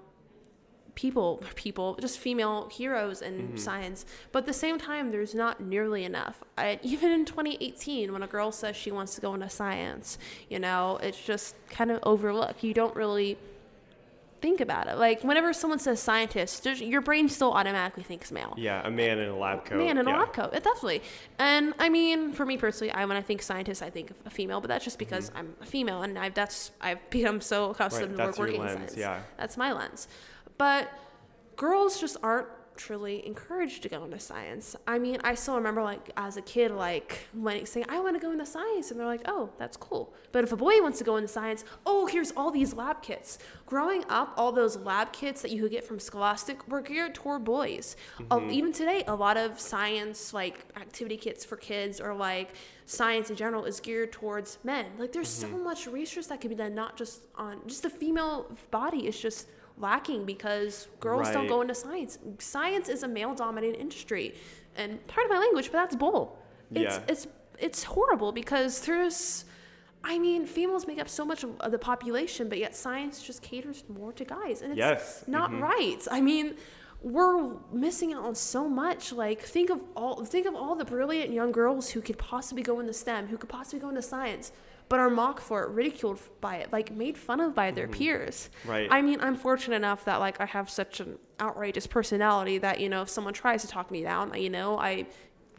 people, 0.99 1.41
people, 1.55 1.95
just 2.01 2.19
female 2.19 2.67
heroes 2.69 3.21
in 3.21 3.57
science, 3.57 4.05
but 4.33 4.39
at 4.39 4.45
the 4.45 4.53
same 4.53 4.77
time, 4.77 5.11
there's 5.11 5.33
not 5.33 5.61
nearly 5.61 6.03
enough. 6.03 6.43
I, 6.57 6.77
even 6.83 7.09
in 7.11 7.23
2018, 7.23 8.11
when 8.11 8.21
a 8.21 8.27
girl 8.27 8.51
says 8.51 8.75
she 8.75 8.91
wants 8.91 9.15
to 9.15 9.21
go 9.21 9.33
into 9.33 9.49
science, 9.49 10.17
you 10.49 10.59
know, 10.59 10.99
it's 11.01 11.21
just 11.21 11.55
kind 11.69 11.89
of 11.89 11.99
overlooked. 12.03 12.65
You 12.65 12.73
don't 12.73 12.93
really 12.97 13.37
think 14.41 14.59
about 14.59 14.87
it. 14.87 14.97
Like 14.97 15.21
whenever 15.23 15.53
someone 15.53 15.79
says 15.79 16.01
scientist, 16.01 16.65
your 16.65 16.99
brain 17.01 17.29
still 17.29 17.53
automatically 17.53 18.03
thinks 18.03 18.29
male. 18.31 18.53
yeah 18.57 18.85
a 18.87 18.91
man 18.91 19.19
in 19.19 19.29
a 19.29 19.37
lab 19.37 19.65
coat 19.65 19.77
Man 19.77 19.97
in 19.97 20.05
a 20.07 20.11
lab 20.11 20.33
coat, 20.33 20.51
definitely. 20.51 21.01
And 21.37 21.73
I 21.79 21.87
mean, 21.89 22.33
for 22.33 22.45
me 22.45 22.57
personally, 22.57 22.91
I 22.91 23.05
when 23.05 23.15
I 23.17 23.21
think 23.21 23.41
scientist, 23.41 23.81
I 23.81 23.89
think 23.89 24.11
of 24.11 24.17
a 24.25 24.29
female, 24.29 24.59
but 24.61 24.67
that's 24.67 24.83
just 24.85 24.97
because 24.99 25.31
I'm 25.35 25.55
a 25.61 25.65
female, 25.65 26.01
and 26.03 26.17
I've 26.19 26.33
that's 26.33 26.71
I've 26.81 26.99
become 27.09 27.39
so 27.39 27.69
accustomed 27.71 28.11
Mm-hmm. 28.11 28.19
Right, 28.19 28.25
to 28.25 28.27
that's 28.27 28.37
your 28.37 28.47
working 28.47 28.61
in 28.61 28.67
lens, 28.67 28.79
science. 28.79 28.97
yeah. 28.97 29.21
That's 29.37 29.55
my 29.57 29.71
lens. 29.73 30.07
But 30.59 30.91
girls 31.55 31.99
just 31.99 32.17
aren't 32.21 32.47
truly 32.75 33.25
encouraged 33.27 33.83
to 33.83 33.89
go 33.89 34.03
into 34.03 34.19
science. 34.19 34.75
I 34.87 34.99
mean, 34.99 35.19
I 35.23 35.35
still 35.35 35.55
remember 35.55 35.83
like 35.83 36.11
as 36.15 36.37
a 36.37 36.41
kid, 36.41 36.71
like 36.71 37.27
when 37.33 37.65
saying 37.65 37.85
I 37.89 37.99
want 37.99 38.15
to 38.15 38.19
go 38.19 38.31
into 38.31 38.45
science, 38.45 38.91
and 38.91 38.99
they're 38.99 39.07
like, 39.07 39.21
oh, 39.25 39.49
that's 39.57 39.77
cool. 39.77 40.13
But 40.31 40.43
if 40.43 40.51
a 40.51 40.55
boy 40.55 40.81
wants 40.81 40.97
to 40.99 41.03
go 41.03 41.17
into 41.17 41.27
science, 41.27 41.63
oh, 41.85 42.07
here's 42.07 42.31
all 42.31 42.51
these 42.51 42.73
lab 42.73 43.01
kits. 43.01 43.37
Growing 43.65 44.03
up, 44.09 44.33
all 44.37 44.51
those 44.51 44.77
lab 44.77 45.11
kits 45.13 45.41
that 45.41 45.51
you 45.51 45.61
could 45.61 45.71
get 45.71 45.83
from 45.83 45.99
Scholastic 45.99 46.67
were 46.67 46.81
geared 46.81 47.15
toward 47.15 47.43
boys. 47.43 47.95
Uh, 48.31 48.41
even 48.49 48.71
today, 48.71 49.03
a 49.07 49.15
lot 49.15 49.37
of 49.37 49.59
science 49.59 50.33
like 50.33 50.65
activity 50.75 51.17
kits 51.17 51.43
for 51.45 51.55
kids 51.55 51.99
or 52.01 52.13
like 52.13 52.55
science 52.85 53.29
in 53.29 53.35
general 53.35 53.65
is 53.65 53.79
geared 53.79 54.11
towards 54.11 54.57
men. 54.63 54.85
Like 54.97 55.11
there's 55.11 55.29
so 55.29 55.47
much 55.49 55.87
research 55.87 56.27
that 56.27 56.41
can 56.41 56.49
be 56.49 56.55
done, 56.55 56.75
not 56.75 56.97
just 56.97 57.21
on 57.35 57.61
just 57.67 57.83
the 57.83 57.89
female 57.89 58.51
body 58.71 59.07
is 59.07 59.19
just 59.19 59.47
lacking 59.79 60.25
because 60.25 60.87
girls 60.99 61.29
don't 61.31 61.47
go 61.47 61.61
into 61.61 61.75
science. 61.75 62.19
Science 62.39 62.89
is 62.89 63.03
a 63.03 63.07
male 63.07 63.33
dominated 63.33 63.79
industry. 63.79 64.35
And 64.75 65.05
part 65.07 65.25
of 65.25 65.31
my 65.31 65.39
language, 65.39 65.71
but 65.71 65.79
that's 65.79 65.95
bull. 65.95 66.37
It's 66.71 66.95
Yeah. 66.95 67.03
it's 67.07 67.27
it's 67.57 67.83
horrible 67.83 68.31
because 68.31 68.81
there's 68.81 69.45
I 70.01 70.17
mean, 70.17 70.45
females 70.45 70.87
make 70.87 70.99
up 70.99 71.09
so 71.09 71.25
much 71.25 71.43
of 71.43 71.71
the 71.71 71.77
population, 71.77 72.47
but 72.47 72.57
yet 72.57 72.73
science 72.73 73.21
just 73.21 73.41
caters 73.41 73.83
more 73.89 74.13
to 74.13 74.23
guys. 74.23 74.61
And 74.61 74.71
it's 74.71 74.77
Yes. 74.77 75.23
not 75.27 75.51
mm-hmm. 75.51 75.63
right. 75.63 76.07
I 76.09 76.21
mean, 76.21 76.55
we're 77.01 77.51
missing 77.71 78.13
out 78.13 78.23
on 78.23 78.35
so 78.35 78.69
much. 78.69 79.11
Like 79.11 79.41
think 79.41 79.69
of 79.69 79.81
all 79.95 80.23
think 80.25 80.45
of 80.45 80.55
all 80.55 80.75
the 80.75 80.85
brilliant 80.85 81.31
young 81.33 81.51
girls 81.51 81.89
who 81.89 82.01
could 82.01 82.17
possibly 82.17 82.63
go 82.63 82.79
into 82.79 82.93
STEM, 82.93 83.27
who 83.27 83.37
could 83.37 83.49
possibly 83.49 83.79
go 83.79 83.89
into 83.89 84.01
science, 84.01 84.51
but 84.89 84.99
are 84.99 85.09
mocked 85.09 85.41
for 85.41 85.63
it, 85.63 85.69
ridiculed 85.69 86.19
by 86.41 86.57
it, 86.57 86.73
like 86.73 86.91
made 86.91 87.17
fun 87.17 87.39
of 87.39 87.53
by 87.53 87.71
their 87.71 87.85
mm-hmm. 87.85 87.93
peers. 87.93 88.49
Right. 88.65 88.87
I 88.91 89.01
mean, 89.01 89.21
I'm 89.21 89.35
fortunate 89.35 89.75
enough 89.75 90.03
that 90.05 90.19
like 90.19 90.41
I 90.41 90.45
have 90.45 90.69
such 90.69 90.99
an 90.99 91.17
outrageous 91.39 91.87
personality 91.87 92.57
that 92.57 92.79
you 92.79 92.89
know 92.89 93.03
if 93.03 93.09
someone 93.09 93.33
tries 93.33 93.61
to 93.61 93.67
talk 93.67 93.91
me 93.91 94.01
down, 94.01 94.33
you 94.35 94.49
know 94.49 94.77
I 94.77 95.05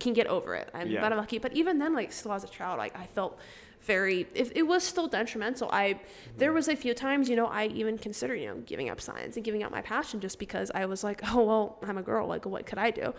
can 0.00 0.12
get 0.12 0.26
over 0.26 0.54
it. 0.54 0.68
I'm 0.74 0.90
Yeah. 0.90 1.00
but 1.00 1.12
I'm 1.12 1.18
lucky. 1.18 1.38
But 1.38 1.52
even 1.52 1.78
then, 1.78 1.94
like 1.94 2.12
still 2.12 2.32
as 2.32 2.42
a 2.42 2.48
child, 2.48 2.78
like 2.78 2.98
I 2.98 3.06
felt 3.06 3.38
very 3.82 4.26
if 4.34 4.52
it 4.54 4.62
was 4.62 4.82
still 4.84 5.08
detrimental 5.08 5.68
i 5.72 5.94
mm-hmm. 5.94 6.04
there 6.36 6.52
was 6.52 6.68
a 6.68 6.76
few 6.76 6.92
times 6.92 7.30
you 7.30 7.36
know 7.36 7.46
i 7.46 7.66
even 7.68 7.96
considered 7.96 8.34
you 8.34 8.46
know 8.46 8.56
giving 8.66 8.90
up 8.90 9.00
science 9.00 9.36
and 9.36 9.44
giving 9.44 9.62
up 9.62 9.72
my 9.72 9.80
passion 9.80 10.20
just 10.20 10.38
because 10.38 10.70
i 10.74 10.84
was 10.84 11.02
like 11.02 11.22
oh 11.32 11.42
well 11.42 11.78
i'm 11.82 11.96
a 11.96 12.02
girl 12.02 12.26
like 12.26 12.44
what 12.44 12.66
could 12.66 12.76
i 12.76 12.90
do 12.90 13.14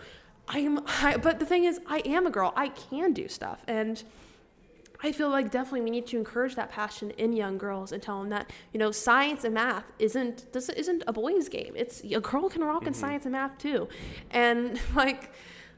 i 0.46 0.60
am 0.60 0.80
I, 0.86 1.16
but 1.16 1.40
the 1.40 1.46
thing 1.46 1.64
is 1.64 1.80
i 1.88 1.98
am 2.04 2.26
a 2.26 2.30
girl 2.30 2.52
i 2.56 2.68
can 2.68 3.12
do 3.12 3.26
stuff 3.26 3.64
and 3.66 4.04
I 5.02 5.12
feel 5.12 5.30
like 5.30 5.50
definitely 5.50 5.82
we 5.82 5.90
need 5.90 6.06
to 6.08 6.16
encourage 6.16 6.54
that 6.54 6.70
passion 6.70 7.10
in 7.12 7.32
young 7.32 7.58
girls 7.58 7.92
and 7.92 8.02
tell 8.02 8.20
them 8.20 8.30
that 8.30 8.50
you 8.72 8.78
know 8.78 8.90
science 8.92 9.44
and 9.44 9.54
math 9.54 9.84
isn't 9.98 10.52
this 10.52 10.68
isn't 10.68 11.02
a 11.06 11.12
boys' 11.12 11.48
game. 11.48 11.72
It's 11.76 12.02
a 12.02 12.20
girl 12.20 12.48
can 12.48 12.62
rock 12.62 12.86
in 12.86 12.92
mm-hmm. 12.92 13.00
science 13.00 13.24
and 13.24 13.32
math 13.32 13.58
too, 13.58 13.88
and 14.30 14.80
like. 14.94 15.32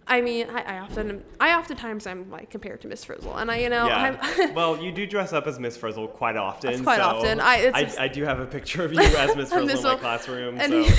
I 0.07 0.21
mean, 0.21 0.51
I, 0.51 0.77
I 0.77 0.79
often, 0.81 1.25
I 1.41 1.59
oftentimes 1.59 2.07
I'm 2.07 2.31
like 2.31 2.51
compared 2.51 2.83
to 2.83 2.89
Miss 2.89 3.05
Frizzle, 3.05 3.39
and 3.39 3.51
I, 3.51 3.57
you 3.57 3.71
know, 3.71 3.87
Yeah. 3.87 4.19
I'm, 4.23 4.55
well, 4.55 4.77
you 4.77 4.93
do 4.93 5.07
dress 5.07 5.33
up 5.33 5.47
as 5.47 5.59
Miss 5.59 5.79
Frizzle 5.79 6.09
quite 6.09 6.37
often. 6.37 6.73
That's 6.73 6.83
quite 6.83 6.99
so 6.99 7.05
often. 7.05 7.41
I- 7.41 7.57
it's 7.57 7.79
just- 7.79 7.99
I, 7.99 8.09
do 8.09 8.23
have 8.25 8.39
a 8.39 8.45
picture 8.45 8.85
of 8.85 8.93
you 8.93 9.01
as 9.01 9.35
Miss 9.35 9.49
Frizzle 9.53 9.79
in 9.79 9.83
my 9.83 9.97
classroom. 9.97 10.61
And 10.61 10.85
so 10.85 10.95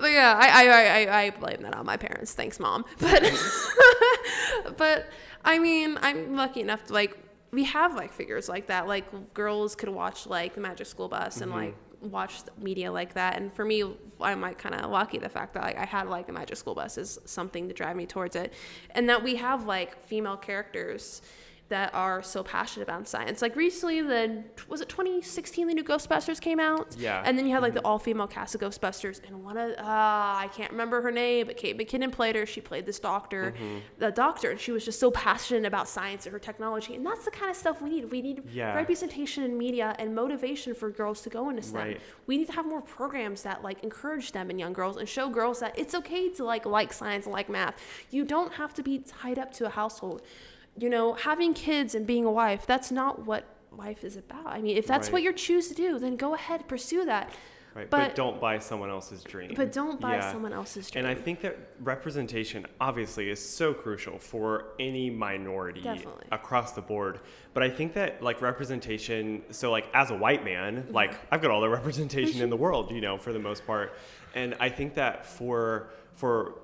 but 0.00 0.10
yeah, 0.10 0.36
I, 0.36 0.48
I, 0.48 0.66
I, 0.66 0.82
I- 0.82 1.22
I 1.26 1.30
blame 1.30 1.62
that 1.62 1.76
on 1.76 1.86
my 1.86 1.96
parents. 1.96 2.32
Thanks, 2.32 2.58
mom. 2.58 2.84
But 2.98 3.22
mm-hmm. 3.22 4.72
but 4.76 5.06
I 5.44 5.58
mean, 5.58 5.98
I'm 6.00 6.34
lucky 6.36 6.60
enough 6.60 6.84
to 6.84 6.92
like 6.92 7.18
we 7.50 7.64
have 7.64 7.94
like 7.94 8.12
figures 8.12 8.48
like 8.48 8.66
that. 8.66 8.88
Like 8.88 9.34
girls 9.34 9.76
could 9.76 9.88
watch 9.88 10.26
like 10.26 10.54
the 10.54 10.60
Magic 10.60 10.86
School 10.86 11.08
Bus 11.08 11.40
and 11.40 11.52
mm-hmm. 11.52 11.60
like 11.60 11.76
watch 12.00 12.42
media 12.60 12.90
like 12.90 13.14
that. 13.14 13.36
And 13.36 13.54
for 13.54 13.64
me, 13.64 13.84
I'm 14.20 14.40
like 14.40 14.58
kind 14.58 14.74
of 14.74 14.90
lucky 14.90 15.18
the 15.18 15.28
fact 15.28 15.54
that 15.54 15.62
like 15.62 15.78
I 15.78 15.84
had 15.84 16.08
like 16.08 16.26
the 16.26 16.32
Magic 16.32 16.56
School 16.56 16.74
Bus 16.74 16.98
is 16.98 17.18
something 17.24 17.68
to 17.68 17.74
drive 17.74 17.96
me 17.96 18.06
towards 18.06 18.36
it, 18.36 18.52
and 18.90 19.08
that 19.08 19.22
we 19.22 19.36
have 19.36 19.66
like 19.66 20.04
female 20.06 20.36
characters 20.36 21.22
that 21.70 21.94
are 21.94 22.22
so 22.22 22.42
passionate 22.42 22.82
about 22.88 23.08
science. 23.08 23.40
Like 23.40 23.56
recently, 23.56 24.02
the 24.02 24.44
was 24.68 24.80
it 24.82 24.88
2016 24.90 25.66
the 25.66 25.74
new 25.74 25.82
Ghostbusters 25.82 26.38
came 26.40 26.60
out. 26.60 26.94
Yeah. 26.98 27.22
And 27.24 27.38
then 27.38 27.46
you 27.46 27.52
had 27.54 27.62
like 27.62 27.72
the 27.72 27.80
all 27.80 27.98
female 27.98 28.26
cast 28.26 28.54
of 28.54 28.60
Ghostbusters, 28.60 29.20
and 29.26 29.42
one 29.42 29.56
of 29.56 29.70
uh, 29.70 29.74
I 29.82 30.50
can't 30.54 30.70
remember 30.72 31.00
her 31.00 31.10
name, 31.10 31.46
but 31.46 31.56
Kate 31.56 31.76
McKinnon 31.78 32.12
played 32.12 32.36
her. 32.36 32.44
She 32.44 32.60
played 32.60 32.84
this 32.84 32.98
doctor, 32.98 33.54
the 33.98 34.10
doctor, 34.10 34.50
and 34.50 34.60
she 34.60 34.72
was 34.72 34.84
just 34.84 35.00
so 35.00 35.10
passionate 35.10 35.64
about 35.66 35.88
science 35.88 36.26
and 36.26 36.32
her 36.34 36.38
technology, 36.38 36.94
and 36.96 37.04
that's 37.04 37.24
the 37.24 37.30
kind 37.30 37.50
of 37.50 37.56
stuff 37.56 37.80
we 37.80 37.88
need. 37.90 38.10
We 38.10 38.20
need 38.20 38.42
Yeah. 38.52 38.74
representation 38.76 39.42
in 39.44 39.56
media 39.56 39.96
and 39.98 40.14
motivation 40.14 40.74
for 40.74 40.90
girls 40.90 41.22
to 41.22 41.30
go 41.30 41.48
into 41.48 41.62
STEM. 41.62 41.80
Right. 41.80 42.00
We 42.26 42.36
need 42.36 42.46
to 42.48 42.52
have 42.52 42.66
more 42.66 42.82
programs 42.82 43.42
that 43.42 43.62
like 43.62 43.82
encourage 43.82 44.32
them 44.32 44.50
and 44.50 44.60
young 44.60 44.74
girls 44.74 44.96
and 44.98 45.08
show 45.08 45.28
girls 45.30 45.60
that 45.60 45.78
it's 45.78 45.94
okay 45.94 46.28
to 46.30 46.44
like 46.44 46.66
like 46.66 46.92
science 46.92 47.24
and 47.24 47.32
like 47.32 47.48
math. 47.48 47.76
You 48.10 48.24
don't 48.24 48.52
have 48.54 48.74
to 48.74 48.82
be 48.82 48.98
tied 48.98 49.38
up 49.38 49.50
to 49.54 49.66
a 49.66 49.70
household. 49.70 50.20
You 50.76 50.88
know, 50.90 51.14
having 51.14 51.54
kids 51.54 51.94
and 51.94 52.06
being 52.06 52.24
a 52.24 52.30
wife, 52.32 52.66
that's 52.66 52.90
not 52.90 53.24
what 53.26 53.44
life 53.70 54.04
is 54.04 54.16
about. 54.16 54.46
I 54.46 54.60
mean, 54.60 54.76
if 54.76 54.86
that's 54.86 55.08
Right. 55.08 55.14
what 55.14 55.22
you 55.22 55.32
choose 55.32 55.68
to 55.68 55.74
do, 55.74 55.98
then 55.98 56.16
go 56.16 56.34
ahead, 56.34 56.66
pursue 56.68 57.04
that. 57.04 57.32
Right. 57.74 57.90
But, 57.90 57.98
But- 58.08 58.14
don't 58.14 58.40
buy 58.40 58.60
someone 58.60 58.88
else's 58.88 59.24
dream. 59.24 59.52
But 59.56 59.72
don't 59.72 60.00
buy 60.00 60.14
Yeah. 60.16 60.30
someone 60.32 60.52
else's 60.52 60.88
dream. 60.88 61.04
And 61.04 61.10
I 61.18 61.20
think 61.20 61.40
that 61.40 61.56
representation 61.80 62.66
obviously 62.80 63.30
is 63.30 63.40
so 63.40 63.74
crucial 63.74 64.16
for 64.20 64.66
any 64.78 65.10
minority 65.10 65.80
Definitely. 65.80 66.26
across 66.30 66.70
the 66.72 66.82
board. 66.82 67.18
But 67.52 67.64
I 67.64 67.70
think 67.70 67.94
that 67.94 68.22
like 68.22 68.40
representation, 68.40 69.42
so 69.50 69.72
like 69.72 69.86
as 69.92 70.12
a 70.12 70.16
white 70.16 70.44
man, 70.44 70.86
like 70.90 71.14
I've 71.32 71.42
got 71.42 71.50
all 71.50 71.60
the 71.60 71.68
representation 71.80 72.42
in 72.42 72.50
the 72.50 72.56
world, 72.64 72.92
you 72.92 73.00
know, 73.00 73.18
for 73.18 73.32
the 73.32 73.40
most 73.40 73.66
part. 73.66 73.92
And 74.36 74.54
I 74.60 74.68
think 74.68 74.94
that 74.94 75.26
for 75.26 75.88
for 76.14 76.54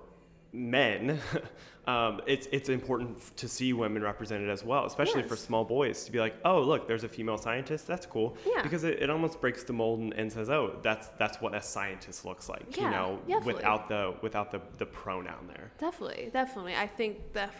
men, 0.52 1.18
um, 1.86 2.20
it's 2.26 2.46
it's 2.52 2.68
important 2.68 3.36
to 3.36 3.48
see 3.48 3.72
women 3.72 4.02
represented 4.02 4.48
as 4.50 4.64
well, 4.64 4.84
especially 4.86 5.22
for 5.22 5.36
small 5.36 5.64
boys 5.64 6.04
to 6.04 6.12
be 6.12 6.18
like, 6.18 6.36
oh 6.44 6.60
look, 6.60 6.86
there's 6.86 7.04
a 7.04 7.08
female 7.08 7.38
scientist. 7.38 7.86
That's 7.86 8.06
cool. 8.06 8.36
Yeah. 8.46 8.62
Because 8.62 8.84
it, 8.84 9.02
it 9.02 9.10
almost 9.10 9.40
breaks 9.40 9.64
the 9.64 9.72
mold 9.72 10.00
and, 10.00 10.12
and 10.14 10.32
says, 10.32 10.50
oh, 10.50 10.78
that's 10.82 11.08
that's 11.18 11.40
what 11.40 11.54
a 11.54 11.62
scientist 11.62 12.24
looks 12.24 12.48
like. 12.48 12.76
Yeah, 12.76 12.84
you 12.84 12.90
know, 12.90 13.18
definitely. 13.26 13.54
without 13.54 13.88
the 13.88 14.14
without 14.22 14.50
the 14.50 14.60
the 14.78 14.86
pronoun 14.86 15.46
there. 15.48 15.72
Definitely, 15.78 16.30
definitely. 16.32 16.74
I 16.74 16.86
think 16.86 17.32
that 17.32 17.52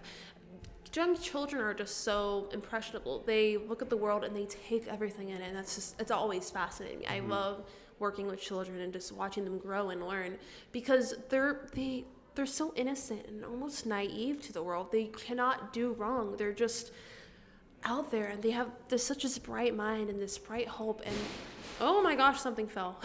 young 0.95 1.17
children 1.17 1.63
are 1.63 1.75
just 1.75 1.99
so 1.99 2.49
impressionable. 2.53 3.23
They 3.27 3.57
look 3.57 3.83
at 3.83 3.91
the 3.91 3.97
world 3.97 4.25
and 4.25 4.35
they 4.35 4.47
take 4.47 4.89
everything 4.89 5.29
in 5.29 5.41
it. 5.41 5.47
And 5.49 5.57
that's 5.57 5.75
just, 5.75 6.01
it's 6.01 6.11
always 6.11 6.51
fascinating 6.51 7.01
me. 7.01 7.07
I 7.07 7.21
love 7.21 7.65
working 7.99 8.27
with 8.27 8.41
children 8.41 8.81
and 8.81 8.93
just 8.93 9.13
watching 9.13 9.45
them 9.45 9.59
grow 9.59 9.91
and 9.91 10.07
learn 10.07 10.37
because 10.73 11.15
they're, 11.29 11.69
they, 11.75 12.05
they're 12.41 12.47
so 12.47 12.73
innocent 12.75 13.27
and 13.29 13.45
almost 13.45 13.85
naive 13.85 14.41
to 14.41 14.51
the 14.51 14.63
world. 14.63 14.91
They 14.91 15.09
cannot 15.09 15.75
do 15.75 15.93
wrong. 15.93 16.39
They're 16.39 16.55
just 16.55 16.91
out 17.85 18.11
there 18.11 18.29
and 18.29 18.43
they 18.43 18.53
have 18.53 18.71
this 18.89 19.05
such 19.05 19.25
this 19.25 19.39
bright 19.39 19.77
mind 19.77 20.09
and 20.09 20.19
this 20.19 20.39
bright 20.39 20.67
hope 20.67 21.03
and 21.05 21.15
oh 21.83 22.03
my 22.03 22.15
gosh 22.15 22.41
something 22.41 22.67
fell 22.67 22.99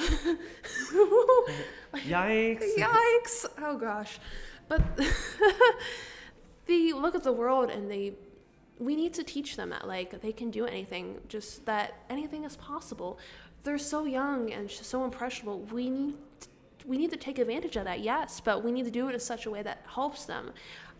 Yikes! 1.95 2.77
Yikes! 2.77 3.45
Oh 3.57 3.77
gosh. 3.77 4.19
But 4.69 4.81
they 6.65 6.93
look 6.93 7.15
at 7.15 7.23
the 7.23 7.33
world 7.33 7.69
and 7.69 7.91
they 7.91 8.13
we 8.79 8.95
need 8.95 9.13
to 9.15 9.23
teach 9.25 9.57
them 9.57 9.71
that 9.71 9.85
like 9.85 10.21
they 10.21 10.31
can 10.31 10.49
do 10.49 10.65
anything, 10.65 11.19
just 11.27 11.65
that 11.65 12.05
anything 12.09 12.45
is 12.45 12.55
possible. 12.55 13.19
They're 13.63 13.77
so 13.77 14.05
young 14.05 14.53
and 14.53 14.71
so 14.71 15.03
impressionable. 15.03 15.59
We 15.59 15.89
need 15.89 16.15
we 16.87 16.97
need 16.97 17.11
to 17.11 17.17
take 17.17 17.39
advantage 17.39 17.75
of 17.75 17.85
that, 17.85 18.01
yes, 18.01 18.39
but 18.39 18.63
we 18.63 18.71
need 18.71 18.85
to 18.85 18.91
do 18.91 19.07
it 19.09 19.13
in 19.13 19.19
such 19.19 19.45
a 19.45 19.51
way 19.51 19.63
that 19.63 19.83
helps 19.93 20.25
them. 20.25 20.51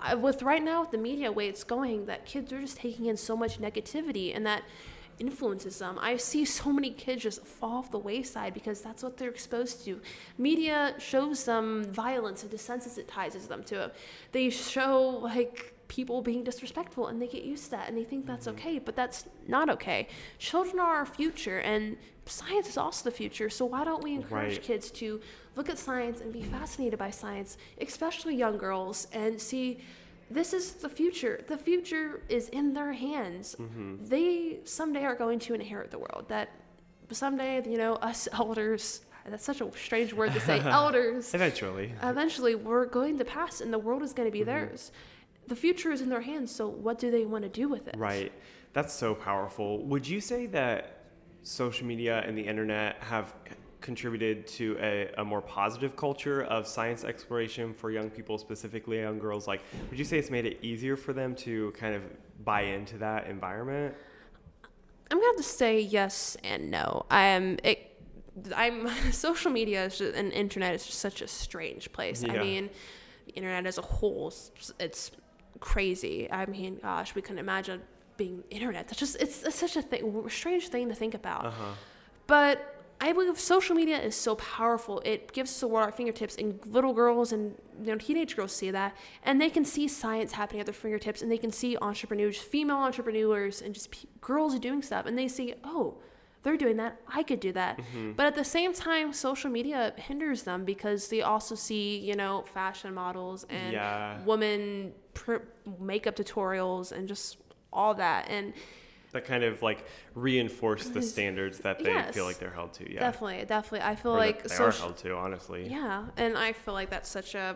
Uh, 0.02 0.18
with 0.18 0.42
right 0.44 0.64
now 0.64 0.82
with 0.82 0.92
the 0.92 0.98
media 0.98 1.32
way 1.32 1.48
it's 1.48 1.64
going, 1.64 2.06
that 2.06 2.26
kids 2.26 2.52
are 2.52 2.60
just 2.60 2.78
taking 2.78 3.06
in 3.06 3.16
so 3.16 3.36
much 3.36 3.60
negativity 3.60 4.36
and 4.36 4.46
that 4.46 4.64
influences 5.20 5.80
them. 5.80 5.98
I 6.02 6.18
see 6.18 6.46
so 6.60 6.72
many 6.72 6.92
kids 6.92 7.24
just 7.24 7.46
fall 7.46 7.78
off 7.78 7.92
the 7.92 8.00
wayside 8.00 8.54
because 8.54 8.82
that's 8.82 9.04
what 9.04 9.18
they're 9.18 9.30
exposed 9.30 9.86
to. 9.86 10.02
Media 10.38 10.96
shows 10.98 11.46
them 11.46 11.86
violence 11.86 12.44
and 12.44 12.52
desensitizes 12.52 13.48
them 13.48 13.64
to 13.66 13.86
it. 13.86 13.96
They 14.32 14.50
show 14.50 15.20
like 15.22 15.74
people 15.88 16.22
being 16.22 16.44
disrespectful 16.44 17.08
and 17.08 17.22
they 17.22 17.28
get 17.28 17.44
used 17.44 17.66
to 17.66 17.72
that 17.72 17.88
and 17.88 17.98
they 17.98 18.04
think 18.04 18.26
that's 18.26 18.48
okay, 18.48 18.80
but 18.80 18.96
that's 18.96 19.26
not 19.48 19.70
okay. 19.70 20.08
Children 20.40 20.80
are 20.80 20.96
our 20.96 21.06
future 21.06 21.60
and 21.60 21.98
science 22.26 22.68
is 22.70 22.78
also 22.78 23.04
the 23.10 23.16
future. 23.16 23.50
So 23.50 23.66
why 23.66 23.84
don't 23.84 24.04
we 24.04 24.14
encourage 24.16 24.54
Right. 24.58 24.62
kids 24.64 24.92
to 24.92 25.22
look 25.56 25.70
at 25.70 25.78
science 25.78 26.22
and 26.22 26.34
be 26.34 26.42
fascinated 26.44 26.98
by 27.00 27.12
science, 27.12 27.58
especially 27.80 28.36
young 28.36 28.58
girls, 28.58 29.08
and 29.14 29.40
see 29.40 29.80
this 30.32 30.54
is 30.54 30.74
the 30.74 30.90
future. 30.90 31.44
The 31.48 31.58
future 31.58 32.22
is 32.30 32.50
in 32.50 32.74
their 32.74 32.92
hands. 32.94 33.56
They 34.02 34.60
someday 34.64 35.06
are 35.06 35.16
going 35.16 35.40
to 35.40 35.54
inherit 35.54 35.92
the 35.92 36.00
world. 36.00 36.26
That 36.30 36.50
someday, 37.12 37.64
you 37.70 37.78
know, 37.78 37.94
us 37.96 38.28
elders, 38.34 39.02
that's 39.28 39.46
such 39.46 39.62
a 39.62 39.72
strange 39.78 40.14
word 40.14 40.34
to 40.34 40.40
say, 40.40 40.60
elders, 40.66 41.34
Eventually. 41.34 41.94
eventually 42.02 42.56
we're 42.56 42.86
going 42.86 43.18
to 43.20 43.26
pass 43.26 43.62
and 43.62 43.72
the 43.72 43.80
world 43.80 44.02
is 44.04 44.14
going 44.14 44.28
to 44.28 44.32
be 44.32 44.40
Mm-hmm. 44.40 44.50
theirs. 44.50 44.92
The 45.48 45.56
future 45.56 45.92
is 45.92 46.02
in 46.02 46.10
their 46.10 46.22
hands, 46.22 46.52
so 46.54 46.68
what 46.68 46.98
do 46.98 47.12
they 47.12 47.26
want 47.26 47.44
to 47.44 47.50
do 47.50 47.70
with 47.70 47.88
it? 47.88 47.96
Right. 47.98 48.32
That's 48.74 48.94
so 48.94 49.14
powerful. 49.14 49.84
Would 49.86 50.08
you 50.08 50.20
say 50.20 50.48
that 50.48 50.95
social 51.46 51.86
media 51.86 52.24
and 52.26 52.38
the 52.38 52.42
internet 52.42 52.98
have 53.02 53.34
contributed 53.80 54.48
to 54.48 54.76
a, 54.82 55.12
a 55.20 55.24
more 55.24 55.42
positive 55.42 55.96
culture 55.96 56.44
of 56.46 56.68
science 56.68 57.04
exploration 57.04 57.72
for 57.72 57.92
young 57.92 58.10
people, 58.10 58.38
specifically 58.40 59.00
young 59.00 59.20
girls? 59.20 59.48
Like, 59.48 59.62
would 59.90 60.00
you 60.00 60.06
say 60.06 60.18
it's 60.18 60.32
made 60.32 60.48
it 60.48 60.58
easier 60.64 60.98
for 60.98 61.14
them 61.14 61.36
to 61.36 61.72
kind 61.78 61.94
of 61.94 62.02
buy 62.44 62.62
into 62.62 62.98
that 62.98 63.28
environment? 63.28 63.94
I'm 65.12 65.18
gonna 65.18 65.28
have 65.28 65.38
to 65.38 65.44
say 65.44 65.80
yes 65.80 66.36
and 66.44 66.72
no. 66.72 67.06
I'm 67.12 67.60
it. 67.64 67.92
I'm 68.56 68.90
social 69.12 69.52
media 69.52 69.86
is 69.86 70.00
just, 70.00 70.16
and 70.16 70.34
internet 70.34 70.74
is 70.74 70.86
just 70.86 71.00
such 71.00 71.22
a 71.22 71.28
strange 71.28 71.92
place. 71.92 72.24
Yeah. 72.24 72.34
I 72.34 72.40
mean, 72.40 72.70
the 73.28 73.34
internet 73.34 73.68
as 73.68 73.78
a 73.78 73.84
whole, 73.84 74.34
it's 74.80 75.12
crazy. 75.60 76.30
I 76.32 76.48
mean, 76.48 76.80
gosh, 76.82 77.14
we 77.14 77.22
couldn't 77.22 77.38
imagine 77.38 77.84
being 78.18 78.44
internet. 78.50 78.88
That's 78.88 79.00
just 79.00 79.16
it's, 79.22 79.44
it's 79.44 79.56
such 79.58 79.76
a 79.76 79.82
thing, 79.82 80.30
strange 80.30 80.68
thing 80.70 80.90
to 80.90 80.96
think 80.96 81.14
about. 81.14 81.46
Uh-huh. 81.46 81.74
But 82.28 82.72
I 83.02 83.12
believe 83.12 83.38
social 83.40 83.76
media 83.76 84.02
is 84.02 84.16
so 84.16 84.36
powerful. 84.36 85.02
It 85.06 85.32
gives 85.34 85.52
us 85.52 85.60
the 85.60 85.68
world 85.68 85.84
at 85.84 85.92
our 85.92 85.98
fingertips, 85.98 86.36
and 86.38 86.60
little 86.66 86.94
girls 86.94 87.34
and 87.34 87.56
you 87.82 87.88
know 87.88 87.98
teenage 87.98 88.36
girls 88.36 88.54
see 88.54 88.72
that, 88.72 88.96
and 89.24 89.40
they 89.40 89.50
can 89.50 89.66
see 89.66 89.88
science 89.88 90.32
happening 90.32 90.62
at 90.62 90.66
their 90.66 90.74
fingertips, 90.74 91.22
and 91.22 91.30
they 91.32 91.38
can 91.38 91.52
see 91.52 91.78
entrepreneurs, 91.82 92.38
female 92.38 92.78
entrepreneurs, 92.78 93.62
and 93.62 93.74
just 93.74 93.92
pe- 93.92 94.08
girls 94.22 94.58
doing 94.60 94.82
stuff, 94.82 95.06
and 95.06 95.18
they 95.18 95.28
see, 95.28 95.54
oh, 95.66 95.96
they're 96.44 96.56
doing 96.58 96.78
that. 96.78 97.00
I 97.08 97.24
could 97.24 97.40
do 97.40 97.52
that. 97.54 97.80
But 98.16 98.28
at 98.28 98.36
the 98.36 98.46
same 98.46 98.72
time, 98.74 99.12
social 99.14 99.50
media 99.50 99.94
hinders 99.98 100.44
them 100.44 100.64
because 100.64 101.08
they 101.10 101.22
also 101.22 101.56
see 101.56 101.98
you 101.98 102.16
know 102.16 102.46
fashion 102.54 102.94
models 102.94 103.46
and 103.50 103.74
Yeah. 103.74 104.24
woman 104.24 104.94
pr- 105.14 105.44
makeup 105.80 106.16
tutorials 106.16 106.92
and 106.92 107.08
just 107.08 107.38
all 107.76 107.94
that, 107.96 108.28
and 108.30 108.54
That 109.12 109.26
kind 109.26 109.44
of 109.44 109.62
like 109.62 109.86
reinforce 110.14 110.90
the 110.90 111.02
standards 111.02 111.60
that 111.60 111.80
they 111.84 111.92
Yes. 111.92 112.14
feel 112.14 112.26
like 112.26 112.40
they're 112.40 112.52
held 112.52 112.74
to. 112.74 112.92
Yeah. 112.92 113.00
definitely, 113.02 113.46
definitely, 113.46 113.82
I 113.88 113.96
feel 113.96 114.14
Or 114.14 114.18
like 114.18 114.44
they 114.44 114.56
are 114.56 114.72
held 114.72 114.98
to, 114.98 115.16
honestly. 115.16 115.68
Yeah, 115.68 116.06
and 116.18 116.38
I 116.38 116.52
feel 116.54 116.74
like 116.74 116.90
that's 116.90 117.10
such 117.10 117.36
a, 117.36 117.56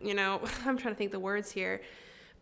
you 0.00 0.14
know, 0.14 0.40
I'm 0.66 0.76
trying 0.78 0.94
to 0.94 0.98
think 0.98 1.12
the 1.12 1.20
words 1.20 1.50
here, 1.50 1.82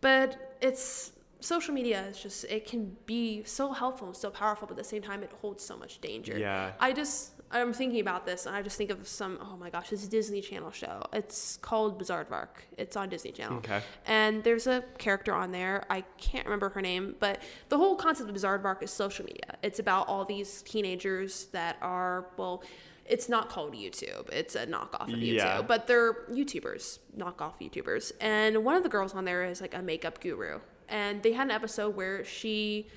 but 0.00 0.58
it's 0.60 1.12
social 1.40 1.74
media 1.74 2.06
is 2.06 2.18
just 2.20 2.44
it 2.44 2.66
can 2.66 2.96
be 3.06 3.42
so 3.44 3.72
helpful 3.72 4.06
and 4.08 4.16
so 4.16 4.30
powerful, 4.30 4.66
but 4.66 4.72
at 4.74 4.78
the 4.78 4.84
same 4.84 5.02
time 5.02 5.22
it 5.22 5.30
holds 5.40 5.64
so 5.64 5.76
much 5.76 6.00
danger. 6.00 6.38
Yeah. 6.38 6.72
I 6.80 6.92
just 6.92 7.32
I'm 7.50 7.72
thinking 7.72 8.00
about 8.00 8.26
this 8.26 8.46
and 8.46 8.56
I 8.56 8.62
just 8.62 8.76
think 8.76 8.90
of 8.90 9.06
some 9.06 9.38
oh 9.40 9.56
my 9.56 9.70
gosh, 9.70 9.90
this 9.90 10.06
Disney 10.08 10.40
Channel 10.40 10.70
show. 10.72 11.02
It's 11.12 11.56
called 11.58 12.00
Bizaardvark. 12.02 12.48
It's 12.76 12.96
on 12.96 13.08
Disney 13.08 13.32
Channel. 13.32 13.58
Okay. 13.58 13.80
And 14.06 14.42
there's 14.42 14.66
a 14.66 14.82
character 14.98 15.32
on 15.34 15.52
there. 15.52 15.84
I 15.88 16.02
can't 16.18 16.44
remember 16.44 16.68
her 16.70 16.80
name, 16.82 17.14
but 17.20 17.40
the 17.68 17.78
whole 17.78 17.94
concept 17.96 18.28
of 18.28 18.34
Bizaardvark 18.36 18.82
is 18.82 18.90
social 18.90 19.24
media. 19.24 19.56
It's 19.62 19.78
about 19.78 20.08
all 20.08 20.24
these 20.24 20.62
teenagers 20.62 21.46
that 21.52 21.76
are 21.80 22.26
well. 22.36 22.62
It's 23.08 23.28
not 23.28 23.48
called 23.48 23.72
YouTube. 23.72 24.28
It's 24.32 24.56
a 24.56 24.66
knockoff 24.66 25.02
of 25.02 25.10
YouTube, 25.10 25.34
Yeah. 25.36 25.62
but 25.62 25.86
they're 25.86 26.24
YouTubers, 26.28 26.98
knockoff 27.16 27.52
YouTubers. 27.60 28.10
And 28.20 28.64
one 28.64 28.74
of 28.74 28.82
the 28.82 28.88
girls 28.88 29.14
on 29.14 29.24
there 29.24 29.44
is 29.44 29.60
like 29.60 29.74
a 29.74 29.80
makeup 29.82 30.20
guru. 30.20 30.58
And 30.88 31.22
they 31.22 31.32
had 31.32 31.44
an 31.46 31.52
episode 31.52 31.94
where 31.94 32.24
she 32.24 32.88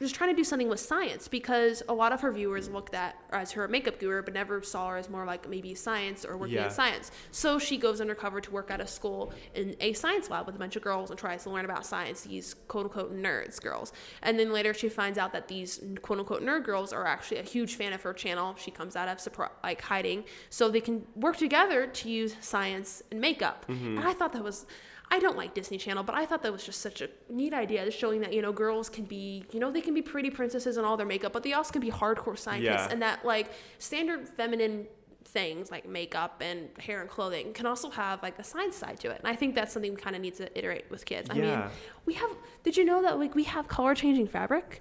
just 0.00 0.14
trying 0.14 0.30
to 0.30 0.36
do 0.36 0.44
something 0.44 0.68
with 0.68 0.80
science 0.80 1.28
because 1.28 1.82
a 1.88 1.94
lot 1.94 2.12
of 2.12 2.20
her 2.22 2.32
viewers 2.32 2.68
looked 2.68 2.94
at 2.94 3.16
her 3.30 3.38
as 3.38 3.52
her 3.52 3.68
makeup 3.68 3.98
guru, 4.00 4.22
but 4.22 4.34
never 4.34 4.62
saw 4.62 4.88
her 4.88 4.96
as 4.96 5.08
more 5.08 5.24
like 5.24 5.48
maybe 5.48 5.74
science 5.74 6.24
or 6.24 6.36
working 6.36 6.56
Yeah. 6.56 6.64
in 6.66 6.70
science. 6.70 7.10
So 7.30 7.58
she 7.58 7.76
goes 7.76 8.00
undercover 8.00 8.40
to 8.40 8.50
work 8.50 8.70
at 8.70 8.80
a 8.80 8.86
school 8.86 9.32
in 9.54 9.76
a 9.80 9.92
science 9.92 10.30
lab 10.30 10.46
with 10.46 10.56
a 10.56 10.58
bunch 10.58 10.76
of 10.76 10.82
girls 10.82 11.10
and 11.10 11.18
tries 11.18 11.42
to 11.44 11.50
learn 11.50 11.64
about 11.64 11.84
science. 11.86 12.22
These 12.22 12.54
quote 12.68 12.86
unquote 12.86 13.14
nerds 13.14 13.60
girls, 13.60 13.92
and 14.22 14.38
then 14.38 14.52
later 14.52 14.72
she 14.74 14.88
finds 14.88 15.18
out 15.18 15.32
that 15.32 15.48
these 15.48 15.80
quote 16.02 16.18
unquote 16.18 16.42
nerd 16.42 16.64
girls 16.64 16.92
are 16.92 17.06
actually 17.06 17.38
a 17.38 17.42
huge 17.42 17.74
fan 17.76 17.92
of 17.92 18.02
her 18.02 18.12
channel. 18.14 18.54
She 18.58 18.70
comes 18.70 18.96
out 18.96 19.08
of 19.08 19.20
like 19.62 19.82
hiding, 19.82 20.24
so 20.48 20.68
they 20.70 20.80
can 20.80 21.06
work 21.14 21.36
together 21.36 21.86
to 21.86 22.10
use 22.10 22.36
science 22.40 23.02
and 23.10 23.20
makeup. 23.20 23.66
Mm-hmm. 23.68 23.98
And 23.98 24.08
I 24.08 24.12
thought 24.14 24.32
that 24.32 24.42
was. 24.44 24.66
I 25.12 25.18
don't 25.18 25.36
like 25.36 25.54
Disney 25.54 25.76
Channel, 25.78 26.04
but 26.04 26.14
I 26.14 26.24
thought 26.24 26.42
that 26.42 26.52
was 26.52 26.64
just 26.64 26.80
such 26.80 27.00
a 27.00 27.08
neat 27.28 27.52
idea, 27.52 27.84
just 27.84 27.98
showing 27.98 28.20
that 28.20 28.32
you 28.32 28.42
know 28.42 28.52
girls 28.52 28.88
can 28.88 29.04
be, 29.04 29.44
you 29.52 29.58
know, 29.60 29.70
they 29.70 29.80
can 29.80 29.94
be 29.94 30.02
pretty 30.02 30.30
princesses 30.30 30.76
and 30.76 30.86
all 30.86 30.96
their 30.96 31.06
makeup, 31.06 31.32
but 31.32 31.42
they 31.42 31.52
also 31.52 31.72
can 31.72 31.80
be 31.80 31.90
hardcore 31.90 32.38
scientists, 32.38 32.86
Yeah. 32.86 32.88
and 32.90 33.02
that 33.02 33.24
like 33.24 33.50
standard 33.78 34.28
feminine 34.28 34.86
things 35.26 35.70
like 35.70 35.86
makeup 35.88 36.40
and 36.44 36.68
hair 36.78 37.00
and 37.02 37.08
clothing 37.10 37.52
can 37.52 37.64
also 37.64 37.88
have 37.90 38.20
like 38.22 38.36
a 38.40 38.44
science 38.44 38.74
side 38.76 38.98
to 38.98 39.10
it. 39.10 39.18
And 39.18 39.28
I 39.28 39.36
think 39.36 39.54
that's 39.54 39.72
something 39.72 39.94
we 39.94 40.00
kind 40.00 40.16
of 40.16 40.22
need 40.22 40.34
to 40.36 40.58
iterate 40.58 40.90
with 40.90 41.04
kids. 41.04 41.28
I 41.30 41.34
mean, 41.34 41.62
we 42.04 42.14
have. 42.14 42.30
Did 42.64 42.76
you 42.76 42.84
know 42.84 43.02
that 43.02 43.18
like 43.18 43.34
we 43.34 43.44
have 43.44 43.68
color 43.68 43.94
changing 43.94 44.26
fabric? 44.28 44.80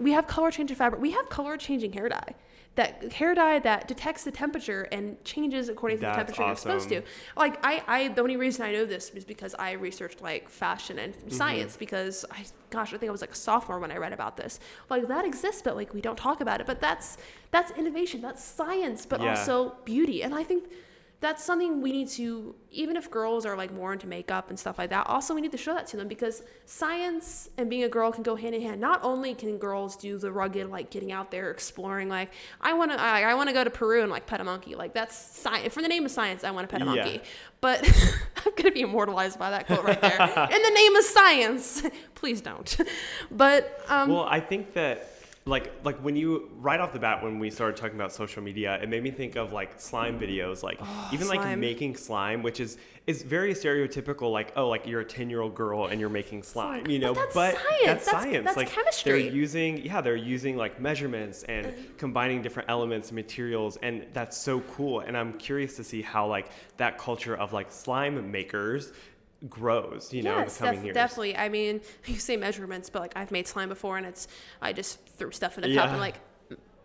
We 0.00 0.12
have 0.12 0.26
color 0.26 0.50
changing 0.50 0.76
fabric. 0.76 1.00
We 1.00 1.12
have 1.12 1.28
color 1.28 1.56
changing 1.56 1.92
hair 1.92 2.08
dye. 2.08 2.34
That 2.76 3.12
hair 3.12 3.36
dye 3.36 3.60
that 3.60 3.86
detects 3.86 4.24
the 4.24 4.32
temperature 4.32 4.88
and 4.90 5.22
changes 5.24 5.68
according 5.68 5.98
to 5.98 6.06
the 6.06 6.12
temperature 6.12 6.42
you're 6.42 6.56
supposed 6.56 6.88
to. 6.88 7.02
Like 7.36 7.64
I, 7.64 7.82
I, 7.86 8.08
the 8.08 8.20
only 8.20 8.36
reason 8.36 8.64
I 8.66 8.72
know 8.72 8.84
this 8.84 9.10
is 9.10 9.24
because 9.24 9.54
I 9.56 9.72
researched 9.72 10.20
like 10.20 10.48
fashion 10.48 10.98
and 10.98 11.14
Mm-hmm. 11.14 11.28
science 11.30 11.76
because 11.76 12.24
I, 12.32 12.44
gosh, 12.70 12.92
I 12.92 12.98
think 12.98 13.08
I 13.10 13.12
was 13.12 13.20
like 13.20 13.30
a 13.30 13.36
sophomore 13.36 13.78
when 13.78 13.92
I 13.92 13.96
read 13.98 14.12
about 14.12 14.36
this. 14.36 14.58
Like 14.90 15.06
that 15.06 15.24
exists, 15.24 15.62
but 15.62 15.76
like 15.76 15.94
we 15.94 16.00
don't 16.00 16.18
talk 16.18 16.40
about 16.40 16.60
it. 16.60 16.66
But 16.66 16.80
that's 16.80 17.16
that's 17.52 17.70
innovation. 17.78 18.20
That's 18.20 18.42
science, 18.44 19.06
but 19.06 19.20
Yeah. 19.20 19.30
also 19.30 19.76
beauty. 19.84 20.24
And 20.24 20.34
I 20.34 20.42
think 20.42 20.64
that's 21.24 21.42
something 21.42 21.80
we 21.80 21.90
need 21.90 22.08
to 22.08 22.54
even 22.70 22.96
if 22.96 23.10
girls 23.10 23.46
are 23.46 23.56
like 23.56 23.72
more 23.72 23.92
into 23.94 24.06
makeup 24.06 24.50
and 24.50 24.58
stuff 24.58 24.76
like 24.78 24.90
that 24.90 25.06
also 25.06 25.34
we 25.34 25.40
need 25.40 25.50
to 25.52 25.56
show 25.56 25.72
that 25.72 25.86
to 25.86 25.96
them 25.96 26.06
because 26.06 26.42
science 26.66 27.48
and 27.56 27.70
being 27.70 27.84
a 27.84 27.88
girl 27.88 28.12
can 28.12 28.22
go 28.22 28.34
hand 28.36 28.54
in 28.54 28.60
hand. 28.60 28.78
Not 28.80 29.00
only 29.02 29.34
can 29.34 29.56
girls 29.56 29.96
do 29.96 30.18
the 30.18 30.30
rugged 30.30 30.68
like 30.68 30.90
getting 30.90 31.12
out 31.12 31.30
there 31.30 31.50
exploring 31.50 32.08
like 32.10 32.30
i 32.60 32.74
want 32.74 32.90
to 32.90 33.00
I, 33.00 33.22
I 33.22 33.34
want 33.34 33.48
to 33.48 33.54
go 33.54 33.64
to 33.64 33.70
peru 33.70 34.02
and 34.02 34.10
like 34.10 34.26
pet 34.26 34.40
a 34.40 34.44
monkey. 34.44 34.74
Like 34.74 34.92
that's 34.92 35.16
science 35.16 35.72
for 35.72 35.80
the 35.80 35.88
name 35.88 36.04
of 36.04 36.10
science 36.10 36.44
i 36.44 36.50
want 36.50 36.68
to 36.68 36.72
pet 36.72 36.82
a 36.82 36.84
Yeah. 36.84 36.94
monkey. 37.04 37.22
But 37.62 37.78
i'm 38.44 38.52
gonna 38.56 38.72
be 38.72 38.82
immortalized 38.82 39.38
by 39.38 39.50
that 39.50 39.66
quote 39.66 39.84
right 39.84 40.00
there. 40.00 40.20
In 40.56 40.62
the 40.68 40.74
name 40.74 40.94
of 40.96 41.04
science 41.04 41.82
please 42.14 42.40
don't. 42.42 42.76
But 43.30 43.80
um 43.88 44.10
Well, 44.10 44.26
I 44.28 44.40
think 44.40 44.74
that 44.74 45.10
like 45.46 45.74
like 45.84 45.98
when 45.98 46.16
you 46.16 46.50
right 46.56 46.80
off 46.80 46.94
the 46.94 46.98
bat 46.98 47.22
when 47.22 47.38
we 47.38 47.50
started 47.50 47.76
talking 47.76 47.96
about 47.96 48.12
social 48.12 48.42
media, 48.42 48.78
it 48.82 48.88
made 48.88 49.02
me 49.02 49.10
think 49.10 49.36
of 49.36 49.52
like 49.52 49.78
slime 49.78 50.18
videos, 50.18 50.62
like 50.62 50.78
oh, 50.80 51.10
even 51.12 51.28
like 51.28 51.40
Oh, 51.40 51.54
making 51.56 51.96
slime, 51.96 52.42
which 52.42 52.60
is 52.60 52.78
is 53.06 53.22
very 53.22 53.52
stereotypical. 53.52 54.32
Like 54.32 54.54
oh, 54.56 54.68
like 54.68 54.86
you're 54.86 55.02
a 55.02 55.04
ten 55.04 55.28
year 55.28 55.42
old 55.42 55.54
girl 55.54 55.86
and 55.88 56.00
you're 56.00 56.08
making 56.08 56.44
slime, 56.44 56.86
you 56.86 56.98
know. 56.98 57.12
But 57.12 57.34
that's 57.34 57.34
but 57.34 57.54
science. 57.56 57.84
that's 57.84 58.04
That's- 58.06 58.22
science. 58.24 58.44
that's 58.46 58.56
like 58.56 58.70
chemistry. 58.70 59.12
they're 59.24 59.32
using 59.32 59.84
yeah, 59.84 60.00
they're 60.00 60.16
using 60.16 60.56
like 60.56 60.80
measurements 60.80 61.42
and 61.42 61.74
combining 61.98 62.40
different 62.40 62.70
elements 62.70 63.08
and 63.10 63.16
materials, 63.16 63.76
and 63.82 64.06
that's 64.14 64.38
so 64.38 64.60
cool. 64.60 65.00
And 65.00 65.14
I'm 65.14 65.34
curious 65.34 65.76
to 65.76 65.84
see 65.84 66.00
how 66.00 66.26
like 66.26 66.48
that 66.78 66.96
culture 66.96 67.36
of 67.36 67.52
like 67.52 67.70
slime 67.70 68.30
makers 68.30 68.92
grows, 69.50 70.10
you 70.10 70.22
know, 70.22 70.38
in 70.38 70.46
the 70.46 70.50
coming 70.50 70.74
def- 70.76 70.84
years. 70.86 70.94
definitely. 70.94 71.36
I 71.36 71.50
mean, 71.50 71.82
you 72.06 72.14
say 72.18 72.38
measurements, 72.38 72.88
but 72.88 73.02
like 73.02 73.12
I've 73.14 73.30
made 73.30 73.46
slime 73.46 73.68
before, 73.68 73.98
and 73.98 74.06
it's 74.06 74.26
I 74.62 74.72
just 74.72 75.03
threw 75.16 75.30
stuff 75.30 75.58
in 75.58 75.64
a 75.64 75.68
cup 75.68 75.74
Yeah. 75.86 75.90
and 75.90 76.00
like, 76.00 76.20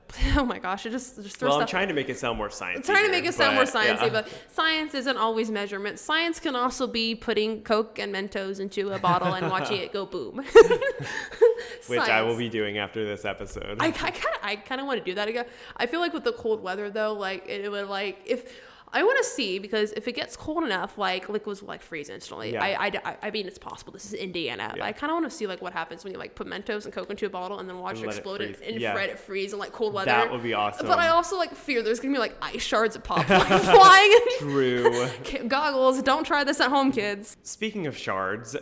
oh 0.38 0.43
my 0.43 0.57
gosh, 0.57 0.86
it 0.88 0.89
just 0.89 1.21
just 1.21 1.38
throw 1.38 1.49
Well, 1.49 1.57
I'm 1.57 1.61
stuff. 1.61 1.69
trying 1.69 1.88
to 1.89 1.93
make 1.93 2.09
it 2.09 2.17
sound 2.17 2.38
more 2.38 2.49
sciencey. 2.49 2.77
I'm 2.77 2.82
trying 2.82 3.05
to 3.05 3.11
make 3.11 3.25
it 3.25 3.34
sound 3.36 3.55
more 3.55 3.65
sciencey, 3.65 4.01
yeah. 4.01 4.09
but 4.09 4.27
science 4.51 4.95
isn't 4.95 5.17
always 5.17 5.51
measurement. 5.51 5.99
Science 5.99 6.39
can 6.39 6.55
also 6.55 6.88
be 6.88 7.13
putting 7.13 7.61
Coke 7.61 7.99
and 7.99 8.13
Mentos 8.13 8.59
into 8.59 8.89
a 8.89 8.97
bottle 8.97 9.34
and 9.36 9.49
watching 9.49 9.77
it 9.77 9.93
go 9.93 10.05
boom. 10.07 10.43
which 11.88 11.99
I 11.99 12.21
will 12.23 12.38
be 12.38 12.49
doing 12.49 12.77
after 12.77 13.05
this 13.05 13.25
episode. 13.25 13.77
I 13.80 13.91
kind 13.91 14.15
of, 14.15 14.23
I 14.41 14.55
kind 14.55 14.82
of 14.82 14.88
want 14.88 14.99
to 14.99 15.05
do 15.05 15.13
that 15.15 15.27
again. 15.27 15.45
I 15.77 15.86
feel 15.86 15.99
like 15.99 16.13
with 16.13 16.23
the 16.23 16.34
cold 16.34 16.61
weather 16.63 16.89
though, 16.89 17.13
like 17.13 17.47
it 17.47 17.69
would 17.69 17.88
like 17.88 18.19
if 18.25 18.51
I 18.91 19.03
want 19.03 19.17
to 19.19 19.23
see 19.23 19.59
because 19.59 19.91
if 19.91 20.07
it 20.07 20.13
gets 20.13 20.35
cold 20.35 20.63
enough, 20.63 20.97
like 20.97 21.29
liquids 21.29 21.61
will 21.61 21.67
like 21.67 21.81
freeze 21.81 22.09
instantly. 22.09 22.53
Yeah. 22.53 22.63
I, 22.63 22.91
I, 23.05 23.17
I 23.23 23.31
mean, 23.31 23.45
it's 23.45 23.59
possible. 23.59 23.93
This 23.93 24.05
is 24.05 24.13
Indiana. 24.13 24.73
Yeah. 24.75 24.85
I 24.85 24.91
kind 24.93 25.11
of 25.11 25.15
want 25.15 25.29
to 25.29 25.35
see 25.35 25.45
like 25.45 25.61
what 25.61 25.73
happens 25.73 26.03
when 26.03 26.13
you 26.13 26.19
like 26.19 26.33
put 26.33 26.47
Mentos 26.47 26.85
and 26.85 26.93
Coke 26.93 27.09
into 27.09 27.25
a 27.27 27.29
bottle 27.29 27.59
and 27.59 27.69
then 27.69 27.77
watch 27.77 27.97
And 28.01 28.05
it 28.05 28.07
let 28.07 28.15
it 28.15 28.17
explode 28.17 28.41
and, 28.41 28.81
Yeah. 28.81 28.95
it 28.97 29.19
freeze 29.19 29.53
in 29.53 29.59
like 29.59 29.71
cold 29.73 29.93
weather. 29.93 30.07
That 30.07 30.31
would 30.31 30.41
be 30.41 30.53
awesome. 30.53 30.87
But 30.87 30.97
I 30.97 31.09
also 31.09 31.37
like 31.37 31.53
fear 31.53 31.83
there's 31.83 31.99
gonna 31.99 32.13
be 32.13 32.19
like 32.19 32.35
ice 32.41 32.61
shards 32.63 32.95
of 32.95 33.03
pop 33.03 33.29
like, 33.29 33.47
flying. 33.61 34.19
True. 34.39 35.07
Goggles. 35.47 36.01
Don't 36.01 36.23
try 36.23 36.43
this 36.43 36.59
at 36.59 36.69
home, 36.69 36.91
kids. 36.91 37.37
Speaking 37.43 37.85
of 37.85 37.95
shards, 37.95 38.55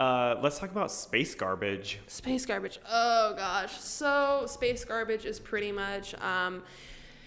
uh, 0.00 0.36
let's 0.42 0.58
talk 0.58 0.70
about 0.70 0.90
space 0.90 1.34
garbage. 1.34 2.00
Space 2.06 2.46
garbage. 2.46 2.78
Oh 2.90 3.34
gosh. 3.36 3.78
So 3.78 4.44
space 4.46 4.84
garbage 4.84 5.24
is 5.26 5.38
pretty 5.38 5.72
much 5.72 6.14
um, 6.22 6.62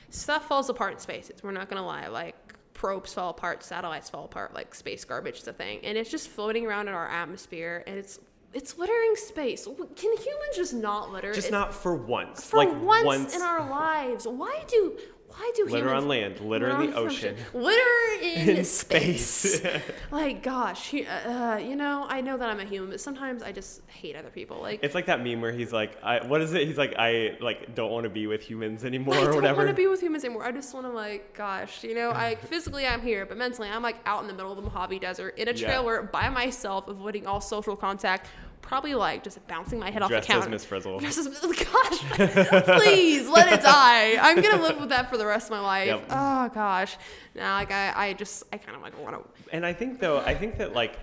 stuff 0.10 0.48
falls 0.48 0.70
apart 0.70 0.94
in 0.94 1.00
space. 1.00 1.32
We're 1.44 1.52
not 1.52 1.70
gonna 1.70 1.86
lie. 1.86 2.08
Like 2.08 2.36
probes 2.78 3.14
fall 3.14 3.32
apart, 3.32 3.64
satellites 3.64 4.10
fall 4.10 4.24
apart. 4.26 4.54
Like 4.54 4.74
space 4.74 5.04
garbage 5.04 5.40
is 5.40 5.48
a 5.48 5.54
thing, 5.54 5.80
and 5.84 5.98
it's 5.98 6.10
just 6.10 6.30
floating 6.30 6.66
around 6.66 6.88
in 6.88 6.94
our 6.94 7.10
atmosphere, 7.10 7.84
and 7.86 7.98
it's 7.98 8.20
it's 8.54 8.78
littering 8.78 9.16
space. 9.18 9.66
Can 9.66 10.18
humans 10.18 10.56
just 10.56 10.74
not 10.74 11.12
litter? 11.12 11.34
Just 11.34 11.48
It's- 11.48 11.52
not 11.52 11.74
for 11.74 11.96
once. 11.96 12.46
for 12.50 12.58
like 12.58 12.82
once, 12.82 13.36
in 13.36 13.42
our 13.42 13.70
lives. 13.70 14.26
Why 14.26 14.64
do 14.68 14.98
why 15.38 15.52
do 15.56 15.66
litter 15.66 15.86
humans 15.90 16.04
on 16.04 16.08
land, 16.10 16.40
litter 16.40 16.70
in 16.70 16.90
the 16.92 16.98
ocean. 16.98 17.36
litter 17.54 17.82
in, 18.24 18.50
In 18.58 18.66
space? 18.66 19.26
space. 19.26 19.82
like 20.12 20.42
gosh, 20.44 20.94
you- 20.94 21.06
uh, 21.06 21.60
you 21.64 21.76
know, 21.76 22.06
I 22.10 22.22
know 22.22 22.38
that 22.38 22.50
I'm 22.50 22.60
a 22.60 22.66
human, 22.66 22.90
but 22.90 23.00
sometimes 23.00 23.44
I 23.44 23.52
just 23.52 23.82
hate 23.88 24.16
other 24.16 24.30
people. 24.30 24.60
Like 24.62 24.80
It's 24.84 24.96
like 24.96 25.06
that 25.06 25.22
meme 25.24 25.40
where 25.42 25.52
he's 25.52 25.72
like, 25.72 26.02
I, 26.04 26.26
what 26.26 26.42
is 26.42 26.54
it? 26.54 26.68
He's 26.68 26.78
like, 26.78 26.96
I 26.98 27.38
like 27.40 27.76
don't 27.76 27.92
want 27.92 28.06
to 28.06 28.10
be 28.10 28.26
with 28.28 28.42
humans 28.42 28.84
anymore 28.84 29.16
I 29.16 29.20
or 29.26 29.36
whatever. 29.36 29.38
I 29.38 29.48
don't 29.50 29.58
want 29.58 29.70
to 29.70 29.74
be 29.76 29.88
with 29.88 30.02
humans 30.02 30.24
anymore. 30.26 30.44
I 30.46 30.52
just 30.52 30.74
want 30.74 30.86
to 30.88 30.92
like, 30.92 31.36
gosh, 31.36 31.84
you 31.84 31.94
know, 31.94 32.10
I 32.12 32.36
physically 32.36 32.88
I'm 32.88 33.02
here, 33.02 33.26
but 33.26 33.38
mentally 33.38 33.70
I'm 33.70 33.84
like 33.84 33.98
out 34.06 34.22
in 34.22 34.28
the 34.28 34.34
middle 34.34 34.52
of 34.52 34.56
the 34.58 34.64
Mojave 34.64 35.00
Desert 35.00 35.38
in 35.38 35.48
a 35.48 35.52
Yeah. 35.52 35.68
trailer 35.68 36.02
by 36.02 36.30
myself, 36.30 36.88
avoiding 36.88 37.28
all 37.28 37.42
social 37.42 37.76
contact. 37.76 38.28
Probably 38.68 38.96
like 38.96 39.24
just 39.24 39.46
bouncing 39.48 39.80
my 39.80 39.90
head 39.90 40.02
off 40.02 40.10
Dressed 40.10 40.28
the 40.28 40.34
as 40.34 40.40
counter. 40.40 40.52
Miss 40.52 40.66
Frizzle. 40.66 41.00
Dressed 41.00 41.20
as- 41.20 41.28
gosh, 41.28 42.00
please 42.82 43.30
let 43.30 43.54
it 43.54 43.62
die. 43.62 44.18
I'm 44.20 44.42
gonna 44.42 44.62
live 44.62 44.78
with 44.78 44.90
that 44.90 45.10
for 45.10 45.18
the 45.18 45.26
rest 45.26 45.48
of 45.48 45.52
my 45.52 45.62
life. 45.62 45.88
Yep. 45.88 46.06
Oh 46.10 46.50
gosh, 46.54 46.98
now 47.34 47.56
like 47.56 47.72
I, 47.72 47.94
I 47.96 48.14
just 48.14 48.44
I 48.52 48.58
kind 48.58 48.76
of 48.76 48.82
like 48.82 49.02
want 49.02 49.16
to. 49.16 49.54
And 49.54 49.66
I 49.66 49.72
think 49.72 50.02
though, 50.02 50.20
I 50.20 50.36
think 50.36 50.58
that 50.58 50.74
like 50.74 51.00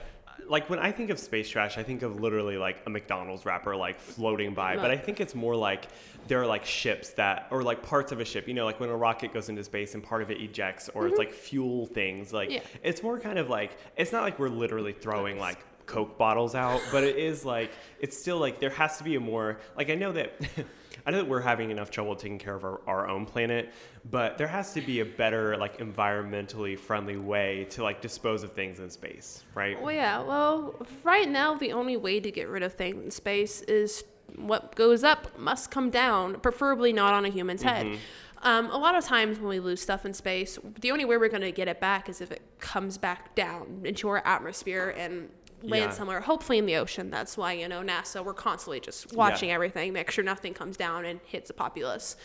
like 0.46 0.68
when 0.68 0.78
I 0.78 0.92
think 0.92 1.08
of 1.08 1.18
space 1.18 1.48
trash, 1.48 1.78
I 1.78 1.82
think 1.82 2.02
of 2.02 2.20
literally 2.20 2.58
like 2.58 2.82
a 2.86 2.90
McDonald's 2.90 3.46
wrapper 3.46 3.74
like 3.74 3.98
floating 3.98 4.52
by. 4.52 4.76
But 4.76 4.90
I 4.90 4.98
think 4.98 5.20
it's 5.20 5.34
more 5.34 5.56
like 5.56 5.88
there 6.28 6.42
are 6.42 6.46
like 6.46 6.66
ships 6.66 7.10
that 7.10 7.46
or 7.50 7.62
like 7.62 7.82
parts 7.82 8.12
of 8.12 8.20
a 8.20 8.26
ship, 8.26 8.46
you 8.46 8.52
know, 8.52 8.66
like 8.66 8.78
when 8.78 8.90
a 8.90 8.96
rocket 8.96 9.32
goes 9.32 9.48
into 9.48 9.64
space 9.64 9.94
and 9.94 10.02
part 10.02 10.20
of 10.20 10.30
it 10.30 10.40
ejects 10.40 10.90
or 10.94 11.06
it's 11.06 11.12
mm-hmm. 11.12 11.20
like 11.20 11.32
fuel 11.32 11.86
things. 11.86 12.32
Like 12.32 12.50
Yeah. 12.50 12.60
it's 12.82 13.02
more 13.02 13.18
kind 13.18 13.38
of 13.38 13.48
like 13.48 13.78
it's 13.96 14.12
not 14.12 14.22
like 14.22 14.38
we're 14.38 14.48
literally 14.48 14.92
throwing 14.92 15.38
like 15.38 15.64
Coke 15.86 16.18
bottles 16.18 16.54
out, 16.54 16.80
but 16.90 17.04
it 17.04 17.16
is 17.16 17.44
like 17.44 17.70
it's 18.00 18.16
still 18.16 18.38
like 18.38 18.60
there 18.60 18.70
has 18.70 18.98
to 18.98 19.04
be 19.04 19.16
a 19.16 19.20
more 19.20 19.58
like 19.76 19.90
I 19.90 19.94
know 19.94 20.12
that 20.12 20.32
I 21.06 21.10
know 21.10 21.18
that 21.18 21.28
we're 21.28 21.40
having 21.40 21.70
enough 21.70 21.90
trouble 21.90 22.16
taking 22.16 22.38
care 22.38 22.54
of 22.54 22.64
our, 22.64 22.80
our 22.86 23.08
own 23.08 23.26
planet, 23.26 23.72
but 24.10 24.38
there 24.38 24.46
has 24.46 24.72
to 24.72 24.80
be 24.80 25.00
a 25.00 25.04
better 25.04 25.56
like 25.56 25.78
environmentally 25.78 26.78
friendly 26.78 27.16
way 27.16 27.66
to 27.70 27.82
like 27.82 28.00
dispose 28.00 28.42
of 28.42 28.52
things 28.52 28.80
in 28.80 28.88
space, 28.88 29.44
right? 29.54 29.80
Well, 29.80 29.94
yeah. 29.94 30.22
Well, 30.22 30.74
right 31.02 31.28
now 31.28 31.54
the 31.54 31.72
only 31.72 31.96
way 31.96 32.20
to 32.20 32.30
get 32.30 32.48
rid 32.48 32.62
of 32.62 32.72
things 32.72 33.04
in 33.04 33.10
space 33.10 33.60
is 33.62 34.04
what 34.36 34.74
goes 34.74 35.04
up 35.04 35.38
must 35.38 35.70
come 35.70 35.90
down, 35.90 36.40
preferably 36.40 36.92
not 36.92 37.12
on 37.12 37.24
a 37.24 37.28
human's 37.28 37.62
head. 37.62 37.98
Um, 38.42 38.70
a 38.70 38.76
lot 38.76 38.94
of 38.94 39.04
times 39.04 39.38
when 39.38 39.48
we 39.48 39.58
lose 39.58 39.80
stuff 39.80 40.04
in 40.04 40.12
space, 40.12 40.58
the 40.80 40.90
only 40.90 41.06
way 41.06 41.16
we're 41.16 41.30
going 41.30 41.40
to 41.42 41.52
get 41.52 41.66
it 41.66 41.80
back 41.80 42.10
is 42.10 42.20
if 42.20 42.30
it 42.30 42.42
comes 42.58 42.98
back 42.98 43.34
down 43.34 43.82
into 43.84 44.08
our 44.08 44.18
atmosphere 44.26 44.94
and 44.98 45.30
land 45.64 45.90
Yeah. 45.90 45.90
somewhere, 45.90 46.20
hopefully 46.20 46.58
in 46.58 46.66
the 46.66 46.76
ocean. 46.76 47.10
That's 47.10 47.36
why, 47.36 47.52
you 47.52 47.68
know, 47.68 47.82
NASA, 47.82 48.24
we're 48.24 48.34
constantly 48.34 48.80
just 48.80 49.12
watching 49.14 49.50
everything, 49.50 49.92
make 49.92 50.10
sure 50.10 50.22
nothing 50.24 50.54
comes 50.54 50.76
down 50.76 51.04
and 51.04 51.20
hits 51.24 51.48
the 51.48 51.54
populace. 51.54 52.16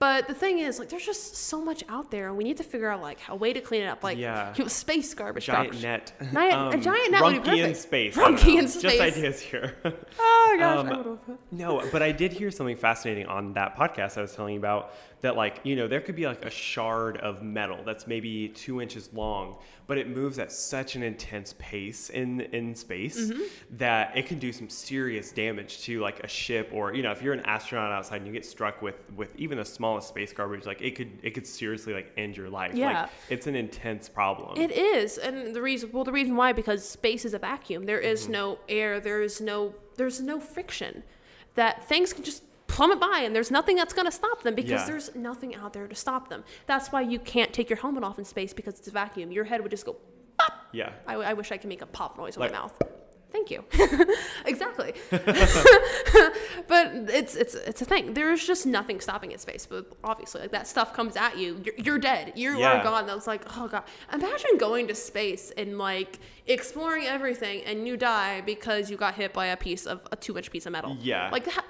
But 0.00 0.26
the 0.26 0.34
thing 0.34 0.58
is, 0.58 0.78
like, 0.80 0.88
there's 0.90 1.06
just 1.06 1.34
so 1.36 1.64
much 1.64 1.82
out 1.88 2.10
there, 2.10 2.28
and 2.28 2.36
we 2.36 2.44
need 2.44 2.56
to 2.58 2.64
figure 2.64 2.90
out 2.90 3.00
like 3.00 3.20
a 3.28 3.36
way 3.36 3.52
to 3.54 3.60
clean 3.60 3.82
it 3.82 3.86
up, 3.86 4.02
like 4.02 4.18
Yeah. 4.18 4.52
you 4.56 4.64
know, 4.64 4.68
space 4.68 5.14
garbage. 5.14 5.46
Giant 5.46 5.66
garbage. 5.70 5.82
net. 5.82 6.12
Giant- 6.32 6.74
a 6.74 6.78
giant 6.78 7.10
net 7.12 7.22
would 7.22 7.42
be 7.44 7.48
Runky 7.50 7.54
in 7.58 7.60
perfect. 7.60 7.76
space. 7.78 8.18
I 8.18 8.20
don't 8.22 8.36
Runky 8.36 8.52
know. 8.54 8.58
in 8.58 8.66
Just 8.66 8.84
ideas 9.00 9.40
here. 9.40 9.74
Oh 10.18 10.56
gosh, 10.58 10.92
Um, 10.92 11.38
No, 11.52 11.82
but 11.90 12.02
I 12.02 12.12
did 12.12 12.32
hear 12.32 12.50
something 12.50 12.76
fascinating 12.76 13.26
on 13.26 13.54
that 13.54 13.76
podcast 13.76 14.18
I 14.18 14.22
was 14.22 14.34
telling 14.34 14.54
you 14.54 14.60
about 14.60 14.92
that, 15.24 15.36
like, 15.36 15.60
you 15.64 15.74
know, 15.74 15.88
there 15.88 16.00
could 16.00 16.16
be 16.16 16.26
like 16.26 16.44
a 16.44 16.50
shard 16.50 17.16
of 17.18 17.42
metal 17.42 17.78
that's 17.84 18.06
maybe 18.06 18.48
two 18.48 18.80
inches 18.82 19.08
long, 19.12 19.56
but 19.86 19.96
it 19.98 20.08
moves 20.08 20.38
at 20.38 20.52
such 20.52 20.96
an 20.96 21.02
intense 21.02 21.54
pace 21.58 22.10
in 22.10 22.40
in 22.58 22.74
space 22.74 23.18
Mm-hmm. 23.18 23.42
that 23.84 24.16
it 24.16 24.26
can 24.26 24.38
do 24.38 24.52
some 24.52 24.68
serious 24.68 25.32
damage 25.32 25.80
to 25.86 26.00
like 26.00 26.20
a 26.24 26.28
ship 26.28 26.70
or 26.72 26.94
you 26.94 27.02
know, 27.02 27.10
if 27.10 27.22
you're 27.22 27.32
an 27.32 27.44
astronaut 27.56 27.90
outside 27.90 28.18
and 28.18 28.26
you 28.26 28.32
get 28.32 28.44
struck 28.44 28.82
with 28.82 28.96
with 29.16 29.34
even 29.36 29.56
the 29.58 29.64
smallest 29.64 30.08
space 30.08 30.32
garbage, 30.32 30.66
like 30.66 30.80
it 30.82 30.94
could 30.94 31.10
it 31.22 31.30
could 31.34 31.46
seriously 31.46 31.92
like 31.94 32.12
end 32.16 32.36
your 32.36 32.50
life. 32.50 32.74
Yeah. 32.74 33.02
Like, 33.02 33.10
it's 33.30 33.46
an 33.46 33.56
intense 33.56 34.08
problem. 34.08 34.60
It 34.60 34.70
is, 34.72 35.16
and 35.18 35.54
the 35.56 35.62
reason 35.62 35.90
well, 35.92 36.04
the 36.04 36.12
reason 36.12 36.36
why 36.36 36.52
because 36.52 36.86
space 36.88 37.24
is 37.24 37.34
a 37.34 37.38
vacuum. 37.38 37.84
there 37.86 37.98
is 38.12 38.22
Mm-hmm. 38.24 38.32
no 38.32 38.58
air. 38.68 39.00
There 39.00 39.22
is 39.22 39.40
no 39.40 39.74
there's 39.96 40.20
no 40.20 40.38
friction. 40.40 41.02
That 41.54 41.88
things 41.88 42.12
can 42.12 42.24
just 42.24 42.42
plummet 42.66 43.00
by, 43.00 43.20
and 43.24 43.34
there's 43.34 43.50
nothing 43.50 43.76
that's 43.76 43.92
gonna 43.92 44.10
stop 44.12 44.42
them 44.42 44.54
because 44.54 44.80
Yeah. 44.82 44.86
there's 44.86 45.14
nothing 45.14 45.54
out 45.54 45.72
there 45.72 45.86
to 45.86 45.94
stop 45.94 46.28
them. 46.28 46.44
That's 46.66 46.88
why 46.92 47.02
you 47.02 47.18
can't 47.18 47.52
take 47.52 47.68
your 47.70 47.78
helmet 47.78 48.04
off 48.04 48.18
in 48.18 48.24
space 48.24 48.52
because 48.52 48.78
it's 48.78 48.88
a 48.88 48.92
vacuum. 48.92 49.30
Your 49.32 49.44
head 49.44 49.60
would 49.62 49.70
just 49.70 49.86
go. 49.86 49.96
yeah. 50.72 50.90
I, 51.06 51.14
I 51.14 51.32
wish 51.34 51.52
I 51.52 51.56
could 51.56 51.68
make 51.68 51.82
a 51.82 51.86
pop 51.86 52.16
noise 52.18 52.36
with 52.36 52.50
Like- 52.50 52.52
my 52.52 52.58
mouth. 52.58 52.82
Thank 53.32 53.50
you. 53.50 53.64
exactly. 54.46 54.94
but 55.10 56.92
it's 57.10 57.34
it's 57.34 57.54
it's 57.54 57.82
a 57.82 57.84
thing. 57.84 58.14
There 58.14 58.32
is 58.32 58.46
just 58.46 58.64
nothing 58.64 59.00
stopping 59.00 59.32
it 59.32 59.40
space. 59.40 59.66
But 59.66 59.86
obviously, 60.04 60.42
like 60.42 60.52
that 60.52 60.66
stuff 60.68 60.92
comes 60.94 61.16
at 61.16 61.36
you, 61.36 61.60
you're, 61.64 61.74
you're 61.76 61.98
dead. 61.98 62.32
You 62.36 62.56
Yeah. 62.58 62.78
are 62.80 62.82
gone. 62.84 63.06
That 63.06 63.16
was 63.16 63.26
like, 63.26 63.42
oh 63.58 63.66
god. 63.68 63.84
Imagine 64.12 64.56
going 64.58 64.86
to 64.88 64.94
space 64.94 65.50
and 65.56 65.78
like 65.78 66.18
exploring 66.46 67.06
everything, 67.06 67.62
and 67.64 67.86
you 67.88 67.96
die 67.96 68.40
because 68.40 68.90
you 68.90 68.96
got 68.96 69.14
hit 69.14 69.32
by 69.32 69.46
a 69.46 69.56
piece 69.56 69.86
of 69.86 70.00
a 70.12 70.16
two 70.16 70.36
inch 70.36 70.50
piece 70.50 70.66
of 70.66 70.72
metal. 70.72 70.96
Yeah. 71.00 71.30
Like 71.30 71.44
that. 71.46 71.64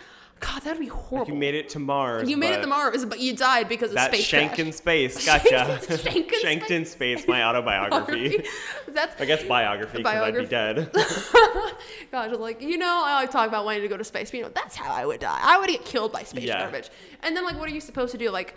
God, 0.45 0.63
that'd 0.63 0.79
be 0.79 0.89
horrible. 0.89 1.33
You 1.33 1.39
made 1.39 1.55
it 1.55 1.71
to 1.71 1.79
Mars. 1.79 2.29
You 2.29 2.37
made 2.37 2.53
it 2.53 2.61
to 2.61 2.67
Mars, 2.67 3.05
but 3.07 3.19
you 3.19 3.35
died 3.35 3.67
because 3.67 3.91
of 3.91 3.95
That 3.95 4.13
space 4.13 4.25
Shank 4.25 4.59
in 4.59 4.73
Space. 4.73 5.25
Gotcha. 5.27 5.81
Shank 5.99 6.33
in 6.33 6.41
Shanked 6.41 6.71
in 6.71 6.85
Space, 6.85 7.27
my 7.27 7.43
autobiography. 7.45 8.45
That's 8.89 9.19
I 9.21 9.25
guess 9.25 9.43
biography 9.45 9.99
because 9.99 10.23
I'd 10.23 10.35
be 10.37 10.45
dead. 10.45 10.91
Gosh, 12.13 12.31
I'm 12.31 12.41
like, 12.41 12.61
you 12.61 12.77
know, 12.77 13.03
I 13.05 13.15
like 13.23 13.31
talk 13.31 13.49
about 13.49 13.65
wanting 13.65 13.83
to 13.83 13.89
go 13.89 13.97
to 13.97 14.05
space, 14.05 14.31
but 14.31 14.37
you 14.37 14.43
know, 14.43 14.51
that's 14.55 14.77
how 14.77 14.93
I 14.93 15.07
would 15.07 15.21
die. 15.21 15.41
I 15.43 15.59
would 15.59 15.69
get 15.69 15.85
killed 15.85 16.13
by 16.13 16.25
space 16.25 16.45
Yeah. 16.45 16.61
garbage. 16.61 16.91
And 17.23 17.35
then, 17.35 17.45
like, 17.45 17.59
what 17.59 17.69
are 17.69 17.73
you 17.73 17.81
supposed 17.81 18.13
to 18.13 18.19
do? 18.19 18.31
Like, 18.31 18.57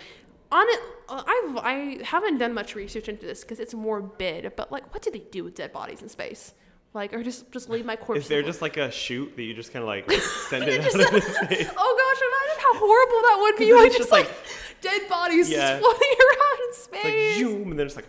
on 0.52 0.66
it, 0.68 0.80
uh, 1.10 1.24
I've, 1.26 1.58
I 1.58 2.00
haven't 2.04 2.38
done 2.38 2.54
much 2.54 2.76
research 2.76 3.08
into 3.08 3.26
this 3.26 3.42
because 3.42 3.60
it's 3.60 3.74
morbid, 3.74 4.54
but 4.56 4.72
like, 4.72 4.94
what 4.94 5.02
do 5.02 5.12
they 5.12 5.20
do 5.20 5.44
with 5.46 5.56
dead 5.56 5.72
bodies 5.72 6.02
in 6.02 6.10
space? 6.10 6.54
Like, 6.94 7.14
or 7.14 7.22
just 7.22 7.52
just 7.52 7.70
leave 7.70 7.86
my 7.86 7.96
corpse. 7.96 8.24
Is 8.24 8.28
there 8.28 8.42
just 8.42 8.62
like 8.62 8.78
a 8.78 8.90
chute 8.90 9.36
that 9.36 9.44
you 9.44 9.54
just 9.54 9.72
kind 9.72 9.84
of 9.84 9.88
like 9.88 10.10
send 10.50 10.64
it 10.64 10.82
just- 10.82 10.96
out 10.96 11.22
space? 11.24 11.70
oh 11.78 11.92
gosh, 12.00 12.22
imagine 12.28 12.62
how 12.64 12.74
horrible 12.80 13.22
that 13.22 13.38
would 13.42 13.56
be. 13.60 13.74
Like, 13.74 13.88
just 13.88 13.98
just 14.00 14.12
like, 14.12 14.30
dead 14.82 15.08
bodies 15.10 15.50
Yeah. 15.50 15.80
just 15.80 15.82
floating 15.82 16.16
around 16.30 16.68
in 16.68 16.74
space. 16.74 17.02
It's 17.06 17.42
like 17.42 17.50
zoom, 17.50 17.72
and 17.72 17.80
then 17.80 17.86
it's 17.88 17.96
like, 17.96 18.06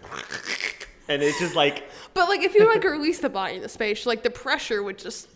and 1.08 1.22
it's 1.22 1.38
just 1.38 1.54
like, 1.54 1.84
But 2.14 2.28
like 2.28 2.40
if 2.42 2.54
you 2.54 2.66
like 2.66 2.84
release 2.84 3.18
the 3.20 3.28
body 3.28 3.56
into 3.56 3.68
space, 3.68 4.06
like 4.06 4.22
the 4.22 4.30
pressure 4.30 4.82
would 4.82 4.98
just 4.98 5.28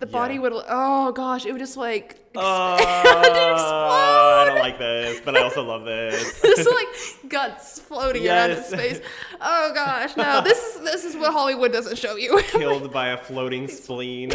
the 0.00 0.06
body 0.06 0.34
Yeah. 0.34 0.40
would 0.40 0.52
oh 0.68 1.12
gosh, 1.12 1.46
it 1.46 1.52
would 1.52 1.58
just 1.60 1.76
like 1.76 2.16
oh, 2.36 2.74
explode. 2.74 3.60
I 3.60 4.44
don't 4.46 4.58
like 4.58 4.78
this, 4.78 5.20
but 5.24 5.36
I 5.36 5.42
also 5.42 5.62
love 5.62 5.84
this. 5.84 6.40
just 6.42 6.68
like 6.70 7.30
guts 7.30 7.78
floating 7.80 8.26
around 8.26 8.50
in 8.50 8.56
Yes. 8.56 8.68
space. 8.70 9.00
Oh 9.40 9.72
gosh, 9.74 10.16
no, 10.16 10.40
this 10.40 10.58
is 10.76 10.80
this 10.82 11.04
is 11.04 11.16
what 11.16 11.32
Hollywood 11.32 11.72
doesn't 11.72 11.98
show 11.98 12.16
you. 12.16 12.40
Killed 12.50 12.92
by 12.92 13.08
a 13.08 13.16
floating 13.16 13.68
spleen. 13.68 14.32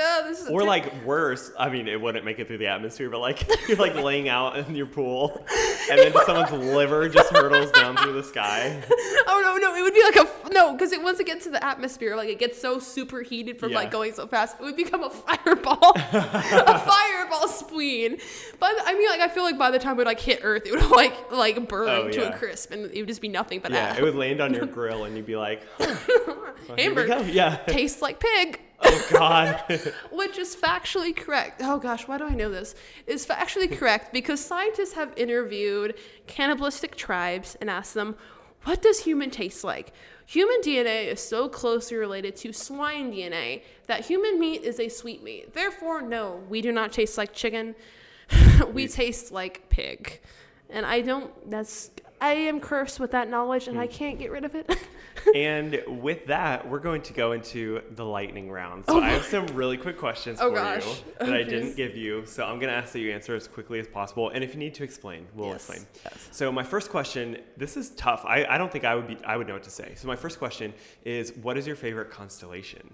Oh, 0.00 0.24
this 0.28 0.40
is 0.42 0.48
Or 0.48 0.62
like 0.64 1.04
worse, 1.04 1.50
I 1.58 1.68
mean, 1.70 1.88
it 1.88 2.00
wouldn't 2.00 2.24
make 2.24 2.38
it 2.38 2.46
through 2.46 2.58
the 2.58 2.68
atmosphere, 2.68 3.10
but 3.10 3.18
like 3.20 3.48
you're 3.68 3.76
like 3.78 3.94
laying 3.96 4.28
out 4.28 4.56
in 4.56 4.74
your 4.74 4.86
pool, 4.86 5.44
and 5.90 5.98
then 5.98 6.12
someone's 6.24 6.52
liver 6.74 7.08
just 7.08 7.30
hurtles 7.32 7.70
down 7.72 7.96
through 7.96 8.12
the 8.14 8.22
sky. 8.22 8.80
oh 9.26 9.40
no 9.44 9.56
no, 9.56 9.74
it 9.74 9.82
would 9.82 9.94
be 9.94 10.02
like 10.02 10.16
a 10.16 10.52
no 10.52 10.72
because 10.72 10.92
it 10.92 11.02
once 11.02 11.18
it 11.20 11.26
gets 11.26 11.44
to 11.44 11.50
the 11.50 11.64
atmosphere, 11.64 12.16
like 12.16 12.28
it 12.28 12.38
gets 12.38 12.60
so 12.60 12.78
superheated 12.78 13.58
from 13.58 13.70
Yeah. 13.72 13.78
like 13.78 13.90
going 13.90 14.12
so 14.12 14.26
fast, 14.26 14.56
it 14.60 14.62
would 14.62 14.76
become 14.76 15.02
a 15.02 15.10
fireball, 15.44 15.92
a 15.96 16.78
fireball 16.78 17.48
spleen. 17.48 18.18
But 18.60 18.74
I 18.84 18.94
mean, 18.94 19.08
like 19.08 19.20
I 19.20 19.28
feel 19.28 19.42
like 19.42 19.58
by 19.58 19.70
the 19.70 19.78
time 19.78 19.94
it 19.94 19.98
would 19.98 20.06
like 20.06 20.20
hit 20.20 20.40
Earth, 20.42 20.62
it 20.66 20.72
would 20.72 20.90
like 20.90 21.32
like 21.32 21.68
burn 21.68 21.88
Oh, 21.88 22.08
to 22.10 22.20
yeah. 22.20 22.28
a 22.28 22.38
crisp, 22.38 22.70
and 22.72 22.90
it 22.92 23.00
would 23.00 23.08
just 23.08 23.20
be 23.22 23.28
nothing 23.28 23.60
but 23.60 23.72
Yeah, 23.72 23.78
ash. 23.78 23.98
it 23.98 24.02
would 24.02 24.14
land 24.14 24.40
on 24.40 24.54
your 24.54 24.66
grill, 24.66 25.04
and 25.04 25.16
you'd 25.16 25.26
be 25.26 25.36
like, 25.36 25.62
well, 25.78 26.54
Hamburger. 26.76 27.24
Yeah. 27.30 27.56
tastes 27.66 28.02
like 28.02 28.20
pig. 28.20 28.60
Oh 28.80 29.06
God. 29.12 29.62
Which 30.12 30.38
is 30.38 30.54
factually 30.54 31.14
correct. 31.14 31.60
Oh 31.64 31.78
gosh, 31.78 32.06
why 32.06 32.18
do 32.18 32.24
I 32.24 32.34
know 32.34 32.50
this? 32.50 32.74
Is 33.06 33.26
factually 33.26 33.70
correct 33.70 34.12
because 34.12 34.44
scientists 34.44 34.92
have 34.92 35.12
interviewed 35.16 35.94
cannibalistic 36.26 36.96
tribes 36.96 37.56
and 37.60 37.68
asked 37.68 37.94
them, 37.94 38.16
what 38.64 38.82
does 38.82 39.00
human 39.00 39.30
taste 39.30 39.64
like? 39.64 39.92
Human 40.26 40.60
DNA 40.60 41.06
is 41.06 41.20
so 41.20 41.48
closely 41.48 41.96
related 41.96 42.36
to 42.36 42.52
swine 42.52 43.12
DNA 43.12 43.62
that 43.86 44.04
human 44.04 44.38
meat 44.38 44.62
is 44.62 44.78
a 44.78 44.88
sweet 44.88 45.22
meat. 45.22 45.54
Therefore, 45.54 46.02
no, 46.02 46.42
we 46.48 46.60
do 46.60 46.70
not 46.70 46.92
taste 46.92 47.16
like 47.16 47.32
chicken. 47.32 47.74
we 48.72 48.86
taste 48.88 49.32
like 49.32 49.68
pig. 49.70 50.20
And 50.68 50.84
I 50.84 51.00
don't, 51.00 51.50
that's, 51.50 51.90
I 52.20 52.32
am 52.32 52.60
cursed 52.60 53.00
with 53.00 53.12
that 53.12 53.28
knowledge 53.28 53.68
and 53.68 53.78
I 53.78 53.86
hmm. 53.86 53.92
can't 53.92 54.18
get 54.18 54.30
rid 54.30 54.44
of 54.44 54.54
it. 54.54 54.76
and 55.34 55.82
with 55.86 56.26
that, 56.26 56.68
we're 56.68 56.78
going 56.78 57.02
to 57.02 57.12
go 57.12 57.32
into 57.32 57.82
the 57.92 58.04
lightning 58.04 58.50
round. 58.50 58.84
So 58.86 58.98
oh 58.98 59.00
I 59.00 59.10
have 59.10 59.24
some 59.24 59.46
really 59.48 59.76
quick 59.76 59.98
questions 59.98 60.38
Oh, 60.40 60.50
for 60.50 60.56
gosh. 60.56 60.84
you 60.86 60.92
Oh, 61.20 61.26
that 61.26 61.34
I 61.34 61.44
jeez. 61.44 61.48
didn't 61.48 61.76
give 61.76 61.96
you. 61.96 62.24
So 62.26 62.44
I'm 62.44 62.58
going 62.58 62.70
to 62.70 62.76
ask 62.76 62.92
that 62.92 63.00
you 63.00 63.12
answer 63.12 63.34
as 63.34 63.46
quickly 63.46 63.78
as 63.78 63.86
possible. 63.86 64.30
And 64.30 64.42
if 64.42 64.52
you 64.54 64.58
need 64.58 64.74
to 64.74 64.84
explain, 64.84 65.26
we'll 65.34 65.48
Yes. 65.48 65.68
explain. 65.68 65.86
Yes. 66.04 66.28
So 66.32 66.50
my 66.52 66.62
first 66.64 66.90
question, 66.90 67.38
this 67.56 67.76
is 67.76 67.90
tough. 67.90 68.24
I, 68.26 68.44
I 68.44 68.58
don't 68.58 68.70
think 68.70 68.84
I 68.84 68.94
would 68.94 69.06
be 69.06 69.18
I 69.24 69.36
would 69.36 69.46
know 69.46 69.54
what 69.54 69.64
to 69.64 69.70
say. 69.70 69.94
So 69.96 70.08
my 70.08 70.16
first 70.16 70.38
question 70.38 70.72
is 71.04 71.32
what 71.36 71.56
is 71.56 71.66
your 71.66 71.76
favorite 71.76 72.10
constellation? 72.10 72.92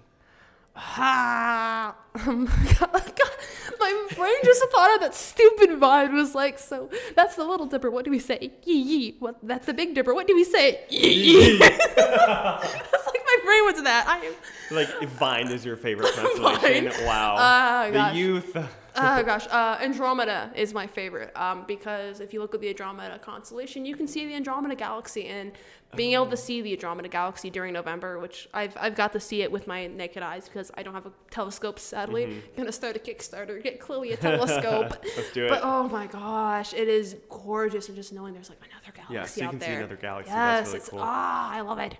Ha! 0.75 1.95
Oh 2.27 2.31
my 2.31 2.73
god, 2.79 2.91
God. 2.91 3.31
My 3.79 4.07
brain 4.15 4.35
just 4.43 4.63
thought 4.71 4.95
of 4.95 5.01
that 5.01 5.15
stupid 5.15 5.77
Vine. 5.77 6.13
Was 6.15 6.35
like, 6.35 6.59
so 6.59 6.89
that's 7.15 7.35
the 7.35 7.43
little 7.45 7.65
dipper. 7.65 7.89
What 7.91 8.05
do 8.05 8.11
we 8.11 8.19
say? 8.19 8.51
Yee 8.65 8.73
yee. 8.81 9.15
What? 9.19 9.37
That's 9.43 9.65
the 9.65 9.73
big 9.73 9.95
dipper. 9.95 10.13
What 10.13 10.27
do 10.27 10.35
we 10.35 10.43
say? 10.43 10.81
Yee 10.89 11.13
yee. 11.13 11.57
that's 11.59 11.95
like 11.95 13.21
my 13.25 13.37
brain 13.43 13.75
to 13.75 13.81
that. 13.83 14.05
I 14.07 14.25
am. 14.25 14.33
like 14.71 14.89
Vine 15.09 15.47
is 15.47 15.65
your 15.65 15.75
favorite 15.77 16.13
constellation. 16.13 16.85
Vine. 16.91 17.05
Wow. 17.05 17.35
Ah, 17.37 17.85
the 17.87 17.93
gosh. 17.93 18.15
youth. 18.15 18.57
Oh 18.97 19.23
gosh, 19.23 19.45
uh, 19.49 19.77
Andromeda 19.81 20.51
is 20.55 20.73
my 20.73 20.87
favorite 20.87 21.35
um, 21.35 21.65
because 21.67 22.19
if 22.19 22.33
you 22.33 22.39
look 22.39 22.55
at 22.55 22.61
the 22.61 22.69
Andromeda 22.69 23.19
constellation, 23.19 23.85
you 23.85 23.95
can 23.95 24.07
see 24.07 24.25
the 24.25 24.33
Andromeda 24.35 24.75
galaxy, 24.75 25.25
and 25.27 25.51
being 25.95 26.13
able 26.13 26.27
to 26.27 26.37
see 26.37 26.61
the 26.61 26.73
Andromeda 26.73 27.07
galaxy 27.07 27.49
during 27.49 27.73
November, 27.73 28.19
which 28.19 28.49
I've, 28.53 28.75
I've 28.79 28.95
got 28.95 29.13
to 29.13 29.19
see 29.19 29.41
it 29.41 29.51
with 29.51 29.65
my 29.65 29.87
naked 29.87 30.23
eyes 30.23 30.47
because 30.47 30.71
I 30.75 30.83
don't 30.83 30.93
have 30.93 31.05
a 31.05 31.11
telescope. 31.31 31.79
Sadly, 31.79 32.41
gonna 32.57 32.71
start 32.71 32.95
a 32.95 32.99
Kickstarter, 32.99 33.61
get 33.61 33.79
Chloe 33.79 34.11
a 34.11 34.17
telescope. 34.17 34.93
Mm-hmm. 34.93 35.07
Let's 35.17 35.31
do 35.31 35.45
it. 35.45 35.49
But 35.49 35.61
oh 35.63 35.87
my 35.89 36.07
gosh, 36.07 36.73
it 36.73 36.87
is 36.87 37.17
gorgeous, 37.29 37.87
and 37.87 37.95
just 37.95 38.13
knowing 38.13 38.33
there's 38.33 38.49
like 38.49 38.59
another 38.59 38.93
galaxy 38.95 39.13
Yeah, 39.13 39.25
so 39.25 39.41
you 39.41 39.47
out 39.47 39.51
can 39.51 39.61
see 39.61 39.73
another 39.73 39.95
galaxy. 39.95 40.31
Yes, 40.31 40.67
really 40.67 40.77
it's- 40.77 40.89
cool. 40.89 40.99
ah, 41.01 41.51
I 41.51 41.61
love 41.61 41.79
it. 41.79 41.97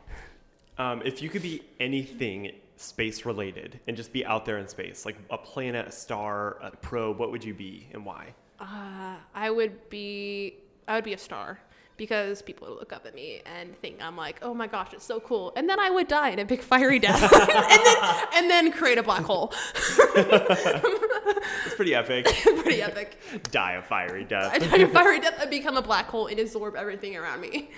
Um, 0.77 1.01
if 1.05 1.21
you 1.21 1.29
could 1.29 1.41
be 1.41 1.63
anything 1.79 2.51
space 2.77 3.25
related 3.25 3.79
and 3.87 3.95
just 3.95 4.11
be 4.11 4.25
out 4.25 4.45
there 4.45 4.57
in 4.57 4.67
space, 4.67 5.05
like 5.05 5.17
a 5.29 5.37
planet, 5.37 5.87
a 5.87 5.91
star, 5.91 6.57
a 6.61 6.71
probe, 6.71 7.19
what 7.19 7.31
would 7.31 7.43
you 7.43 7.53
be 7.53 7.87
and 7.93 8.05
why? 8.05 8.33
Uh, 8.59 9.15
I 9.33 9.49
would 9.49 9.89
be 9.89 10.55
I 10.87 10.95
would 10.95 11.03
be 11.03 11.13
a 11.13 11.17
star 11.17 11.59
because 11.97 12.41
people 12.41 12.67
would 12.67 12.77
look 12.77 12.93
up 12.93 13.05
at 13.05 13.15
me 13.15 13.41
and 13.45 13.75
think 13.77 14.01
I'm 14.01 14.17
like, 14.17 14.39
oh 14.41 14.53
my 14.53 14.67
gosh, 14.67 14.93
it's 14.93 15.05
so 15.05 15.19
cool, 15.19 15.53
and 15.55 15.69
then 15.69 15.79
I 15.79 15.89
would 15.89 16.07
die 16.07 16.29
in 16.29 16.39
a 16.39 16.45
big 16.45 16.61
fiery 16.61 16.99
death, 16.99 17.21
and 17.33 17.49
then 17.85 18.27
and 18.33 18.49
then 18.49 18.71
create 18.71 18.97
a 18.97 19.03
black 19.03 19.23
hole. 19.23 19.53
It's 21.65 21.75
pretty 21.75 21.95
epic. 21.95 22.25
Pretty 22.43 22.81
epic. 22.81 23.17
Die 23.51 23.71
a 23.73 23.81
fiery 23.81 24.23
death. 24.23 24.51
I 24.53 24.59
die 24.59 24.77
a 24.77 24.87
fiery 24.87 25.19
death, 25.19 25.35
I 25.39 25.45
become 25.45 25.77
a 25.77 25.81
black 25.81 26.07
hole 26.07 26.27
and 26.27 26.39
absorb 26.39 26.75
everything 26.75 27.15
around 27.15 27.41
me. 27.41 27.69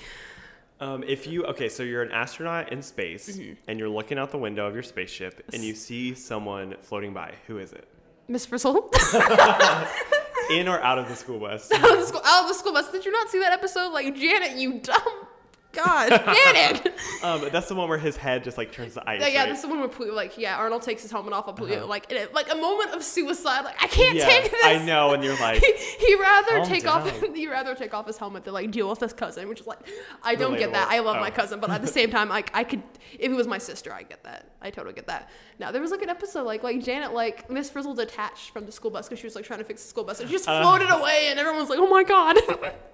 Um, 0.79 1.03
if 1.03 1.25
you 1.25 1.43
okay, 1.45 1.69
so 1.69 1.81
you're 1.83 2.03
an 2.03 2.11
astronaut 2.11 2.71
in 2.71 2.81
space 2.83 3.29
Mm-hmm. 3.37 3.53
and 3.67 3.79
you're 3.79 3.89
looking 3.89 4.19
out 4.19 4.29
the 4.31 4.37
window 4.37 4.67
of 4.67 4.73
your 4.75 4.83
spaceship 4.83 5.43
and 5.53 5.63
you 5.63 5.73
see 5.73 6.13
someone 6.13 6.75
floating 6.81 7.13
by. 7.13 7.33
Who 7.47 7.57
is 7.57 7.73
it? 7.73 7.87
Miss 8.27 8.45
Frizzle. 8.45 8.91
In 10.51 10.67
or 10.69 10.79
out 10.81 10.97
of 10.97 11.09
the 11.09 11.15
school 11.15 11.39
bus? 11.39 11.69
out 11.71 11.91
of 11.91 11.99
the 11.99 12.05
school, 12.05 12.21
out 12.23 12.43
of 12.43 12.47
the 12.49 12.53
school 12.53 12.71
bus. 12.73 12.89
Did 12.91 13.05
you 13.05 13.11
not 13.11 13.29
see 13.29 13.39
that 13.39 13.51
episode? 13.53 13.89
Like 13.91 14.15
Janet, 14.15 14.57
you 14.57 14.79
dumb. 14.79 15.26
God, 15.73 16.09
Janet. 16.45 16.93
Um, 17.21 17.49
that's 17.51 17.67
the 17.67 17.75
one 17.75 17.87
where 17.87 17.97
his 17.99 18.17
head 18.17 18.43
just 18.43 18.57
like 18.57 18.71
turns 18.71 18.95
to 18.95 19.07
ice. 19.07 19.21
Yeah, 19.21 19.27
yeah, 19.27 19.39
right? 19.41 19.49
this 19.49 19.57
is 19.59 19.61
the 19.63 19.67
one 19.67 19.79
where 19.79 19.89
Puyo, 19.89 20.13
like, 20.13 20.37
yeah, 20.37 20.55
Arnold 20.57 20.81
takes 20.81 21.03
his 21.03 21.11
helmet 21.11 21.33
off 21.33 21.47
of 21.47 21.55
Puyo, 21.55 21.87
like, 21.87 22.11
in 22.11 22.17
a, 22.17 22.27
like 22.33 22.51
a 22.51 22.55
moment 22.55 22.91
of 22.95 23.03
suicide. 23.03 23.61
Like, 23.63 23.75
I 23.83 23.87
can't 23.87 24.17
Uh-huh. 24.17 24.27
Yeah, 24.29 24.39
take 24.41 24.51
this. 24.51 24.65
I 24.65 24.83
know, 24.85 25.13
and 25.13 25.23
you're 25.23 25.37
like, 25.39 25.61
He, 25.63 25.73
he 25.99 26.15
rather 26.15 26.65
take 26.65 26.87
off. 26.87 27.07
He 27.35 27.47
rather 27.47 27.75
take 27.75 27.93
off 27.93 28.07
his 28.07 28.17
helmet 28.17 28.43
than 28.45 28.53
like 28.55 28.71
deal 28.71 28.89
with 28.89 28.99
his 28.99 29.13
cousin, 29.13 29.47
which 29.49 29.61
is 29.61 29.67
like, 29.67 29.79
I 30.23 30.33
don't 30.35 30.57
get 30.57 30.71
that. 30.73 30.87
I 30.89 30.99
love 30.99 31.17
my 31.17 31.27
Oh. 31.29 31.31
cousin, 31.31 31.59
but 31.59 31.69
at 31.69 31.81
the 31.81 31.87
same 31.99 32.09
time, 32.09 32.29
like, 32.29 32.49
I 32.55 32.63
could, 32.63 32.81
if 33.13 33.31
it 33.31 33.35
was 33.35 33.45
my 33.47 33.57
sister, 33.59 33.93
I 33.93 34.01
get 34.03 34.23
that. 34.23 34.49
I 34.61 34.71
totally 34.71 34.95
get 34.95 35.05
that. 35.07 35.29
Now 35.59 35.71
there 35.71 35.81
was 35.81 35.91
like 35.91 36.01
an 36.01 36.09
episode 36.09 36.43
like 36.43 36.63
like 36.63 36.83
Janet 36.83 37.13
like 37.13 37.49
Miss 37.49 37.69
Frizzle 37.69 37.93
detached 37.93 38.49
from 38.51 38.65
the 38.65 38.71
school 38.71 38.89
bus 38.91 39.07
because 39.07 39.19
she 39.19 39.27
was 39.27 39.35
like 39.35 39.45
trying 39.45 39.59
to 39.59 39.65
fix 39.65 39.83
the 39.83 39.89
school 39.89 40.03
bus 40.03 40.19
and 40.19 40.27
she 40.29 40.35
just 40.35 40.47
Uh. 40.47 40.61
floated 40.61 40.89
away, 40.89 41.27
and 41.29 41.39
everyone 41.39 41.59
was 41.61 41.69
like, 41.69 41.79
oh 41.79 41.87
my 41.87 42.03
god, 42.03 42.35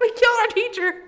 we 0.00 0.10
killed 0.10 0.38
our 0.40 0.46
teacher. 0.48 1.02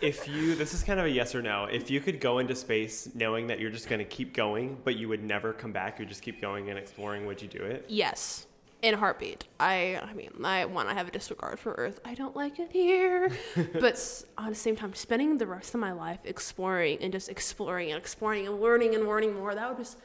If 0.00 0.28
you, 0.28 0.54
this 0.54 0.74
is 0.74 0.82
kind 0.82 1.00
of 1.00 1.06
a 1.06 1.10
yes 1.10 1.34
or 1.34 1.42
no. 1.42 1.64
If 1.64 1.90
you 1.90 2.00
could 2.00 2.20
go 2.20 2.38
into 2.38 2.54
space 2.54 3.08
knowing 3.14 3.46
that 3.48 3.60
you're 3.60 3.70
just 3.70 3.88
going 3.88 4.00
to 4.00 4.04
keep 4.04 4.34
going, 4.34 4.76
but 4.84 4.96
you 4.96 5.08
would 5.08 5.22
never 5.22 5.52
come 5.52 5.72
back, 5.72 5.98
you 5.98 6.06
just 6.06 6.22
keep 6.22 6.40
going 6.40 6.70
and 6.70 6.78
exploring, 6.78 7.26
would 7.26 7.40
you 7.40 7.48
do 7.48 7.62
it? 7.62 7.84
Yes. 7.88 8.46
In 8.82 8.92
a 8.92 8.96
heartbeat. 8.98 9.44
I 9.58 9.98
I 10.02 10.12
mean, 10.12 10.30
I 10.44 10.66
one, 10.66 10.86
I 10.86 10.92
have 10.92 11.08
a 11.08 11.10
disregard 11.10 11.58
for 11.58 11.72
Earth. 11.72 12.00
I 12.04 12.14
don't 12.14 12.36
like 12.36 12.58
it 12.58 12.70
here. 12.70 13.30
but 13.72 14.24
at 14.36 14.48
the 14.50 14.54
same 14.54 14.76
time, 14.76 14.92
spending 14.92 15.38
the 15.38 15.46
rest 15.46 15.72
of 15.72 15.80
my 15.80 15.92
life 15.92 16.18
exploring 16.24 16.98
and 17.00 17.10
just 17.10 17.30
exploring 17.30 17.92
and 17.92 17.98
exploring 17.98 18.46
and 18.46 18.60
learning 18.60 18.94
and 18.94 19.06
learning 19.08 19.34
more, 19.34 19.54
that 19.54 19.68
would 19.70 19.78
just 19.78 19.96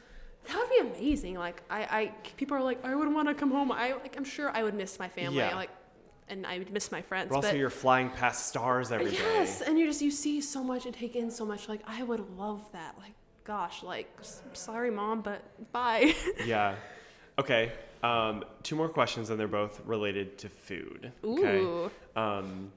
that 0.46 0.56
would 0.56 0.70
be 0.70 0.98
amazing. 0.98 1.34
Like 1.34 1.62
I, 1.68 1.82
I 1.82 2.12
people 2.38 2.56
are 2.56 2.62
like, 2.62 2.82
I 2.82 2.94
would 2.94 3.12
want 3.12 3.28
to 3.28 3.34
come 3.34 3.50
home. 3.50 3.70
I 3.70 3.92
like 3.92 4.16
I'm 4.16 4.24
sure 4.24 4.50
I 4.56 4.62
would 4.62 4.74
miss 4.74 4.98
my 4.98 5.08
family. 5.08 5.38
Yeah. 5.38 5.54
Like 5.54 5.70
and 6.30 6.46
I 6.46 6.58
would 6.58 6.72
miss 6.72 6.90
my 6.90 7.02
friends. 7.02 7.28
But 7.28 7.36
also, 7.36 7.50
but 7.50 7.58
you're 7.58 7.70
flying 7.70 8.08
past 8.10 8.48
stars 8.48 8.92
every 8.92 9.10
day. 9.10 9.16
yes, 9.18 9.60
and 9.60 9.78
you 9.78 9.86
just 9.86 10.00
you 10.00 10.10
see 10.10 10.40
so 10.40 10.62
much 10.62 10.86
and 10.86 10.94
take 10.94 11.16
in 11.16 11.30
so 11.30 11.44
much. 11.44 11.68
Like 11.68 11.82
I 11.86 12.02
would 12.02 12.24
love 12.38 12.70
that. 12.72 12.94
Like 12.98 13.12
gosh, 13.44 13.82
like 13.82 14.08
sorry 14.52 14.90
mom, 14.90 15.20
but 15.22 15.42
bye. 15.72 16.14
Yeah. 16.44 16.76
Okay. 17.38 17.72
Um, 18.02 18.44
two 18.62 18.76
more 18.76 18.88
questions, 18.88 19.30
and 19.30 19.38
they're 19.38 19.48
both 19.48 19.80
related 19.84 20.38
to 20.38 20.48
food. 20.48 21.12
Okay. 21.22 21.58
Ooh. 21.58 21.90
Um, 22.16 22.72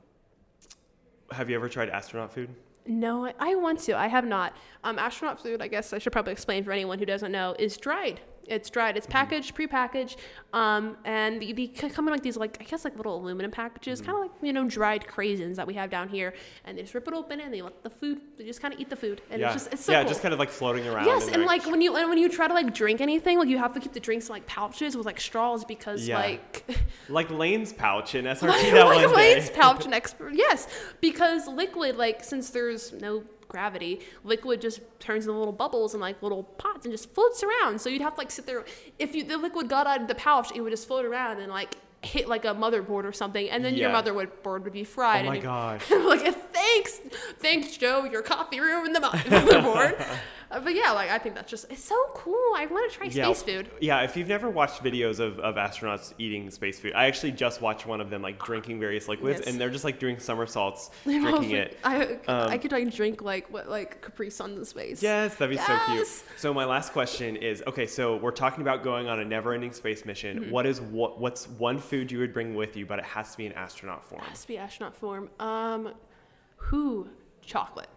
have 1.31 1.49
you 1.49 1.55
ever 1.55 1.69
tried 1.69 1.89
astronaut 1.89 2.33
food? 2.33 2.49
No, 2.85 3.25
I, 3.25 3.33
I 3.39 3.55
want 3.55 3.79
to. 3.81 3.97
I 3.97 4.07
have 4.07 4.25
not. 4.25 4.53
Um, 4.83 4.99
astronaut 4.99 5.41
food, 5.41 5.61
I 5.61 5.67
guess 5.67 5.93
I 5.93 5.97
should 5.99 6.11
probably 6.11 6.33
explain 6.33 6.63
for 6.63 6.71
anyone 6.71 6.99
who 6.99 7.05
doesn't 7.05 7.31
know, 7.31 7.55
is 7.57 7.77
dried. 7.77 8.19
It's 8.47 8.69
dried. 8.69 8.97
It's 8.97 9.07
packaged, 9.07 9.55
prepackaged, 9.55 10.17
um, 10.51 10.97
and 11.05 11.41
they, 11.41 11.53
they 11.53 11.67
come 11.67 12.07
in 12.07 12.13
like 12.13 12.23
these, 12.23 12.37
like 12.37 12.57
I 12.59 12.63
guess, 12.65 12.83
like 12.83 12.97
little 12.97 13.15
aluminum 13.15 13.51
packages, 13.51 14.01
kind 14.01 14.15
of 14.17 14.21
like 14.23 14.31
you 14.41 14.51
know 14.53 14.67
dried 14.67 15.05
craisins 15.07 15.55
that 15.55 15.65
we 15.67 15.73
have 15.75 15.89
down 15.89 16.09
here. 16.09 16.33
And 16.65 16.77
they 16.77 16.81
just 16.81 16.93
rip 16.93 17.07
it 17.07 17.13
open 17.13 17.39
and 17.39 17.53
they 17.53 17.61
let 17.61 17.83
the 17.83 17.89
food. 17.89 18.19
They 18.37 18.43
just 18.45 18.61
kind 18.61 18.73
of 18.73 18.79
eat 18.79 18.89
the 18.89 18.95
food, 18.95 19.21
and 19.31 19.39
yeah. 19.39 19.47
it's 19.53 19.63
just 19.63 19.73
it's 19.73 19.85
so 19.85 19.91
yeah, 19.93 20.01
cool. 20.01 20.09
just 20.09 20.21
kind 20.21 20.33
of 20.33 20.39
like 20.39 20.49
floating 20.49 20.87
around. 20.87 21.05
Yes, 21.05 21.27
and 21.27 21.45
like 21.45 21.65
when 21.65 21.81
you 21.81 21.95
and 21.95 22.09
when 22.09 22.17
you 22.17 22.29
try 22.29 22.47
to 22.47 22.53
like 22.53 22.73
drink 22.73 23.01
anything, 23.01 23.37
like 23.39 23.47
you 23.47 23.57
have 23.57 23.73
to 23.73 23.79
keep 23.79 23.93
the 23.93 23.99
drinks 23.99 24.27
in 24.27 24.33
like 24.33 24.45
pouches 24.45 24.95
with 24.97 25.05
like 25.05 25.19
straws 25.19 25.63
because 25.65 26.07
Yeah. 26.07 26.19
like 26.19 26.65
like 27.09 27.29
Lane's 27.29 27.71
pouch 27.73 28.15
in 28.15 28.25
SRT 28.25 28.47
like, 28.47 28.61
that 28.73 28.85
like 28.85 29.05
one 29.07 29.15
Lane's 29.15 29.49
day. 29.49 29.55
pouch 29.55 29.85
and 29.85 29.93
expert. 29.93 30.33
Yes, 30.33 30.67
because 31.01 31.47
liquid, 31.47 31.95
like 31.97 32.23
since 32.23 32.49
there's 32.49 32.91
no 32.93 33.23
gravity, 33.53 34.01
liquid 34.23 34.59
just 34.59 34.81
turns 34.99 35.25
into 35.25 35.37
little 35.37 35.53
bubbles 35.53 35.93
and 35.93 36.01
like 36.01 36.21
little 36.23 36.41
pots 36.43 36.85
and 36.85 36.91
just 36.91 37.13
floats 37.13 37.43
around. 37.43 37.79
So 37.79 37.87
you'd 37.87 38.01
have 38.01 38.15
to 38.15 38.19
like 38.19 38.31
sit 38.31 38.47
there. 38.47 38.65
If 38.97 39.13
you 39.13 39.23
the 39.23 39.37
liquid 39.37 39.69
got 39.69 39.85
out 39.85 40.01
of 40.01 40.07
the 40.07 40.15
pouch, 40.15 40.51
it 40.55 40.61
would 40.61 40.71
just 40.71 40.87
float 40.87 41.05
around 41.05 41.39
and 41.39 41.51
like 41.51 41.75
hit 42.01 42.27
like 42.27 42.45
a 42.45 42.49
motherboard 42.49 43.05
or 43.05 43.13
something, 43.13 43.49
and 43.49 43.63
then 43.63 43.75
your 43.75 43.91
motherboard 43.91 44.29
board 44.41 44.63
would 44.63 44.73
be 44.73 44.83
fried. 44.83 45.25
Oh 45.25 45.29
my 45.29 45.35
and 45.35 45.43
gosh. 45.43 45.89
Like, 45.91 46.53
thanks, 46.53 46.99
thanks, 47.39 47.77
Joe. 47.77 48.05
Your 48.05 48.23
coffee 48.23 48.59
ruined 48.59 48.95
the 48.95 48.99
motherboard. 49.07 50.03
Uh, 50.53 50.59
but 50.59 50.75
yeah, 50.75 50.91
like 50.91 51.09
I 51.09 51.17
think 51.17 51.35
that's 51.35 51.49
just 51.49 51.65
it's 51.71 51.83
so 51.83 51.95
cool. 52.13 52.35
I 52.55 52.67
want 52.67 52.91
to 52.91 52.97
try 52.97 53.07
Yeah, 53.07 53.25
space 53.33 53.43
food. 53.43 53.71
yeah. 53.81 54.01
If 54.01 54.15
you've 54.15 54.27
never 54.27 54.49
watched 54.49 54.83
videos 54.83 55.19
of, 55.19 55.39
of 55.39 55.55
astronauts 55.55 56.13
eating 56.19 56.49
space 56.51 56.79
food, 56.79 56.93
I 56.95 57.05
actually 57.07 57.31
just 57.31 57.61
watched 57.61 57.85
one 57.87 57.99
of 57.99 58.09
them 58.09 58.21
like 58.21 58.43
drinking 58.43 58.79
various 58.79 59.07
liquids, 59.07 59.39
Yes. 59.39 59.47
and 59.49 59.59
they're 59.59 59.69
just 59.71 59.83
like 59.83 59.99
doing 59.99 60.19
somersaults 60.19 60.91
I 61.07 61.19
drinking 61.19 61.51
it. 61.51 61.77
I 61.83 62.03
Um, 62.27 62.49
I 62.49 62.57
could 62.57 62.71
like 62.71 62.93
drink 62.93 63.21
like 63.21 63.51
what 63.51 63.67
like 63.69 64.01
Capri 64.01 64.29
Sun 64.29 64.51
in 64.53 64.65
space. 64.65 65.01
Yes, 65.01 65.35
that'd 65.35 65.55
be 65.57 65.61
so 65.61 65.77
cute. 65.87 66.07
So 66.37 66.53
my 66.53 66.65
last 66.65 66.93
question 66.93 67.35
is: 67.35 67.63
Okay, 67.67 67.87
so 67.87 68.17
we're 68.17 68.31
talking 68.31 68.61
about 68.61 68.83
going 68.83 69.07
on 69.07 69.19
a 69.19 69.25
never-ending 69.25 69.73
space 69.73 70.05
mission. 70.05 70.39
Mm-hmm. 70.41 70.51
What 70.51 70.65
is 70.65 70.79
what? 70.81 71.19
What's 71.19 71.47
one 71.47 71.79
food 71.79 72.11
you 72.11 72.19
would 72.19 72.33
bring 72.33 72.53
with 72.55 72.77
you, 72.77 72.85
but 72.85 72.99
it 72.99 73.05
has 73.05 73.31
to 73.31 73.37
be 73.37 73.45
in 73.45 73.53
astronaut 73.53 74.03
form? 74.05 74.21
It 74.21 74.29
has 74.29 74.41
to 74.41 74.47
be 74.47 74.57
astronaut 74.57 74.95
form. 74.95 75.29
Um, 75.39 75.93
who? 76.57 77.07
Chocolate. 77.41 77.89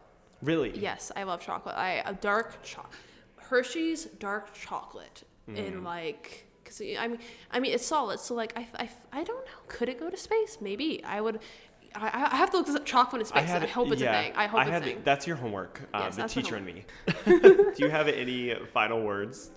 Really? 0.43 0.79
Yes, 0.79 1.11
I 1.17 1.23
love 1.25 1.41
chocolate. 1.41 1.77
I 1.77 2.03
a 2.05 2.15
dark 2.15 2.63
chocolate. 2.63 2.93
Hershey's 3.37 4.05
dark 4.05 4.55
chocolate 4.55 5.23
Mm. 5.49 5.57
in 5.57 5.85
like. 5.85 6.43
Cause 6.65 6.81
I 6.81 7.07
mean, 7.07 7.21
I 7.53 7.61
mean 7.61 7.73
it's 7.73 7.87
solid. 7.87 8.19
So 8.19 8.35
like 8.35 8.53
I, 8.59 8.67
I, 8.77 8.91
I 9.13 9.23
don't 9.23 9.47
know. 9.47 9.53
Could 9.69 9.89
it 9.89 10.01
go 10.01 10.11
to 10.11 10.17
space? 10.17 10.59
Maybe 10.61 11.03
I 11.05 11.21
would. 11.21 11.39
I, 11.95 12.29
I 12.33 12.37
have 12.37 12.51
to 12.51 12.57
look 12.59 12.67
this 12.67 12.75
up. 12.75 12.85
Chocolate 12.85 13.21
in 13.21 13.27
space. 13.27 13.49
I, 13.49 13.67
hope 13.67 13.93
it's 13.93 14.03
yeah, 14.03 14.19
a 14.19 14.23
thing. 14.25 14.33
I 14.37 14.47
hope 14.49 14.61
it's 14.63 14.71
had 14.71 14.83
a 14.83 14.85
thing. 14.85 15.03
That's 15.05 15.27
your 15.27 15.37
homework. 15.37 15.81
Uh, 15.95 16.01
Yes, 16.05 16.17
the 16.17 16.27
teacher 16.27 16.57
and 16.57 16.67
me. 16.67 16.85
Do 17.25 17.75
you 17.79 17.89
have 17.89 18.09
any 18.09 18.55
final 18.73 19.03
words? 19.03 19.51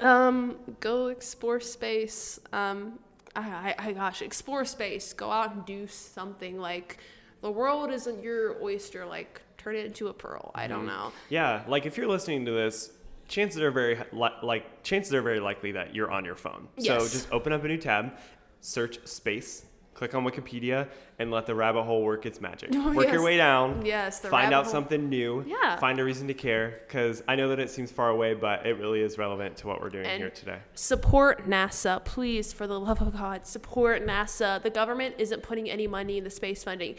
Um, 0.00 0.56
go 0.80 1.08
explore 1.08 1.58
space. 1.60 2.38
Um, 2.52 2.98
I, 3.34 3.74
I, 3.78 3.88
I 3.88 3.92
gosh, 3.92 4.22
explore 4.22 4.64
space. 4.64 5.12
Go 5.12 5.30
out 5.30 5.54
and 5.54 5.64
do 5.64 5.86
something. 5.88 6.58
Like 6.60 6.98
the 7.40 7.50
world 7.50 7.90
isn't 7.90 8.22
your 8.22 8.62
oyster. 8.62 9.06
Like 9.06 9.40
turn 9.62 9.76
it 9.76 9.86
into 9.86 10.08
a 10.08 10.12
pearl. 10.12 10.50
I 10.54 10.62
Mm-hmm. 10.64 10.72
don't 10.74 10.86
know. 10.86 11.12
Yeah, 11.28 11.62
like 11.68 11.86
if 11.86 11.96
you're 11.96 12.08
listening 12.08 12.44
to 12.46 12.50
this, 12.52 12.90
chances 13.28 13.60
are 13.60 13.70
very 13.70 13.98
li- 14.12 14.28
like 14.42 14.82
chances 14.82 15.12
are 15.14 15.22
very 15.22 15.40
likely 15.40 15.72
that 15.72 15.94
you're 15.94 16.10
on 16.10 16.24
your 16.24 16.36
phone. 16.36 16.68
So 16.78 16.98
just 17.00 17.30
open 17.32 17.52
up 17.52 17.64
a 17.64 17.68
new 17.68 17.78
tab, 17.78 18.12
search 18.60 19.04
space, 19.06 19.64
click 19.94 20.14
on 20.14 20.24
Wikipedia, 20.24 20.88
and 21.18 21.30
let 21.30 21.46
the 21.46 21.54
rabbit 21.54 21.82
hole 21.84 22.02
work 22.02 22.26
its 22.26 22.40
magic. 22.40 22.70
Oh, 22.74 22.92
work 22.92 23.12
your 23.12 23.22
way 23.22 23.36
down. 23.36 23.84
Yes, 23.86 24.18
the 24.20 24.28
find 24.28 24.52
out 24.52 24.64
hole. 24.64 24.72
something 24.72 25.08
new. 25.08 25.44
Yeah. 25.46 25.76
Find 25.78 26.00
a 26.00 26.04
reason 26.04 26.26
to 26.28 26.34
care, 26.34 26.80
because 26.86 27.22
I 27.28 27.36
know 27.36 27.48
that 27.50 27.60
it 27.60 27.70
seems 27.70 27.90
far 27.92 28.08
away, 28.08 28.34
but 28.34 28.66
it 28.66 28.78
really 28.78 29.00
is 29.02 29.18
relevant 29.18 29.56
to 29.58 29.66
what 29.68 29.80
we're 29.80 29.90
doing 29.90 30.06
And- 30.06 30.18
here 30.20 30.30
today. 30.30 30.58
Support 30.74 31.46
NASA, 31.48 32.04
please, 32.04 32.52
for 32.52 32.66
the 32.66 32.78
love 32.80 33.00
of 33.00 33.12
God. 33.16 33.46
Support 33.46 34.04
NASA. 34.04 34.60
The 34.62 34.70
government 34.70 35.14
isn't 35.18 35.42
putting 35.42 35.70
any 35.70 35.86
money 35.86 36.18
in 36.18 36.24
the 36.24 36.30
space 36.30 36.64
funding. 36.64 36.96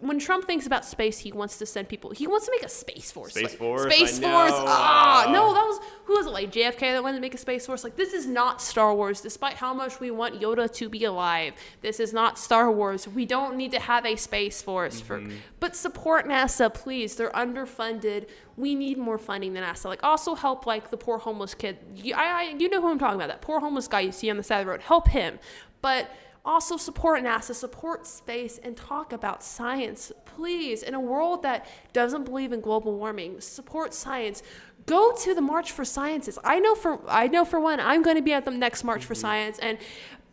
When 0.00 0.18
Trump 0.18 0.46
thinks 0.46 0.66
about 0.66 0.84
space, 0.84 1.18
he 1.18 1.32
wants 1.32 1.58
to 1.58 1.66
send 1.66 1.88
people. 1.88 2.10
He 2.10 2.26
wants 2.26 2.46
to 2.46 2.52
make 2.52 2.62
a 2.62 2.68
space 2.68 3.10
force. 3.10 3.32
Space 3.32 3.44
like, 3.44 3.52
Force, 3.52 3.82
Space 3.82 4.18
I 4.18 4.22
Force. 4.22 4.50
know. 4.50 4.64
Ah, 4.66 5.28
no, 5.30 5.52
that 5.54 5.64
was 5.64 5.80
who 6.04 6.14
was 6.14 6.26
it? 6.26 6.30
Like 6.30 6.50
JFK 6.50 6.80
that 6.80 7.02
wanted 7.02 7.16
to 7.16 7.20
make 7.20 7.34
a 7.34 7.38
space 7.38 7.66
force. 7.66 7.84
Like 7.84 7.96
this 7.96 8.12
is 8.12 8.26
not 8.26 8.62
Star 8.62 8.94
Wars. 8.94 9.20
Despite 9.20 9.54
how 9.54 9.74
much 9.74 10.00
we 10.00 10.10
want 10.10 10.40
Yoda 10.40 10.72
to 10.74 10.88
be 10.88 11.04
alive, 11.04 11.54
this 11.82 12.00
is 12.00 12.12
not 12.12 12.38
Star 12.38 12.70
Wars. 12.70 13.06
We 13.06 13.26
don't 13.26 13.56
need 13.56 13.72
to 13.72 13.80
have 13.80 14.06
a 14.06 14.16
space 14.16 14.62
force 14.62 15.00
for. 15.00 15.18
Mm-hmm. 15.18 15.36
But 15.60 15.76
support 15.76 16.26
NASA, 16.26 16.72
please. 16.72 17.16
They're 17.16 17.30
underfunded. 17.30 18.28
We 18.56 18.74
need 18.74 18.98
more 18.98 19.18
funding 19.18 19.52
than 19.54 19.64
NASA. 19.64 19.86
Like 19.86 20.02
also 20.02 20.34
help 20.34 20.66
like 20.66 20.90
the 20.90 20.96
poor 20.96 21.18
homeless 21.18 21.54
kid. 21.54 21.78
You, 21.94 22.14
I, 22.14 22.24
I, 22.24 22.42
you 22.58 22.68
know 22.68 22.80
who 22.80 22.90
I'm 22.90 22.98
talking 22.98 23.16
about. 23.16 23.28
That 23.28 23.42
poor 23.42 23.60
homeless 23.60 23.88
guy 23.88 24.00
you 24.00 24.12
see 24.12 24.30
on 24.30 24.36
the 24.36 24.42
side 24.42 24.60
of 24.60 24.66
the 24.66 24.70
road. 24.72 24.80
Help 24.80 25.08
him. 25.08 25.38
But 25.80 26.10
also 26.44 26.76
support 26.76 27.22
NASA, 27.22 27.54
support 27.54 28.06
space, 28.06 28.58
and 28.58 28.76
talk 28.76 29.12
about 29.12 29.42
science, 29.42 30.12
please. 30.24 30.82
In 30.82 30.94
a 30.94 31.00
world 31.00 31.42
that 31.42 31.66
doesn't 31.92 32.24
believe 32.24 32.52
in 32.52 32.60
global 32.60 32.96
warming, 32.96 33.40
support 33.40 33.94
science. 33.94 34.42
Go 34.86 35.12
to 35.16 35.34
the 35.34 35.42
March 35.42 35.72
for 35.72 35.84
Sciences. 35.84 36.38
I 36.42 36.60
know 36.60 36.74
for 36.74 37.00
I 37.08 37.26
know 37.26 37.44
for 37.44 37.60
one, 37.60 37.78
I'm 37.78 38.02
going 38.02 38.16
to 38.16 38.22
be 38.22 38.32
at 38.32 38.44
the 38.44 38.50
next 38.50 38.84
March 38.84 39.04
for 39.04 39.14
mm-hmm. 39.14 39.20
Science, 39.20 39.58
and 39.58 39.76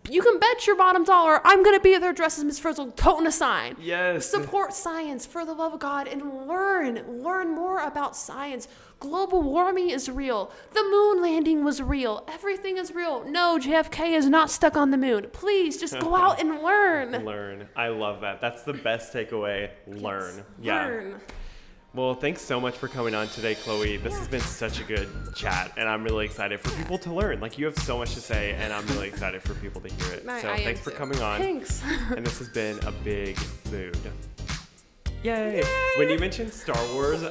you 0.09 0.21
can 0.21 0.39
bet 0.39 0.67
your 0.67 0.75
bottom 0.75 1.03
dollar 1.03 1.41
I'm 1.45 1.63
going 1.63 1.75
to 1.75 1.81
be 1.81 1.97
there 1.97 2.13
dressed 2.13 2.37
as 2.37 2.43
Miss 2.43 2.59
Frizzle, 2.59 2.91
toting 2.91 3.27
a 3.27 3.31
sign. 3.31 3.75
Yes. 3.79 4.25
Support 4.29 4.73
science 4.73 5.25
for 5.25 5.45
the 5.45 5.53
love 5.53 5.73
of 5.73 5.79
God 5.79 6.07
and 6.07 6.47
learn, 6.47 7.23
learn 7.23 7.53
more 7.53 7.79
about 7.79 8.15
science. 8.15 8.67
Global 8.99 9.41
warming 9.41 9.89
is 9.89 10.09
real. 10.09 10.51
The 10.73 10.83
moon 10.83 11.21
landing 11.21 11.63
was 11.63 11.81
real. 11.81 12.23
Everything 12.27 12.77
is 12.77 12.93
real. 12.93 13.25
No, 13.25 13.59
JFK 13.61 14.15
is 14.15 14.29
not 14.29 14.49
stuck 14.49 14.77
on 14.77 14.91
the 14.91 14.97
moon. 14.97 15.27
Please 15.33 15.77
just 15.79 15.99
go 15.99 16.15
out 16.15 16.39
and 16.39 16.49
learn. 16.63 17.11
Learn. 17.25 17.67
I 17.75 17.89
love 17.89 18.21
that. 18.21 18.39
That's 18.41 18.63
the 18.63 18.73
best 18.73 19.13
takeaway. 19.13 19.69
Learn. 19.87 20.45
Yeah. 20.61 20.85
Learn. 20.85 21.21
Well, 21.95 22.13
thanks 22.13 22.41
so 22.41 22.59
much 22.59 22.75
for 22.75 22.89
coming 22.89 23.15
on 23.15 23.29
today, 23.29 23.55
Chloe. 23.55 23.95
This 23.95 24.17
has 24.17 24.27
been 24.27 24.41
such 24.41 24.81
a 24.81 24.83
good 24.83 25.07
chat, 25.33 25.71
and 25.77 25.87
I'm 25.87 26.03
really 26.03 26.25
excited 26.25 26.59
for 26.59 26.69
people 26.71 26.97
to 26.97 27.13
learn. 27.13 27.39
Like, 27.39 27.57
you 27.57 27.63
have 27.67 27.77
so 27.79 27.97
much 27.97 28.15
to 28.15 28.19
say, 28.19 28.51
and 28.59 28.73
I'm 28.73 28.85
really 28.87 29.07
excited 29.07 29.41
for 29.41 29.53
people 29.53 29.79
to 29.79 29.87
hear 29.87 30.13
it. 30.13 30.25
So, 30.41 30.51
I 30.51 30.61
thanks 30.61 30.81
for 30.81 30.91
too. 30.91 30.97
coming 30.97 31.21
on. 31.21 31.39
Thanks. 31.39 31.81
And 32.13 32.25
this 32.25 32.39
has 32.39 32.49
been 32.49 32.77
a 32.85 32.91
big 32.91 33.39
mood. 33.71 33.97
Yay! 35.23 35.63
When 35.97 36.09
you 36.09 36.19
mentioned 36.19 36.51
Star 36.51 36.77
Wars, 36.93 37.23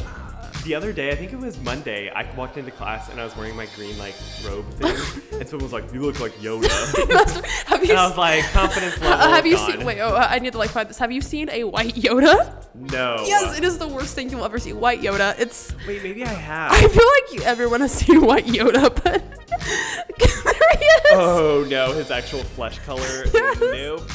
the 0.65 0.75
other 0.75 0.93
day, 0.93 1.11
I 1.11 1.15
think 1.15 1.33
it 1.33 1.39
was 1.39 1.59
Monday, 1.61 2.11
I 2.11 2.31
walked 2.35 2.57
into 2.57 2.71
class 2.71 3.09
and 3.11 3.21
I 3.21 3.25
was 3.25 3.37
wearing 3.37 3.55
my 3.55 3.67
green 3.77 3.97
like 3.99 4.15
robe 4.45 4.69
thing, 4.75 4.97
and 5.41 5.49
someone 5.49 5.65
was 5.65 5.73
like, 5.73 5.93
"You 5.93 6.01
look 6.01 6.21
like 6.21 6.33
Yoda," 6.35 6.69
have 7.67 7.85
you 7.85 7.91
and 7.91 7.99
I 7.99 8.09
was 8.09 8.17
like, 8.17 8.45
"Confidence 8.53 9.01
level." 9.01 9.29
Have 9.29 9.47
you 9.47 9.57
gone. 9.57 9.71
seen? 9.71 9.85
Wait, 9.85 10.01
oh, 10.01 10.17
I 10.17 10.39
need 10.39 10.53
to 10.53 10.59
like 10.59 10.71
find 10.71 10.89
this. 10.89 10.99
Have 10.99 11.13
you 11.13 11.21
seen 11.21 11.49
a 11.51 11.65
white 11.65 11.95
Yoda? 11.95 12.67
No. 12.75 13.23
Yes, 13.27 13.57
it 13.57 13.65
is 13.65 13.79
the 13.79 13.87
worst 13.87 14.15
thing 14.15 14.31
you'll 14.31 14.45
ever 14.45 14.59
see. 14.59 14.73
White 14.73 15.01
Yoda. 15.01 15.39
It's. 15.39 15.75
Wait, 15.87 16.03
maybe 16.03 16.25
I 16.25 16.29
have. 16.29 16.73
I 16.73 16.81
feel 16.81 16.89
like 16.89 17.35
you, 17.35 17.43
everyone 17.43 17.81
has 17.81 17.93
seen 17.93 18.25
white 18.25 18.47
Yoda, 18.47 18.95
but 19.03 19.05
there 19.05 20.79
he 20.79 20.85
is. 20.85 21.13
Oh 21.13 21.67
no, 21.69 21.93
his 21.93 22.11
actual 22.11 22.43
flesh 22.43 22.79
color. 22.81 23.27
Yes. 23.33 23.61
Nope. 23.61 24.11